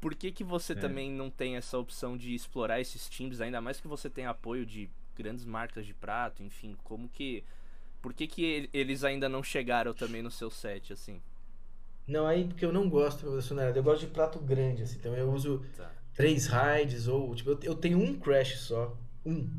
Por 0.01 0.15
que, 0.15 0.31
que 0.31 0.45
você 0.45 0.73
é. 0.73 0.77
também 0.77 1.11
não 1.11 1.31
tem 1.31 1.57
essa 1.57 1.77
opção 1.77 2.17
de 2.17 2.35
explorar 2.35 2.81
esses 2.81 3.09
timbres, 3.09 3.41
ainda 3.41 3.61
mais 3.61 3.81
que 3.81 3.89
você 3.89 4.09
tem 4.09 4.27
apoio 4.27 4.65
de 4.65 4.89
grandes 5.17 5.45
marcas 5.45 5.85
de 5.85 5.95
prato, 5.95 6.43
enfim, 6.43 6.77
como 6.85 7.09
que. 7.09 7.45
Por 8.01 8.15
que, 8.15 8.29
que 8.29 8.71
eles 8.73 9.03
ainda 9.03 9.29
não 9.29 9.43
chegaram 9.43 9.93
também 9.93 10.23
no 10.23 10.31
seu 10.31 10.51
set, 10.51 10.93
assim? 10.93 11.21
Não, 12.07 12.27
aí 12.27 12.45
porque 12.45 12.65
eu 12.65 12.73
não 12.73 12.89
gosto 12.89 13.41
sonoridade. 13.43 13.77
Eu 13.77 13.83
gosto 13.83 14.07
de 14.07 14.13
prato 14.13 14.39
grande, 14.39 14.83
assim. 14.83 14.97
Então 14.99 15.15
eu 15.15 15.31
uso 15.31 15.65
tá. 15.77 15.91
três 16.15 16.47
raids 16.47 17.09
ou. 17.09 17.35
Tipo, 17.35 17.59
eu 17.63 17.75
tenho 17.75 17.99
um 17.99 18.19
crash 18.19 18.61
só. 18.61 18.97
Um. 19.27 19.51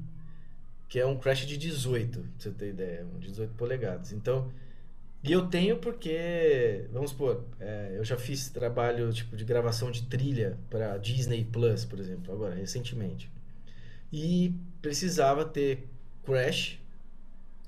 Que 0.87 0.99
é 0.99 1.05
um 1.05 1.19
crash 1.19 1.45
de 1.45 1.57
18, 1.57 2.19
pra 2.19 2.29
você 2.37 2.51
ter 2.51 2.69
ideia. 2.69 3.05
Um 3.05 3.19
18 3.19 3.53
polegadas. 3.55 4.13
Então 4.13 4.51
e 5.23 5.31
eu 5.31 5.47
tenho 5.47 5.77
porque, 5.77 6.85
vamos 6.93 7.11
supor, 7.11 7.43
é, 7.59 7.95
eu 7.97 8.05
já 8.05 8.17
fiz 8.17 8.49
trabalho 8.49 9.11
tipo 9.11 9.35
de 9.35 9.43
gravação 9.43 9.91
de 9.91 10.03
trilha 10.03 10.57
para 10.69 10.97
Disney 10.97 11.43
Plus, 11.43 11.83
por 11.83 11.99
exemplo, 11.99 12.33
agora 12.33 12.55
recentemente. 12.55 13.29
E 14.11 14.53
precisava 14.81 15.43
ter 15.43 15.87
crash 16.25 16.79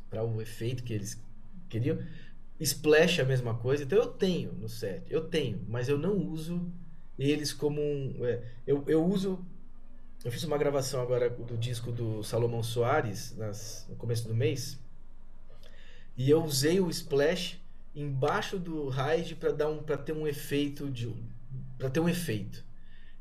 para 0.09 0.23
o 0.23 0.41
efeito 0.41 0.83
que 0.83 0.93
eles 0.93 1.21
queriam. 1.69 1.99
Splash 2.59 3.19
é 3.19 3.23
a 3.23 3.25
mesma 3.25 3.55
coisa, 3.55 3.83
então 3.83 3.97
eu 3.97 4.07
tenho 4.07 4.53
no 4.53 4.69
set, 4.69 5.03
eu 5.09 5.21
tenho, 5.21 5.61
mas 5.67 5.89
eu 5.89 5.97
não 5.97 6.15
uso 6.15 6.71
eles 7.17 7.51
como 7.51 7.81
um. 7.81 8.25
É, 8.25 8.41
eu, 8.65 8.83
eu 8.87 9.05
uso. 9.05 9.43
Eu 10.23 10.31
fiz 10.31 10.43
uma 10.43 10.57
gravação 10.57 11.01
agora 11.01 11.29
do 11.29 11.57
disco 11.57 11.91
do 11.91 12.23
Salomão 12.23 12.61
Soares 12.61 13.35
nas, 13.35 13.87
no 13.89 13.95
começo 13.95 14.27
do 14.27 14.35
mês 14.35 14.79
e 16.17 16.29
eu 16.29 16.43
usei 16.43 16.79
o 16.79 16.89
splash 16.89 17.59
embaixo 17.95 18.57
do 18.57 18.89
ride 18.89 19.35
para 19.35 19.51
dar 19.51 19.69
um 19.69 19.83
para 19.83 19.97
ter 19.97 20.13
um 20.13 20.27
efeito 20.27 20.89
de 20.89 21.13
para 21.77 21.89
ter 21.89 21.99
um 21.99 22.09
efeito. 22.09 22.63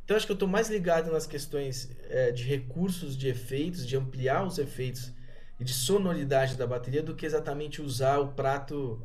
Então 0.05 0.17
acho 0.17 0.27
que 0.27 0.33
eu 0.33 0.35
estou 0.35 0.49
mais 0.49 0.69
ligado 0.69 1.11
nas 1.11 1.27
questões 1.27 1.91
é, 2.09 2.33
de 2.33 2.45
recursos 2.45 3.17
de 3.17 3.29
efeitos, 3.29 3.87
de 3.87 3.97
ampliar 3.97 4.45
os 4.45 4.59
efeitos 4.59 5.13
e 5.59 5.65
de 5.65 5.73
sonoridade 5.73 6.57
da 6.57 6.67
bateria 6.67 7.03
do 7.03 7.15
que 7.15 7.27
exatamente 7.27 7.81
usar 7.81 8.19
o 8.19 8.33
prato 8.33 9.01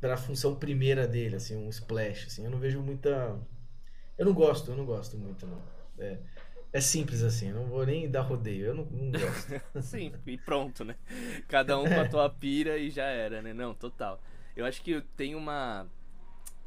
para 0.00 0.14
a 0.14 0.16
função 0.16 0.56
primeira 0.56 1.06
dele, 1.06 1.36
assim, 1.36 1.56
um 1.56 1.68
splash, 1.68 2.26
assim. 2.26 2.44
Eu 2.44 2.50
não 2.50 2.58
vejo 2.58 2.80
muita 2.80 3.38
eu 4.20 4.26
não 4.26 4.34
gosto, 4.34 4.70
eu 4.70 4.76
não 4.76 4.84
gosto 4.84 5.16
muito 5.16 5.46
não. 5.46 5.62
É, 5.98 6.18
é 6.72 6.80
simples 6.80 7.22
assim, 7.22 7.52
não 7.52 7.64
vou 7.66 7.84
nem 7.84 8.08
dar 8.08 8.22
rodeio, 8.22 8.66
eu 8.66 8.74
não, 8.74 8.84
não 8.84 9.10
gosto. 9.10 9.60
Sim, 9.82 10.12
e 10.26 10.38
pronto, 10.38 10.84
né? 10.84 10.94
Cada 11.48 11.78
um 11.78 11.84
com 11.84 12.00
a 12.00 12.08
tua 12.08 12.30
pira 12.30 12.78
e 12.78 12.90
já 12.90 13.06
era, 13.06 13.42
né? 13.42 13.52
Não, 13.52 13.74
total. 13.74 14.20
Eu 14.56 14.64
acho 14.64 14.80
que 14.82 15.00
tem 15.16 15.34
uma, 15.34 15.86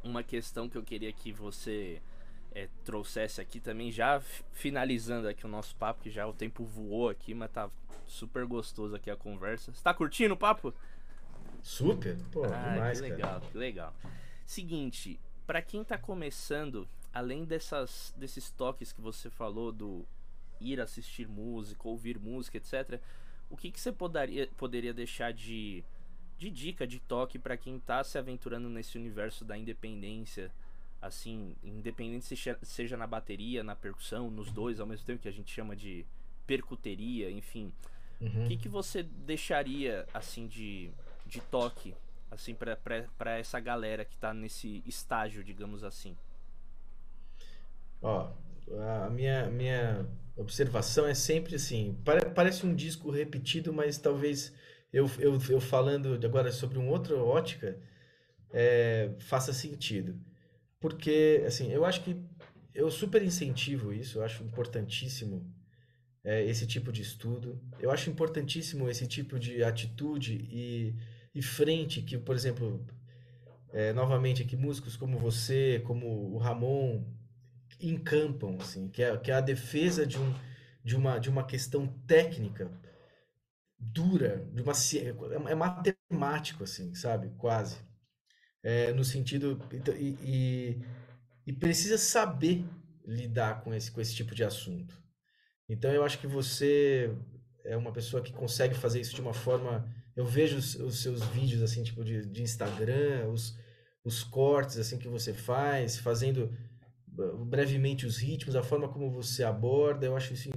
uma 0.02 0.22
questão 0.22 0.68
que 0.68 0.76
eu 0.76 0.82
queria 0.82 1.12
que 1.12 1.32
você 1.32 2.02
é, 2.54 2.68
trouxesse 2.84 3.40
aqui 3.40 3.60
também, 3.60 3.90
já 3.90 4.20
finalizando 4.52 5.26
aqui 5.26 5.46
o 5.46 5.48
nosso 5.48 5.74
papo, 5.76 6.02
que 6.02 6.10
já 6.10 6.26
o 6.26 6.34
tempo 6.34 6.64
voou 6.64 7.08
aqui, 7.08 7.34
mas 7.34 7.50
tá 7.50 7.70
super 8.06 8.44
gostoso 8.44 8.94
aqui 8.94 9.10
a 9.10 9.16
conversa. 9.16 9.72
Você 9.72 9.82
tá 9.82 9.94
curtindo 9.94 10.34
o 10.34 10.36
papo? 10.36 10.74
Super, 11.62 12.16
pô, 12.30 12.44
ah, 12.44 12.72
demais, 12.74 13.00
que 13.00 13.08
legal, 13.08 13.30
cara. 13.40 13.50
que 13.50 13.58
legal. 13.58 13.94
Seguinte, 14.44 15.18
para 15.46 15.62
quem 15.62 15.82
tá 15.82 15.96
começando 15.96 16.86
além 17.14 17.44
dessas, 17.44 18.12
desses 18.16 18.50
toques 18.50 18.92
que 18.92 19.00
você 19.00 19.30
falou 19.30 19.70
do 19.70 20.04
ir 20.60 20.80
assistir 20.80 21.28
música, 21.28 21.88
ouvir 21.88 22.18
música, 22.18 22.56
etc. 22.58 23.00
O 23.48 23.56
que, 23.56 23.70
que 23.70 23.80
você 23.80 23.92
poderia, 23.92 24.48
poderia 24.56 24.92
deixar 24.92 25.32
de, 25.32 25.84
de 26.36 26.50
dica, 26.50 26.84
de 26.86 26.98
toque 26.98 27.38
para 27.38 27.56
quem 27.56 27.76
está 27.76 28.02
se 28.02 28.18
aventurando 28.18 28.68
nesse 28.68 28.98
universo 28.98 29.44
da 29.44 29.56
independência? 29.56 30.50
Assim, 31.00 31.54
independente 31.62 32.24
se 32.24 32.36
seja 32.62 32.96
na 32.96 33.06
bateria, 33.06 33.62
na 33.62 33.76
percussão, 33.76 34.30
nos 34.30 34.50
dois 34.50 34.80
ao 34.80 34.86
mesmo 34.86 35.06
tempo, 35.06 35.22
que 35.22 35.28
a 35.28 35.32
gente 35.32 35.52
chama 35.52 35.76
de 35.76 36.04
percuteria, 36.46 37.30
enfim. 37.30 37.72
Uhum. 38.20 38.44
O 38.44 38.48
que, 38.48 38.56
que 38.56 38.68
você 38.68 39.02
deixaria, 39.02 40.06
assim, 40.12 40.48
de, 40.48 40.90
de 41.26 41.40
toque, 41.42 41.94
assim, 42.30 42.54
para 42.54 43.38
essa 43.38 43.60
galera 43.60 44.04
que 44.04 44.14
está 44.14 44.34
nesse 44.34 44.82
estágio, 44.86 45.44
digamos 45.44 45.84
assim? 45.84 46.16
Ó, 48.04 48.30
a 49.06 49.08
minha, 49.08 49.46
minha 49.46 50.06
observação 50.36 51.06
é 51.06 51.14
sempre 51.14 51.54
assim, 51.56 51.98
parece 52.34 52.66
um 52.66 52.74
disco 52.74 53.10
repetido, 53.10 53.72
mas 53.72 53.96
talvez 53.96 54.52
eu, 54.92 55.10
eu, 55.18 55.40
eu 55.48 55.58
falando 55.58 56.20
agora 56.22 56.52
sobre 56.52 56.78
uma 56.78 56.90
outra 56.90 57.16
ótica 57.16 57.80
é, 58.52 59.10
faça 59.20 59.54
sentido. 59.54 60.20
Porque, 60.78 61.42
assim, 61.46 61.72
eu 61.72 61.82
acho 61.82 62.02
que 62.04 62.14
eu 62.74 62.90
super 62.90 63.22
incentivo 63.22 63.90
isso, 63.90 64.18
eu 64.18 64.22
acho 64.22 64.44
importantíssimo 64.44 65.50
é, 66.22 66.44
esse 66.44 66.66
tipo 66.66 66.92
de 66.92 67.00
estudo. 67.00 67.58
Eu 67.80 67.90
acho 67.90 68.10
importantíssimo 68.10 68.90
esse 68.90 69.06
tipo 69.06 69.38
de 69.38 69.64
atitude 69.64 70.46
e, 70.50 70.94
e 71.34 71.40
frente 71.40 72.02
que, 72.02 72.18
por 72.18 72.36
exemplo, 72.36 72.84
é, 73.72 73.94
novamente 73.94 74.42
aqui, 74.42 74.56
músicos 74.56 74.94
como 74.94 75.18
você, 75.18 75.82
como 75.86 76.34
o 76.34 76.36
Ramon, 76.36 77.02
encampam, 77.88 78.56
assim, 78.60 78.88
que 78.88 79.02
é, 79.02 79.16
que 79.16 79.30
é 79.30 79.34
a 79.34 79.40
defesa 79.40 80.06
de, 80.06 80.18
um, 80.18 80.34
de, 80.84 80.96
uma, 80.96 81.18
de 81.18 81.28
uma 81.28 81.44
questão 81.44 81.86
técnica 82.06 82.70
dura, 83.78 84.48
de 84.52 84.62
uma 84.62 84.72
é, 84.72 85.50
é 85.50 85.54
matemático, 85.54 86.64
assim, 86.64 86.94
sabe? 86.94 87.30
Quase. 87.38 87.76
É, 88.62 88.92
no 88.92 89.04
sentido. 89.04 89.60
Então, 89.72 89.94
e, 89.94 90.16
e, 90.22 90.82
e, 91.46 91.52
precisa 91.52 91.98
saber 91.98 92.64
lidar 93.04 93.62
com 93.62 93.74
esse, 93.74 93.90
com 93.90 94.00
esse 94.00 94.14
tipo 94.14 94.34
de 94.34 94.42
assunto. 94.42 95.02
Então 95.68 95.90
eu 95.90 96.02
acho 96.02 96.18
que 96.18 96.26
você 96.26 97.14
é 97.64 97.76
uma 97.76 97.92
pessoa 97.92 98.22
que 98.22 98.32
consegue 98.32 98.74
fazer 98.74 99.00
isso 99.00 99.14
de 99.14 99.20
uma 99.20 99.34
forma. 99.34 99.86
Eu 100.16 100.24
vejo 100.24 100.56
os, 100.56 100.74
os 100.76 101.02
seus 101.02 101.22
vídeos 101.24 101.62
assim, 101.62 101.82
tipo 101.82 102.04
de, 102.04 102.24
de 102.26 102.42
Instagram, 102.42 103.28
os, 103.28 103.58
os 104.04 104.22
cortes 104.22 104.78
assim 104.78 104.98
que 104.98 105.08
você 105.08 105.34
faz, 105.34 105.98
fazendo 105.98 106.50
brevemente 107.46 108.06
os 108.06 108.16
ritmos, 108.16 108.56
a 108.56 108.62
forma 108.62 108.88
como 108.88 109.10
você 109.10 109.44
aborda, 109.44 110.06
eu 110.06 110.16
acho 110.16 110.32
isso 110.32 110.50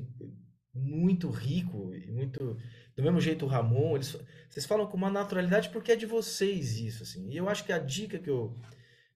muito 0.73 1.29
rico 1.29 1.93
e 1.93 2.11
muito 2.11 2.57
do 2.95 3.03
mesmo 3.03 3.19
jeito 3.19 3.45
o 3.45 3.47
Ramon, 3.47 3.95
eles 3.95 4.17
vocês 4.49 4.65
falam 4.65 4.87
com 4.87 4.97
uma 4.97 5.09
naturalidade 5.09 5.69
porque 5.69 5.91
é 5.91 5.95
de 5.95 6.05
vocês 6.05 6.77
isso 6.79 7.03
assim. 7.03 7.29
E 7.29 7.37
eu 7.37 7.47
acho 7.47 7.63
que 7.63 7.71
a 7.71 7.79
dica 7.79 8.17
que 8.17 8.29
eu 8.29 8.55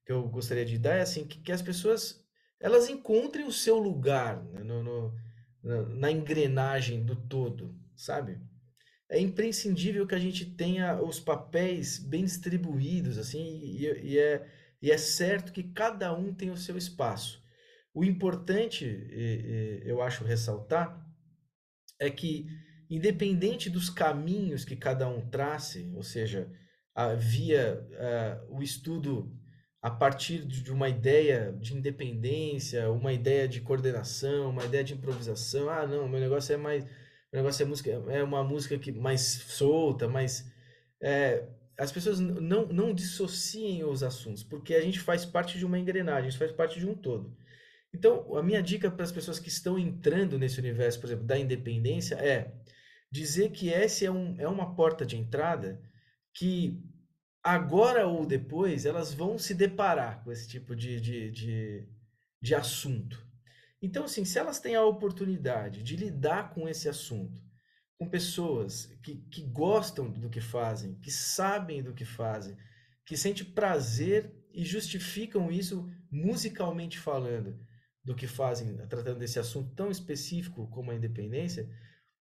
que 0.06 0.12
eu 0.12 0.28
gostaria 0.28 0.66
de 0.66 0.78
dar 0.78 0.96
é 0.96 1.02
assim 1.02 1.26
que, 1.26 1.40
que 1.40 1.52
as 1.52 1.62
pessoas 1.62 2.24
elas 2.60 2.90
encontrem 2.90 3.46
o 3.46 3.52
seu 3.52 3.78
lugar 3.78 4.44
né, 4.44 4.62
no, 4.64 4.84
no, 4.84 5.14
na 5.96 6.12
engrenagem 6.12 7.04
do 7.04 7.16
todo, 7.16 7.76
sabe? 7.96 8.40
É 9.10 9.20
imprescindível 9.20 10.06
que 10.08 10.16
a 10.16 10.20
gente 10.20 10.46
tenha 10.46 11.02
os 11.02 11.20
papéis 11.20 11.98
bem 11.98 12.24
distribuídos 12.24 13.18
assim 13.18 13.60
e, 13.64 14.12
e 14.12 14.18
é 14.20 14.48
E 14.82 14.90
é 14.90 14.98
certo 14.98 15.52
que 15.52 15.64
cada 15.64 16.14
um 16.14 16.34
tem 16.34 16.50
o 16.50 16.58
seu 16.58 16.78
espaço. 16.78 17.42
O 17.94 18.04
importante, 18.04 18.86
eu 19.86 20.02
acho 20.02 20.24
ressaltar, 20.24 21.06
é 22.00 22.10
que, 22.10 22.48
independente 22.90 23.70
dos 23.70 23.90
caminhos 23.90 24.66
que 24.66 24.76
cada 24.76 25.08
um 25.08 25.30
trace, 25.30 25.92
ou 25.94 26.02
seja, 26.02 26.50
via 27.18 27.86
o 28.50 28.64
estudo 28.64 29.38
a 29.82 29.90
partir 29.90 30.46
de 30.46 30.72
uma 30.72 30.88
ideia 30.88 31.52
de 31.60 31.76
independência, 31.76 32.92
uma 32.92 33.12
ideia 33.12 33.48
de 33.48 33.62
coordenação, 33.62 34.50
uma 34.50 34.64
ideia 34.64 34.84
de 34.84 34.94
improvisação. 34.94 35.70
Ah, 35.70 35.88
não, 35.88 36.08
meu 36.08 36.20
negócio 36.20 36.54
é 36.54 36.58
mais, 36.58 36.84
meu 36.84 37.42
negócio 37.42 37.64
é 37.64 37.66
música, 37.66 37.90
é 37.90 38.24
uma 38.24 38.44
música 38.44 38.78
que 38.78 38.92
mais 38.92 39.22
solta, 39.22 40.08
mais 40.08 40.50
é, 41.02 41.48
as 41.82 41.92
pessoas 41.92 42.20
não, 42.20 42.68
não 42.68 42.94
dissociem 42.94 43.84
os 43.84 44.04
assuntos, 44.04 44.44
porque 44.44 44.76
a 44.76 44.82
gente 44.82 45.00
faz 45.00 45.26
parte 45.26 45.58
de 45.58 45.66
uma 45.66 45.80
engrenagem, 45.80 46.28
a 46.28 46.30
gente 46.30 46.38
faz 46.38 46.52
parte 46.52 46.80
de 46.80 46.88
um 46.88 46.94
todo. 46.94 47.36
Então, 47.92 48.38
a 48.38 48.44
minha 48.44 48.62
dica 48.62 48.92
para 48.92 49.04
as 49.04 49.12
pessoas 49.12 49.40
que 49.40 49.50
estão 49.50 49.80
entrando 49.80 50.38
nesse 50.38 50.60
universo, 50.60 51.00
por 51.00 51.08
exemplo, 51.08 51.26
da 51.26 51.40
independência, 51.40 52.14
é 52.16 52.54
dizer 53.12 53.50
que 53.50 53.74
essa 53.74 54.06
é, 54.06 54.12
um, 54.12 54.36
é 54.40 54.48
uma 54.48 54.76
porta 54.76 55.04
de 55.04 55.18
entrada 55.18 55.82
que 56.36 56.80
agora 57.44 58.06
ou 58.06 58.28
depois 58.28 58.86
elas 58.86 59.12
vão 59.12 59.40
se 59.40 59.56
deparar 59.56 60.24
com 60.24 60.32
esse 60.32 60.48
tipo 60.48 60.76
de, 60.76 61.02
de, 61.02 61.32
de, 61.32 61.90
de 62.40 62.54
assunto. 62.54 63.26
Então, 63.82 64.04
assim, 64.04 64.24
se 64.24 64.38
elas 64.38 64.60
têm 64.60 64.76
a 64.76 64.86
oportunidade 64.86 65.82
de 65.82 65.96
lidar 65.96 66.54
com 66.54 66.70
esse 66.70 66.88
assunto, 66.88 67.42
com 68.02 68.10
pessoas 68.10 68.88
que, 69.04 69.18
que 69.30 69.44
gostam 69.44 70.10
do 70.10 70.28
que 70.28 70.42
fazem, 70.42 70.96
que 70.96 71.12
sabem 71.12 71.84
do 71.84 71.94
que 71.94 72.04
fazem, 72.04 72.58
que 73.06 73.16
sentem 73.16 73.46
prazer 73.46 74.34
e 74.52 74.66
justificam 74.66 75.52
isso 75.52 75.88
musicalmente 76.10 76.98
falando 76.98 77.60
do 78.04 78.16
que 78.16 78.26
fazem, 78.26 78.76
tratando 78.88 79.20
desse 79.20 79.38
assunto 79.38 79.76
tão 79.76 79.92
específico 79.92 80.68
como 80.72 80.90
a 80.90 80.96
independência, 80.96 81.70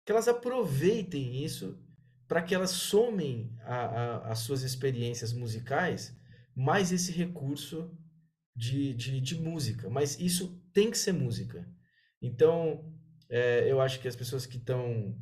que 0.06 0.10
elas 0.10 0.26
aproveitem 0.26 1.44
isso 1.44 1.78
para 2.26 2.40
que 2.40 2.54
elas 2.54 2.70
somem 2.70 3.54
a, 3.60 3.76
a, 3.76 4.32
as 4.32 4.38
suas 4.38 4.62
experiências 4.62 5.34
musicais 5.34 6.16
mais 6.56 6.92
esse 6.92 7.12
recurso 7.12 7.94
de, 8.56 8.94
de, 8.94 9.20
de 9.20 9.34
música. 9.38 9.90
Mas 9.90 10.18
isso 10.18 10.58
tem 10.72 10.90
que 10.90 10.96
ser 10.96 11.12
música. 11.12 11.70
Então, 12.22 12.90
é, 13.28 13.70
eu 13.70 13.82
acho 13.82 14.00
que 14.00 14.08
as 14.08 14.16
pessoas 14.16 14.46
que 14.46 14.56
estão 14.56 15.14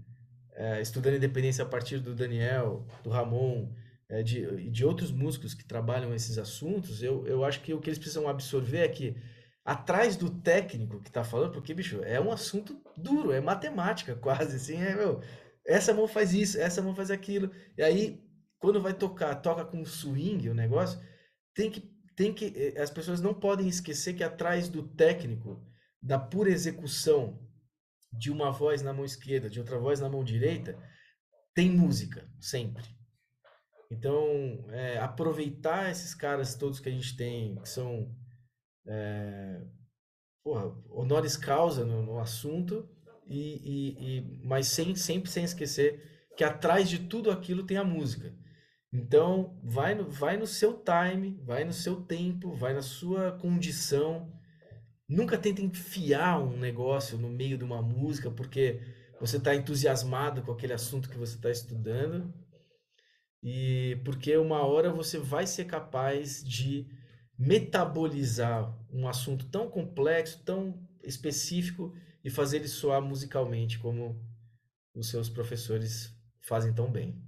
é, 0.57 0.81
estudando 0.81 1.17
independência 1.17 1.63
a 1.63 1.69
partir 1.69 2.01
do 2.01 2.15
Daniel, 2.15 2.87
do 3.05 3.11
Ramon, 3.11 3.71
é, 4.09 4.23
de, 4.23 4.71
de 4.71 4.85
outros 4.85 5.13
músicos 5.13 5.53
que 5.53 5.65
trabalham 5.65 6.15
esses 6.15 6.39
assuntos, 6.39 7.03
eu, 7.03 7.27
eu 7.27 7.45
acho 7.45 7.61
que 7.61 7.75
o 7.75 7.81
que 7.81 7.91
eles 7.91 7.99
precisam 7.99 8.27
absorver 8.29 8.79
é 8.79 8.89
que 8.89 9.17
atrás 9.65 10.17
do 10.17 10.31
técnico 10.31 11.03
que 11.03 11.09
está 11.09 11.25
falando, 11.25 11.53
porque, 11.53 11.75
bicho, 11.75 12.01
é 12.05 12.21
um 12.21 12.33
assunto 12.33 12.81
duro, 12.97 13.33
é 13.33 13.41
matemática 13.41 14.15
quase, 14.17 14.57
assim, 14.57 14.81
é, 14.81 14.95
meu, 14.95 15.21
essa 15.67 15.93
mão 15.93 16.09
faz 16.09 16.33
isso, 16.33 16.59
essa 16.59 16.81
mão 16.81 16.95
faz 16.95 17.11
aquilo, 17.11 17.51
e 17.77 17.83
aí, 17.83 18.25
quando 18.59 18.81
vai 18.81 18.95
tocar, 18.95 19.35
toca 19.37 19.65
com 19.65 19.85
swing 19.85 20.49
o 20.49 20.55
negócio, 20.55 20.99
tem 21.53 21.71
que, 21.71 21.81
tem 22.15 22.33
que, 22.33 22.53
eh, 22.57 22.81
as 22.81 22.91
pessoas 22.91 23.21
não 23.21 23.35
podem 23.35 23.69
esquecer 23.69 24.15
que 24.15 24.25
atrás 24.25 24.69
do 24.69 24.83
técnico, 24.83 25.63
da 26.01 26.19
pura 26.19 26.51
execução 26.51 27.46
de 28.13 28.31
uma 28.31 28.51
voz 28.51 28.83
na 28.83 28.93
mão 28.93 29.05
esquerda, 29.05 29.51
de 29.51 29.59
outra 29.59 29.79
voz 29.79 30.01
na 30.01 30.09
mão 30.09 30.25
direita, 30.25 30.79
tem 31.55 31.71
música, 31.71 32.29
sempre. 32.41 32.85
Então, 33.91 34.67
é, 34.71 34.99
aproveitar 34.99 35.91
esses 35.91 36.15
caras 36.15 36.55
todos 36.55 36.81
que 36.81 36.89
a 36.89 36.93
gente 36.93 37.17
tem, 37.17 37.57
que 37.57 37.69
são 37.69 38.15
é, 38.87 39.63
porra, 40.43 40.67
honoris 40.91 41.37
causa 41.37 41.85
no, 41.85 42.03
no 42.03 42.19
assunto, 42.19 42.89
e, 43.27 43.41
e, 43.65 44.19
e, 44.19 44.41
mas 44.45 44.69
sem, 44.69 44.95
sempre 44.95 45.31
sem 45.31 45.45
esquecer 45.45 46.29
que 46.37 46.45
atrás 46.45 46.89
de 46.89 47.01
tudo 47.01 47.31
aquilo 47.31 47.67
tem 47.67 47.77
a 47.77 47.85
música. 47.85 48.33
Então, 48.93 49.61
vai 49.65 49.95
no, 49.95 50.09
vai 50.09 50.37
no 50.37 50.47
seu 50.47 50.83
time, 50.83 51.41
vai 51.45 51.65
no 51.65 51.73
seu 51.73 52.03
tempo, 52.03 52.55
vai 52.55 52.73
na 52.73 52.83
sua 52.83 53.33
condição, 53.33 54.33
Nunca 55.09 55.39
tenta 55.39 55.63
enfiar 55.63 56.41
um 56.41 56.57
negócio 56.57 57.17
no 57.17 57.29
meio 57.29 57.57
de 57.57 57.65
uma 57.65 57.81
música 57.81 58.31
porque 58.31 58.81
você 59.21 59.37
está 59.37 59.55
entusiasmado 59.55 60.43
com 60.43 60.53
aquele 60.53 60.73
assunto 60.73 61.09
que 61.09 61.17
você 61.17 61.37
está 61.37 61.51
estudando 61.51 62.35
e 63.43 64.01
porque 64.05 64.37
uma 64.37 64.67
hora 64.67 64.93
você 64.93 65.19
vai 65.19 65.47
ser 65.47 65.67
capaz 65.67 66.43
de 66.43 66.89
metabolizar 67.39 68.77
um 68.91 69.07
assunto 69.07 69.47
tão 69.47 69.71
complexo, 69.71 70.43
tão 70.45 70.85
específico 71.05 71.95
e 72.25 72.31
fazer 72.31 72.57
ele 72.57 72.69
soar 72.69 73.01
musicalmente 73.01 73.79
como 73.79 74.21
os 74.93 75.09
seus 75.09 75.29
professores 75.29 76.13
fazem 76.41 76.75
tão 76.75 76.91
bem. 76.91 77.23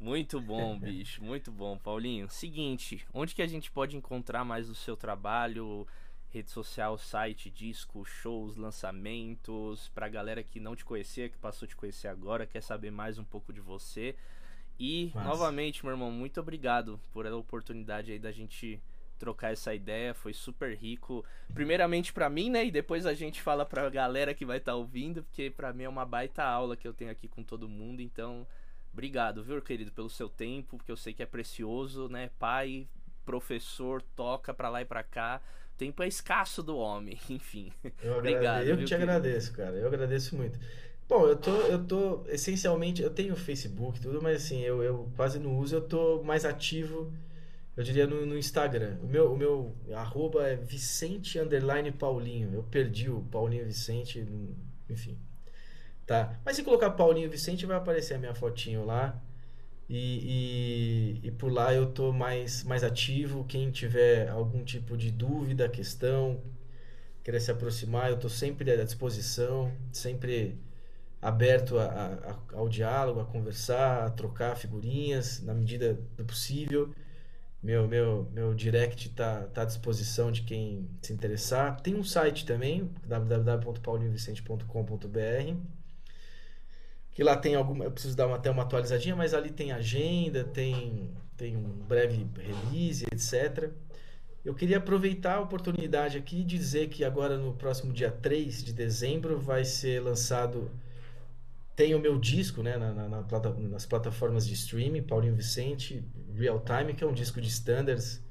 Muito 0.00 0.40
bom, 0.40 0.78
bicho, 0.78 1.22
muito 1.22 1.52
bom, 1.52 1.76
Paulinho. 1.76 2.26
Seguinte, 2.30 3.06
onde 3.12 3.34
que 3.34 3.42
a 3.42 3.46
gente 3.46 3.70
pode 3.70 3.98
encontrar 3.98 4.46
mais 4.46 4.70
o 4.70 4.74
seu 4.74 4.96
trabalho? 4.96 5.86
Rede 6.30 6.50
social, 6.50 6.96
site, 6.96 7.50
disco, 7.50 8.02
shows, 8.04 8.56
lançamentos, 8.56 9.90
pra 9.94 10.08
galera 10.08 10.42
que 10.42 10.58
não 10.58 10.74
te 10.74 10.86
conhecia, 10.86 11.28
que 11.28 11.36
passou 11.36 11.66
a 11.66 11.68
te 11.68 11.76
conhecer 11.76 12.08
agora, 12.08 12.46
quer 12.46 12.62
saber 12.62 12.90
mais 12.90 13.18
um 13.18 13.24
pouco 13.24 13.52
de 13.52 13.60
você. 13.60 14.16
E, 14.78 15.10
Mas... 15.14 15.26
novamente, 15.26 15.84
meu 15.84 15.92
irmão, 15.92 16.10
muito 16.10 16.40
obrigado 16.40 16.98
por 17.12 17.26
a 17.26 17.36
oportunidade 17.36 18.10
aí 18.10 18.18
da 18.18 18.32
gente 18.32 18.80
trocar 19.18 19.52
essa 19.52 19.74
ideia, 19.74 20.14
foi 20.14 20.32
super 20.32 20.74
rico. 20.74 21.22
Primeiramente 21.52 22.10
para 22.10 22.30
mim, 22.30 22.48
né, 22.48 22.64
e 22.64 22.70
depois 22.70 23.04
a 23.04 23.12
gente 23.12 23.42
fala 23.42 23.66
pra 23.66 23.90
galera 23.90 24.32
que 24.32 24.46
vai 24.46 24.56
estar 24.56 24.72
tá 24.72 24.78
ouvindo, 24.78 25.22
porque 25.24 25.50
para 25.50 25.74
mim 25.74 25.82
é 25.82 25.88
uma 25.88 26.06
baita 26.06 26.42
aula 26.42 26.74
que 26.74 26.88
eu 26.88 26.94
tenho 26.94 27.10
aqui 27.10 27.28
com 27.28 27.42
todo 27.42 27.68
mundo, 27.68 28.00
então 28.00 28.46
Obrigado, 28.92 29.42
viu, 29.42 29.60
querido, 29.62 29.92
pelo 29.92 30.10
seu 30.10 30.28
tempo, 30.28 30.76
porque 30.76 30.90
eu 30.90 30.96
sei 30.96 31.14
que 31.14 31.22
é 31.22 31.26
precioso, 31.26 32.08
né? 32.08 32.30
Pai, 32.38 32.88
professor, 33.24 34.02
toca 34.16 34.52
pra 34.52 34.68
lá 34.68 34.82
e 34.82 34.84
pra 34.84 35.02
cá. 35.02 35.40
O 35.74 35.78
tempo 35.78 36.02
é 36.02 36.08
escasso 36.08 36.62
do 36.62 36.76
homem, 36.76 37.18
enfim. 37.30 37.72
Eu 38.02 38.18
Obrigado. 38.18 38.66
Eu 38.66 38.76
viu, 38.76 38.84
te 38.84 38.90
querido? 38.90 39.10
agradeço, 39.10 39.52
cara. 39.52 39.76
Eu 39.76 39.86
agradeço 39.86 40.36
muito. 40.36 40.58
Bom, 41.08 41.26
eu 41.26 41.36
tô, 41.36 41.50
eu 41.62 41.84
tô 41.84 42.24
essencialmente, 42.28 43.02
eu 43.02 43.10
tenho 43.10 43.34
Facebook 43.34 43.98
e 43.98 44.02
tudo, 44.02 44.22
mas 44.22 44.44
assim, 44.44 44.60
eu, 44.60 44.82
eu 44.82 45.10
quase 45.16 45.40
não 45.40 45.58
uso, 45.58 45.74
eu 45.74 45.80
tô 45.80 46.22
mais 46.22 46.44
ativo, 46.44 47.12
eu 47.76 47.82
diria, 47.82 48.06
no, 48.06 48.24
no 48.26 48.38
Instagram. 48.38 48.96
O 49.02 49.06
meu, 49.06 49.32
o 49.32 49.36
meu 49.36 49.74
arroba 49.94 50.46
é 50.46 50.54
Vicente 50.56 51.38
Paulinho. 51.98 52.54
Eu 52.54 52.62
perdi 52.64 53.10
o 53.10 53.22
Paulinho 53.22 53.64
Vicente, 53.64 54.24
enfim. 54.88 55.18
Tá? 56.10 56.34
Mas 56.44 56.56
se 56.56 56.64
colocar 56.64 56.90
Paulinho 56.90 57.30
Vicente, 57.30 57.64
vai 57.64 57.76
aparecer 57.76 58.14
a 58.14 58.18
minha 58.18 58.34
fotinho 58.34 58.84
lá. 58.84 59.22
E, 59.88 61.20
e, 61.22 61.28
e, 61.28 61.30
por 61.30 61.52
lá 61.52 61.72
eu 61.72 61.92
tô 61.92 62.12
mais, 62.12 62.64
mais 62.64 62.82
ativo. 62.82 63.44
Quem 63.44 63.70
tiver 63.70 64.28
algum 64.28 64.64
tipo 64.64 64.96
de 64.96 65.08
dúvida, 65.08 65.68
questão, 65.68 66.42
querer 67.22 67.38
se 67.38 67.52
aproximar, 67.52 68.10
eu 68.10 68.18
tô 68.18 68.28
sempre 68.28 68.68
à 68.72 68.84
disposição, 68.84 69.70
sempre 69.92 70.58
aberto 71.22 71.78
a, 71.78 71.84
a, 71.84 72.36
ao 72.56 72.68
diálogo, 72.68 73.20
a 73.20 73.24
conversar, 73.24 74.04
a 74.04 74.10
trocar 74.10 74.56
figurinhas 74.56 75.40
na 75.40 75.54
medida 75.54 75.96
do 76.16 76.24
possível. 76.24 76.92
Meu, 77.62 77.86
meu, 77.86 78.28
meu 78.32 78.52
direct 78.52 79.06
está 79.06 79.42
tá 79.42 79.62
à 79.62 79.64
disposição 79.64 80.32
de 80.32 80.42
quem 80.42 80.90
se 81.02 81.12
interessar. 81.12 81.80
Tem 81.80 81.94
um 81.94 82.02
site 82.02 82.44
também, 82.44 82.90
www.paulinhovicente.com.br 83.06 85.79
que 87.12 87.22
lá 87.22 87.36
tem 87.36 87.54
alguma. 87.54 87.84
Eu 87.84 87.90
preciso 87.90 88.16
dar 88.16 88.26
uma, 88.26 88.36
até 88.36 88.50
uma 88.50 88.62
atualizadinha, 88.62 89.16
mas 89.16 89.34
ali 89.34 89.50
tem 89.50 89.72
agenda, 89.72 90.44
tem, 90.44 91.10
tem 91.36 91.56
um 91.56 91.84
breve 91.86 92.26
release, 92.36 93.04
etc. 93.12 93.70
Eu 94.44 94.54
queria 94.54 94.78
aproveitar 94.78 95.36
a 95.36 95.40
oportunidade 95.40 96.16
aqui 96.16 96.40
e 96.40 96.44
dizer 96.44 96.88
que 96.88 97.04
agora 97.04 97.36
no 97.36 97.52
próximo 97.54 97.92
dia 97.92 98.10
3 98.10 98.64
de 98.64 98.72
dezembro 98.72 99.38
vai 99.38 99.64
ser 99.64 100.00
lançado. 100.00 100.70
Tem 101.76 101.94
o 101.94 101.98
meu 101.98 102.18
disco 102.18 102.62
né, 102.62 102.76
na, 102.76 102.92
na, 102.92 103.08
na 103.08 103.22
plata, 103.22 103.50
nas 103.54 103.86
plataformas 103.86 104.46
de 104.46 104.54
streaming, 104.54 105.02
Paulinho 105.02 105.34
Vicente, 105.34 106.02
Real 106.34 106.60
Time, 106.60 106.94
que 106.94 107.02
é 107.02 107.06
um 107.06 107.12
disco 107.12 107.40
de 107.40 107.48
standards 107.48 108.22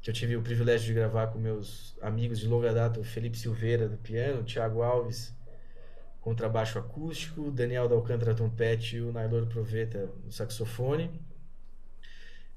que 0.00 0.08
eu 0.08 0.14
tive 0.14 0.36
o 0.36 0.42
privilégio 0.42 0.86
de 0.86 0.94
gravar 0.94 1.26
com 1.26 1.38
meus 1.38 1.96
amigos 2.00 2.38
de 2.38 2.48
longa 2.48 2.72
data, 2.72 2.98
o 2.98 3.04
Felipe 3.04 3.36
Silveira 3.36 3.88
do 3.88 3.98
piano, 3.98 4.40
o 4.40 4.44
Thiago 4.44 4.82
Alves 4.82 5.34
contrabaixo 6.20 6.78
acústico, 6.78 7.50
Daniel 7.50 7.88
da 7.88 7.94
Alcântara 7.94 8.34
trompete 8.34 8.96
e 8.96 9.00
o 9.00 9.12
Nailor 9.12 9.46
Proveta 9.46 10.10
no 10.24 10.30
saxofone. 10.30 11.10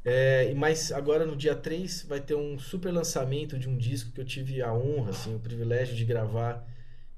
É, 0.05 0.53
mas 0.55 0.91
agora 0.91 1.26
no 1.26 1.36
dia 1.36 1.55
3 1.55 2.03
vai 2.03 2.20
ter 2.20 2.36
um 2.36 2.59
super 2.59 2.91
lançamento 2.91 3.57
de 3.57 3.70
um 3.70 3.78
disco 3.78 4.11
que 4.11 4.20
eu 4.20 4.26
tive 4.26 4.61
a 4.61 4.74
honra, 4.74 5.11
assim, 5.11 5.34
o 5.34 5.39
privilégio 5.39 5.95
de 5.95 6.03
gravar 6.03 6.68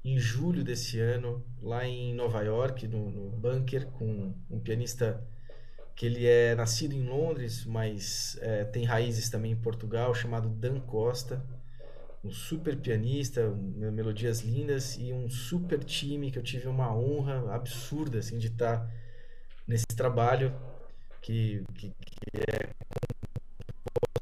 em 0.04 0.18
julho 0.18 0.62
desse 0.62 1.00
ano, 1.00 1.44
lá 1.60 1.84
em 1.84 2.14
Nova 2.14 2.40
York, 2.42 2.86
no, 2.86 3.10
no 3.10 3.30
Bunker, 3.30 3.86
com 3.86 4.32
um 4.48 4.60
pianista 4.60 5.20
que 5.96 6.06
ele 6.06 6.26
é 6.26 6.54
nascido 6.54 6.94
em 6.94 7.04
Londres, 7.08 7.64
mas 7.64 8.38
é, 8.40 8.64
tem 8.64 8.84
raízes 8.84 9.28
também 9.28 9.50
em 9.52 9.56
Portugal, 9.56 10.14
chamado 10.14 10.48
Dan 10.48 10.78
Costa. 10.78 11.42
Um 12.26 12.32
super 12.32 12.76
pianista, 12.76 13.48
melodias 13.92 14.40
lindas 14.40 14.96
e 14.98 15.12
um 15.12 15.30
super 15.30 15.84
time 15.84 16.32
que 16.32 16.38
eu 16.38 16.42
tive 16.42 16.66
uma 16.66 16.92
honra 16.92 17.54
absurda 17.54 18.18
assim, 18.18 18.36
de 18.36 18.48
estar 18.48 18.90
nesse 19.64 19.86
trabalho 19.86 20.52
que, 21.22 21.62
que, 21.72 21.90
que 21.90 22.40
é 22.50 22.68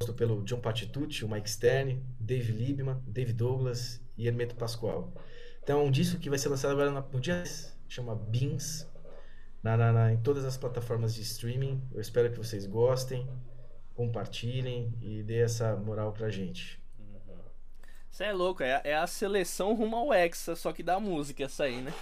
composto 0.05 0.13
pelo 0.15 0.43
John 0.45 0.61
Patitucci, 0.61 1.25
o 1.25 1.29
Mike 1.31 1.49
Stern, 1.49 2.03
Dave 2.21 2.53
Liebman, 2.53 3.03
Dave 3.07 3.33
Douglas 3.33 4.03
e 4.19 4.29
Hermeto 4.29 4.55
Pascoal. 4.55 5.15
Então, 5.63 5.87
um 5.87 5.91
disco 5.91 6.21
que 6.21 6.29
vai 6.29 6.39
ser 6.39 6.51
lançado 6.51 6.73
agora 6.73 6.91
no 6.91 7.21
dia 7.21 7.43
chama 7.89 8.15
Beans, 8.15 8.87
na, 9.63 9.79
na, 9.79 9.93
na, 9.95 10.13
em 10.13 10.19
todas 10.19 10.45
as 10.45 10.59
plataformas 10.59 11.15
de 11.15 11.23
streaming. 11.23 11.83
Eu 11.91 12.03
espero 12.03 12.31
que 12.31 12.37
vocês 12.37 12.67
gostem, 12.67 13.27
compartilhem 13.95 14.93
e 15.01 15.23
dê 15.23 15.39
essa 15.39 15.75
moral 15.75 16.13
pra 16.13 16.29
gente. 16.29 16.84
Você 18.15 18.27
é 18.27 18.33
louco, 18.33 18.63
é, 18.63 18.81
é, 18.85 18.95
a 18.95 19.09
seleção 19.09 19.75
rumo 19.75 19.97
ao 19.97 20.15
Hexa, 20.15 20.55
só 20.55 20.73
que 20.73 20.85
da 20.85 21.01
música 21.01 21.43
essa 21.43 21.65
aí, 21.65 21.81
né? 21.81 21.93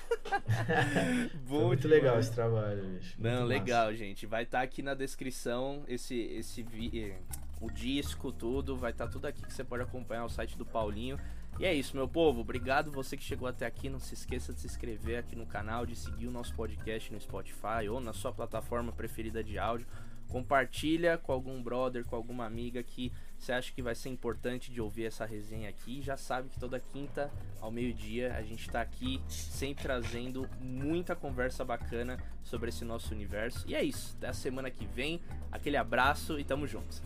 Bom 1.48 1.68
muito 1.68 1.88
demais. 1.88 2.02
legal 2.02 2.18
esse 2.20 2.30
trabalho, 2.30 2.84
bicho. 2.84 3.14
Não, 3.18 3.30
muito 3.30 3.46
legal, 3.46 3.86
massa. 3.86 3.96
gente. 3.96 4.26
Vai 4.26 4.42
estar 4.42 4.58
tá 4.58 4.64
aqui 4.64 4.82
na 4.82 4.92
descrição 4.92 5.82
esse, 5.88 6.14
esse 6.14 6.62
vi... 6.62 7.14
o 7.62 7.70
disco, 7.70 8.30
tudo. 8.30 8.76
Vai 8.76 8.90
estar 8.90 9.06
tá 9.06 9.10
tudo 9.10 9.24
aqui 9.24 9.40
que 9.40 9.54
você 9.54 9.64
pode 9.64 9.84
acompanhar 9.84 10.26
o 10.26 10.28
site 10.28 10.54
do 10.54 10.66
Paulinho. 10.66 11.18
E 11.58 11.64
é 11.64 11.72
isso, 11.72 11.96
meu 11.96 12.06
povo. 12.06 12.42
Obrigado 12.42 12.92
você 12.92 13.16
que 13.16 13.24
chegou 13.24 13.48
até 13.48 13.64
aqui. 13.64 13.88
Não 13.88 13.98
se 13.98 14.12
esqueça 14.12 14.52
de 14.52 14.60
se 14.60 14.66
inscrever 14.66 15.18
aqui 15.18 15.34
no 15.34 15.46
canal, 15.46 15.86
de 15.86 15.96
seguir 15.96 16.26
o 16.26 16.30
nosso 16.30 16.54
podcast 16.54 17.10
no 17.10 17.18
Spotify 17.18 17.88
ou 17.90 18.02
na 18.02 18.12
sua 18.12 18.34
plataforma 18.34 18.92
preferida 18.92 19.42
de 19.42 19.58
áudio. 19.58 19.86
Compartilha 20.28 21.16
com 21.16 21.32
algum 21.32 21.62
brother, 21.62 22.04
com 22.04 22.16
alguma 22.16 22.44
amiga 22.44 22.82
que 22.82 23.10
você 23.42 23.52
acha 23.52 23.72
que 23.72 23.82
vai 23.82 23.94
ser 23.96 24.08
importante 24.08 24.70
de 24.70 24.80
ouvir 24.80 25.06
essa 25.06 25.26
resenha 25.26 25.68
aqui. 25.68 26.00
Já 26.00 26.16
sabe 26.16 26.48
que 26.48 26.60
toda 26.60 26.78
quinta 26.78 27.28
ao 27.60 27.72
meio-dia 27.72 28.36
a 28.36 28.42
gente 28.42 28.68
está 28.68 28.80
aqui 28.80 29.20
sempre 29.28 29.82
trazendo 29.82 30.48
muita 30.60 31.16
conversa 31.16 31.64
bacana 31.64 32.16
sobre 32.44 32.68
esse 32.68 32.84
nosso 32.84 33.12
universo. 33.12 33.64
E 33.66 33.74
é 33.74 33.82
isso. 33.82 34.14
Até 34.18 34.28
a 34.28 34.32
semana 34.32 34.70
que 34.70 34.86
vem. 34.86 35.20
Aquele 35.50 35.76
abraço 35.76 36.38
e 36.38 36.44
tamo 36.44 36.68
juntos. 36.68 37.02